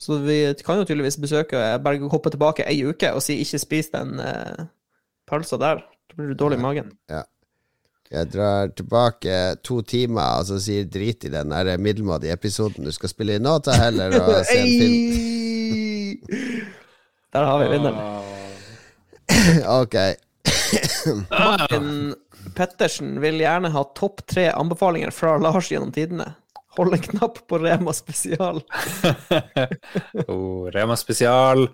[0.00, 3.90] Så vi kan jo tydeligvis besøke Bare hoppe tilbake ei uke og si 'ikke spis
[3.92, 4.64] den uh,
[5.28, 5.84] pølsa der'.
[6.08, 6.92] Da blir du dårlig i magen.
[8.10, 12.92] Jeg drar tilbake to timer og så sier drit i den der middelmådige episoden du
[12.92, 13.58] skal spille i nå.
[13.62, 16.26] Ta heller og se en film.
[17.32, 18.00] Der har vi vinneren.
[19.80, 19.94] Ok.
[21.30, 22.14] Martin
[22.56, 26.32] Pettersen vil gjerne ha topp tre anbefalinger fra Lars gjennom tidene.
[26.78, 28.60] Hold en knapp på Rema spesial.
[30.26, 31.66] oh, Rema Spesial.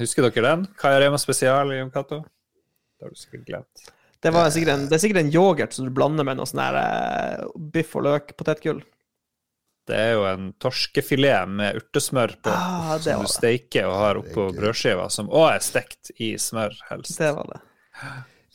[0.00, 0.64] Husker dere den?
[0.80, 2.24] Hva er Rema Spesial, Jon Cato?
[2.98, 3.86] Det har du sikkert glemt.
[4.20, 6.64] Det, var sikkert en, det er sikkert en yoghurt som du blander med noe sånn
[6.64, 8.82] her uh, biff og løk, potetgull.
[9.86, 14.48] Det er jo en torskefilet med urtesmør på, Ah, som du steiker og har oppå
[14.56, 17.14] brødskiva, som òg er stekt i smør, helst.
[17.22, 17.60] Det var det.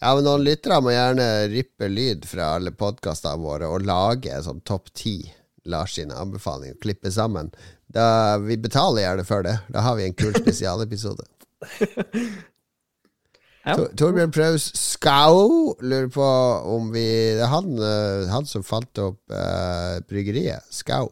[0.01, 4.43] Ja, men Noen lyttere må gjerne rippe lyd fra alle podkastene våre og lage en
[4.43, 5.21] sånn topp ti
[5.65, 6.75] Lars sine anbefalinger.
[6.81, 7.51] Klippe sammen.
[7.91, 9.57] Da, vi betaler gjerne for det.
[9.73, 11.27] Da har vi en kul spesialepisode.
[13.61, 13.75] Ja.
[13.77, 16.25] Tor- Torbjørn Praus Skau lurer på
[16.73, 17.03] om vi
[17.37, 21.11] Det er han, eh, han som fant opp uh, bryggeriet, Skau,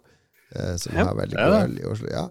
[0.56, 2.10] uh, som Ja, har veldig god øl i Oslo.
[2.10, 2.24] Ja.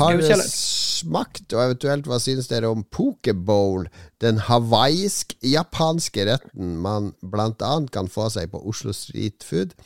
[0.00, 3.86] Har dere smakt, og eventuelt hva synes dere om pokebowl,
[4.24, 9.76] den hawaiisk-japanske retten man blant annet kan få seg på Oslo Street Food?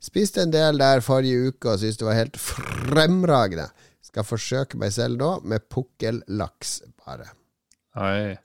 [0.00, 3.68] Spiste en del der forrige uke og syntes det var helt fremragende.
[4.08, 7.26] Skal forsøke meg selv nå med pukkellaks, bare.
[7.98, 8.36] Oi.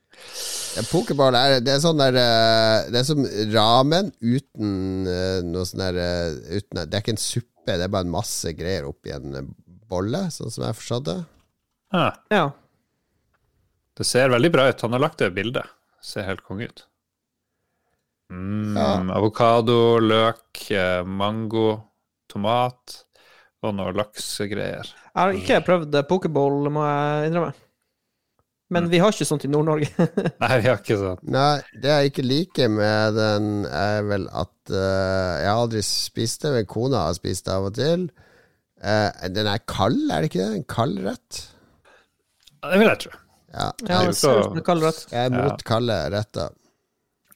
[0.73, 3.23] Ja, Pokerball er, det er sånn der eh, Det er som
[3.53, 7.91] ramen uten eh, noe sånn der eh, uten, Det er ikke en suppe, det er
[7.93, 9.53] bare en masse greier oppi en
[9.89, 11.17] bolle, sånn som jeg forstod det.
[11.93, 12.47] Ah, Ja.
[13.97, 14.81] det ser veldig bra ut.
[14.81, 15.69] Han har lagt det bildet.
[16.01, 16.85] Ser helt konge ut.
[18.31, 18.91] Mm, Ja.
[19.17, 21.81] Avokado, løk, eh, mango,
[22.31, 23.03] tomat
[23.63, 24.87] og noe laksegreier.
[24.87, 27.53] Jeg har ikke prøvd pokeball, må jeg innrømme.
[28.73, 29.89] Men vi har ikke sånt i Nord-Norge.
[30.41, 31.23] Nei, vi har ikke sånt.
[31.29, 36.45] Nei, det jeg ikke liker med den, er vel at uh, Jeg har aldri spist
[36.45, 38.07] det, men kona har spist det av og til.
[38.83, 40.61] Uh, den er kald, er det ikke det?
[40.63, 41.43] En kald rett?
[42.63, 43.13] Det vil jeg tro.
[43.53, 43.69] Ja.
[43.85, 45.01] ja, er det ser ut som rett.
[45.11, 46.55] Jeg er mot kalde retter.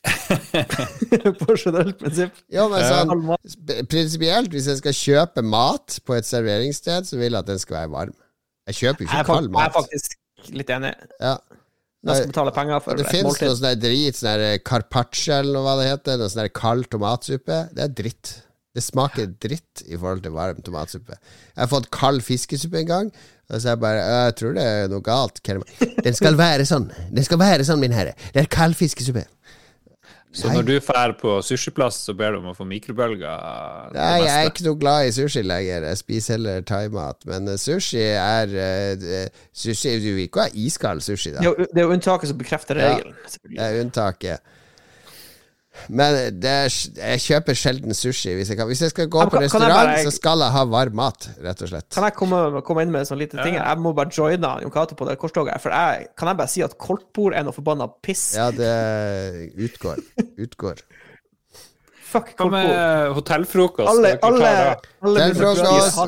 [1.41, 2.39] På generelt prinsipp.
[2.53, 7.39] Jo, men sånn Prinsipielt, hvis jeg skal kjøpe mat på et serveringssted, så vil jeg
[7.41, 8.15] at den skal være varm.
[8.67, 9.61] Jeg kjøper ikke Jeg kald mat.
[9.61, 10.17] jeg er faktisk
[10.57, 10.93] litt enig.
[11.21, 11.35] Ja.
[12.07, 15.77] Jeg skal betale penger for Det et fins noe sånn drit, sånn carpaccio eller hva
[15.81, 16.19] det heter.
[16.21, 17.61] Noe sånn kald tomatsuppe.
[17.75, 18.35] Det er dritt.
[18.77, 21.15] Det smaker dritt i forhold til varm tomatsuppe.
[21.17, 23.07] Jeg har fått kald fiskesuppe en gang,
[23.49, 25.41] og så er jeg bare «Øh, Jeg tror det er noe galt.
[26.05, 26.85] Den skal være sånn.
[27.09, 28.13] Den skal være sånn, min herre.
[28.35, 29.25] Det er kald fiskesuppe.
[30.35, 30.57] Så Nei.
[30.57, 33.39] når du drar på sushiplass, så ber du om å få mikrobølger?
[33.93, 35.87] det Nei, jeg er ikke noe glad i sushi lenger.
[35.87, 37.23] Jeg spiser heller thaimat.
[37.29, 41.41] Men eh, sushi er uh, Sushi Du vil ikke ha iskald sushi, da.
[41.41, 42.93] Det er jo- er unntaket som bekrefter Ja.
[42.99, 44.53] Det er unntaket.
[45.89, 48.33] Men det er, jeg kjøper sjelden sushi.
[48.35, 48.67] Hvis jeg, kan.
[48.67, 50.63] Hvis jeg skal gå Ja, på kan- kan jeg restaurant, bare- så skal jeg ha
[50.65, 51.89] varm mat, rett og slett.
[51.95, 53.55] Kan jeg komme, komme inn med en sånn liten ting?
[53.55, 55.61] Jeg må bare joine Jon Cato på det korstoget.
[55.61, 58.33] For jeg, kan jeg bare si at koldtbord er noe forbanna piss?
[58.35, 60.01] Ja, det utgår.
[60.37, 60.81] Utgår.
[62.07, 63.89] Fuck Hva med hotellfrokost?
[63.91, 64.13] Alle,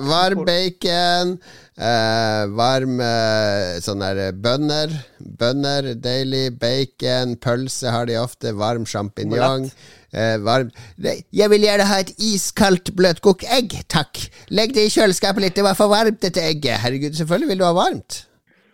[0.07, 1.33] varm bacon,
[1.79, 4.93] eh, varm eh, sånn der bønner.
[5.19, 6.59] Bønner, deilig.
[6.59, 8.53] Bacon, pølse har de ofte.
[8.59, 9.69] Varm sjampinjong.
[10.09, 14.23] Eh, varm Jeg vil gjerne ha et iskaldt bløtkokt egg, takk.
[14.49, 16.81] Legg det i kjøleskapet litt, det var for varmt, dette egget.
[16.83, 18.23] Herregud, selvfølgelig vil du ha varmt.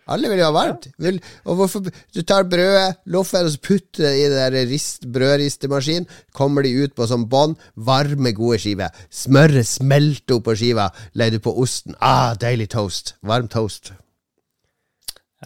[0.06, 0.86] Alle vil jo ha varmt.
[1.02, 6.06] Vil, og hvorfor Du tar brødet, loffen, og så putter det i den rist, brødristemaskinen.
[6.36, 7.56] Kommer de ut på sånn bånd.
[7.74, 8.94] Varme, gode skiver.
[9.10, 10.90] Smøret smelter opp på skiva.
[11.18, 11.98] Legger du på osten.
[12.00, 13.16] Ah, deilig toast.
[13.26, 13.92] Varm toast.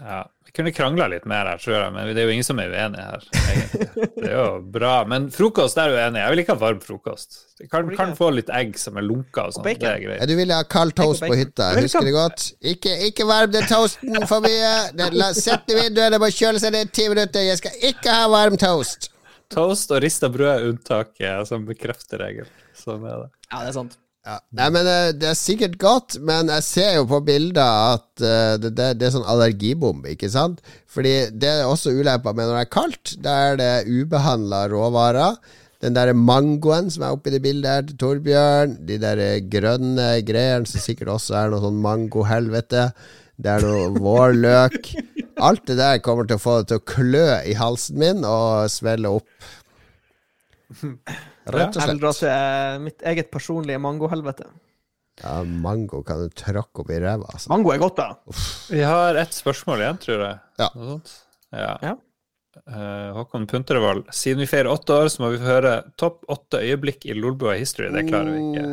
[0.01, 2.59] Ja, Vi kunne krangla litt mer her, tror jeg, men det er jo ingen som
[2.59, 3.27] er uenig her.
[3.53, 4.09] egentlig.
[4.17, 4.95] Det er jo bra.
[5.07, 6.19] Men frokost er uenig.
[6.25, 7.37] Jeg vil ikke ha varm frokost.
[7.61, 9.69] Jeg kan, kan få litt egg som er lunka og sånn.
[9.69, 10.25] Det er Ja, greit.
[10.27, 12.49] du ville ha kald toast på hytta, Jeg husker du godt?
[12.67, 15.31] Ikke, ikke varm den toasten for mye.
[15.39, 17.47] Sett i vinduet, det må kjøle seg ned ti minutter.
[17.47, 19.13] Jeg skal ikke ha varm toast.
[19.55, 22.51] Toast og rista brød er unntaket som bekrefter regelen.
[22.75, 23.31] Sånn er det.
[23.53, 24.00] Ja, det er sant.
[24.27, 24.37] Ja.
[24.53, 28.57] Nei, men eh, Det er sikkert godt, men jeg ser jo på bilder at eh,
[28.61, 30.61] det, det, det er sånn allergibombe, ikke sant?
[30.91, 33.15] Fordi det er også ulempa med når det er kaldt.
[33.25, 35.41] Da er det ubehandla råvarer.
[35.81, 40.69] Den der mangoen som er oppi det bildet her til Torbjørn, de der grønne greiene
[40.69, 42.91] som sikkert også er noe sånn mangohelvete.
[43.41, 44.93] Det er noe vårløk.
[45.41, 48.69] Alt det der kommer til å få det til å klø i halsen min og
[48.69, 49.51] svelle opp.
[51.47, 52.03] Rett og slett.
[52.21, 54.51] til eh, mitt eget personlige mangohelvete.
[55.21, 57.51] Ja, mango kan du tråkke opp i ræva, altså.
[57.53, 58.37] Mango er godt, da.
[58.71, 60.39] Vi har ett spørsmål igjen, tror jeg.
[60.61, 60.71] Ja.
[60.77, 61.13] Noe sånt?
[61.53, 61.75] Ja.
[61.85, 61.95] Ja.
[62.61, 64.07] Eh, Håkon Puntervold.
[64.15, 67.57] Siden vi feirer åtte år, så må vi få høre topp åtte øyeblikk i Lolbua
[67.59, 67.91] history.
[67.95, 68.67] Det klarer vi ikke.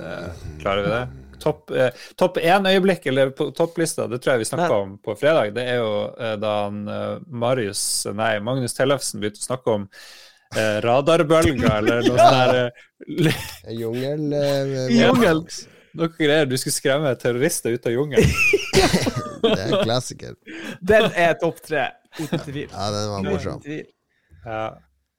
[0.00, 1.02] Uh, Klarer vi det?
[1.40, 1.90] Topp eh,
[2.20, 5.54] top én øyeblikk, eller på topplista, det tror jeg vi snakka om på fredag.
[5.56, 7.82] Det er jo eh, da han, eh, Marius,
[8.16, 9.86] nei, Magnus Tellefsen begynte å snakke om
[10.56, 12.70] eh, radarbølger, eller noe sånt der
[13.68, 14.26] eh, Jungel...
[14.32, 15.44] eh, Jungel.
[15.98, 16.46] Noe greier.
[16.46, 18.36] Du skulle skremme terrorister ut av jungelen.
[19.42, 20.34] Det er en klassiker.
[20.84, 21.86] Den er topp tre,
[22.20, 22.66] uten tvil.
[22.68, 23.62] Ja, den var morsom.
[23.64, 24.64] Ja,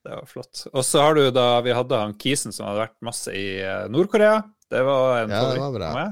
[0.06, 0.62] det var flott.
[0.72, 3.88] Og så har du da Vi hadde han Kisen som hadde vært masse i eh,
[3.92, 4.38] Nord-Korea.
[4.72, 6.06] Det var en Ja, det favoritt var bra.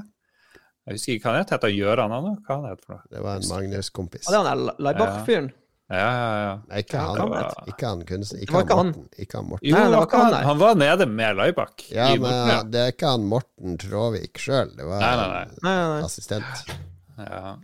[0.90, 1.54] Jeg husker ikke hva han het.
[1.54, 2.28] Heter han Gjøran, han?
[2.48, 3.02] Hva han het for noe?
[3.14, 4.26] Det var en Magnus-kompis.
[4.26, 5.48] Og det er han der Laibach-fyren.
[5.90, 6.50] Ja, ja, ja.
[6.70, 7.32] Nei, ikke han.
[7.66, 8.34] Ikke han kunst...
[8.36, 8.90] Det Ikke var han ikke han.
[8.92, 9.08] Morten.
[9.24, 9.66] Ikke han Morten.
[9.66, 10.42] Jo, Nei, det var ikke han nei.
[10.46, 11.82] han var nede med Laibak.
[11.90, 12.44] Ja, i Nord-Korea.
[12.60, 14.70] men det er ikke han Morten Tråvik sjøl.
[14.78, 15.58] Det var Nei, nei, nei.
[15.66, 16.04] Nei, nei, nei.
[16.06, 16.70] assistent.
[17.18, 17.56] Ja.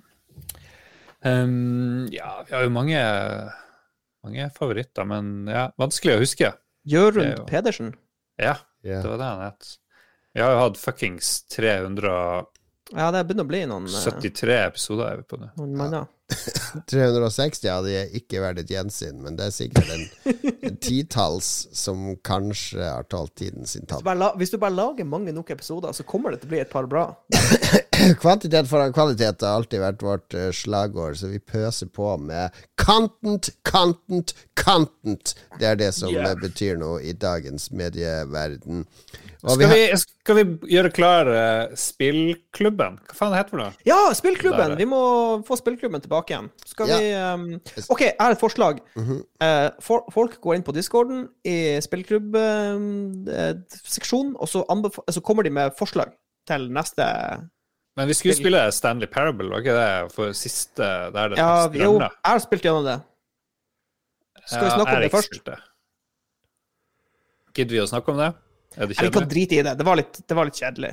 [1.27, 2.99] Um, ja, vi har jo mange,
[4.27, 6.51] mange favoritter, men ja, vanskelig å huske.
[6.87, 7.95] Jørund jo- Pedersen.
[8.39, 9.01] Ja, yeah.
[9.03, 9.71] det var det han het.
[10.37, 12.45] Vi har jo hatt fuckings 373
[12.93, 15.49] Ja, det begynner å bli noen, 73 episoder er vi på nå.
[15.57, 16.05] noen manner.
[16.91, 20.03] 360 hadde ikke vært et gjensyn, men det er sikkert en,
[20.67, 24.33] en titalls som kanskje har tålt tiden sin tatt tann.
[24.41, 26.89] hvis du bare lager mange nok episoder, så kommer det til å bli et par
[26.91, 27.05] bra.
[28.23, 33.53] Kvantitet foran kvalitet har alltid vært vårt eh, slagord, så vi pøser på med content,
[33.67, 35.35] content, content.
[35.61, 36.31] Det er det som Yeah.
[36.33, 38.85] eh, betyr noe i dagens medieverden.
[39.47, 40.45] Skal vi, skal vi
[40.75, 42.97] gjøre klar eh, spillklubben?
[43.07, 43.71] Hva faen det heter for noe?
[43.87, 44.75] Ja, spillklubben!
[44.81, 44.99] Vi må
[45.47, 46.49] få spillklubben tilbake igjen.
[46.67, 46.97] Skal Ja.
[46.99, 47.45] vi um,
[47.95, 48.81] OK, jeg har et forslag.
[48.99, 54.65] Eh, for, folk går inn på discorden i spillklubbseksjonen, og så,
[55.15, 56.11] så kommer de med forslag
[56.47, 57.03] til neste
[57.97, 61.85] Men vi skulle spille Stanley Parable, var ikke det for siste der det Ja, strømmer?
[61.85, 62.99] jo, jeg har spilt gjennom det.
[64.47, 65.33] Skal vi snakke om det først?
[67.57, 68.31] Gidder vi å snakke om det?
[68.77, 69.29] Er det Jeg kjedelig?
[69.33, 69.75] drite i det.
[69.79, 70.93] Det var litt, det var litt kjedelig.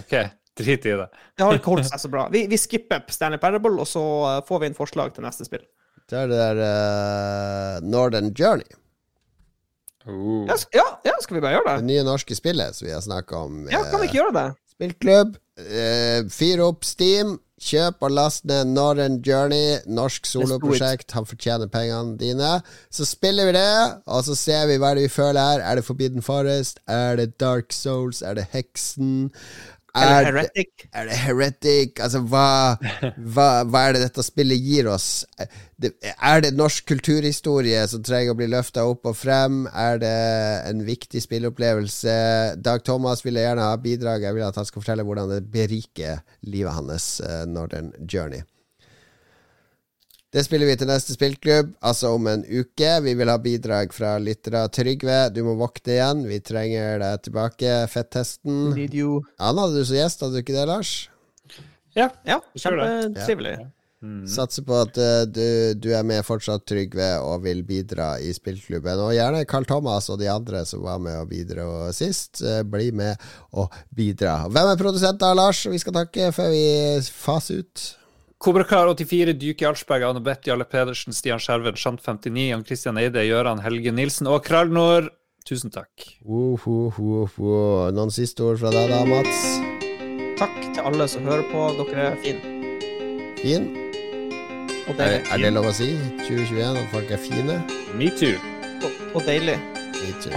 [0.00, 0.14] Ok,
[0.60, 1.08] drit i det.
[1.38, 2.26] Det har ikke holdt seg så bra.
[2.32, 5.62] Vi, vi skipper Stanley Parable, og så eh, får vi inn forslag til neste spill.
[6.10, 8.68] Det er det der uh, Northern Journey.
[10.04, 10.44] Uh.
[10.50, 11.88] Ja, ja, ja skal vi bare gjøre Det det?
[11.94, 13.62] nye norske spillet som vi har snakka om.
[13.72, 14.46] Ja, kan vi ikke gjøre det?
[14.74, 15.38] Spillklubb.
[15.62, 17.38] Uh, fyr opp Steam.
[17.64, 21.14] Kjøp og last ned Northern Journey, norsk soloprosjekt.
[21.16, 22.50] Han fortjener pengene dine.
[22.92, 25.64] Så spiller vi det, og så ser vi hva det vi føler her.
[25.64, 26.82] Er det Forbidden Forest?
[26.88, 28.20] Er det Dark Souls?
[28.22, 29.30] Er det Heksen?
[29.94, 32.00] Er det, er det Heretic?
[32.02, 32.74] Altså, hva,
[33.14, 35.22] hva, hva er det dette spillet gir oss?
[35.78, 39.64] Det, er det norsk kulturhistorie som trenger å bli løfta opp og frem?
[39.70, 40.16] Er det
[40.70, 42.16] en viktig spilleopplevelse?
[42.64, 44.26] Dag Thomas ville gjerne ha bidrag.
[44.26, 48.42] Jeg vil at han skal fortelle hvordan det beriker livet hans, uh, Northern Journey.
[50.34, 52.88] Det spiller vi til neste spillklubb, altså om en uke.
[53.04, 54.64] Vi vil ha bidrag fra lyttere.
[54.74, 56.24] Trygve, du må våkne igjen.
[56.26, 57.76] Vi trenger deg tilbake.
[57.92, 58.72] Fettesten.
[58.74, 59.20] Need you.
[59.38, 60.92] Han hadde du som gjest, hadde du ikke det, Lars?
[61.94, 62.08] Ja.
[62.26, 62.90] Ja, Kjempetrivelig.
[62.90, 62.98] Ja.
[62.98, 63.56] kjempetrivelig.
[64.28, 65.46] Satser på at uh, du,
[65.80, 69.00] du er med fortsatt, Trygve, og vil bidra i spillklubben.
[69.06, 72.42] Og gjerne Carl Thomas og de andre som var med og bidro sist.
[72.42, 73.22] Uh, bli med
[73.54, 74.42] og bidra.
[74.50, 75.62] Hvem er produsent da, Lars?
[75.70, 76.64] Vi skal takke før vi
[77.06, 77.92] faser ut.
[78.44, 83.92] Kobrakar84, Dyke Jarlsberg, Anne Beth, Jarle Pedersen, Stian Skjerven, Shant59, Jan Christian Eide, Gøran Helge
[83.96, 85.08] Nilsen og Krallnor.
[85.48, 86.04] Tusen takk.
[86.24, 87.88] Uh, uh, uh.
[87.96, 89.40] Noen siste ord fra deg da, Mats?
[90.40, 91.64] Takk til alle som hører på.
[91.80, 92.52] Dere er fine.
[93.40, 93.64] Fin?
[94.84, 95.24] Og Er, deilig.
[95.32, 95.90] er det lov å si?
[96.26, 97.60] 2021 at folk er fine?
[97.96, 98.36] Me too.
[98.84, 99.56] Og, og deilig.
[100.04, 100.32] Me too.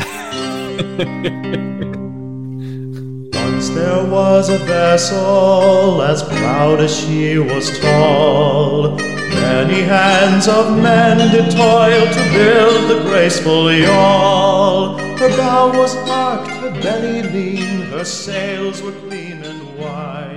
[3.49, 8.97] Once there was a vessel as proud as she was tall.
[8.97, 14.97] Many hands of men did toil to build the graceful yawl.
[14.97, 20.36] Her bow was arched, her belly lean, her sails were clean and white.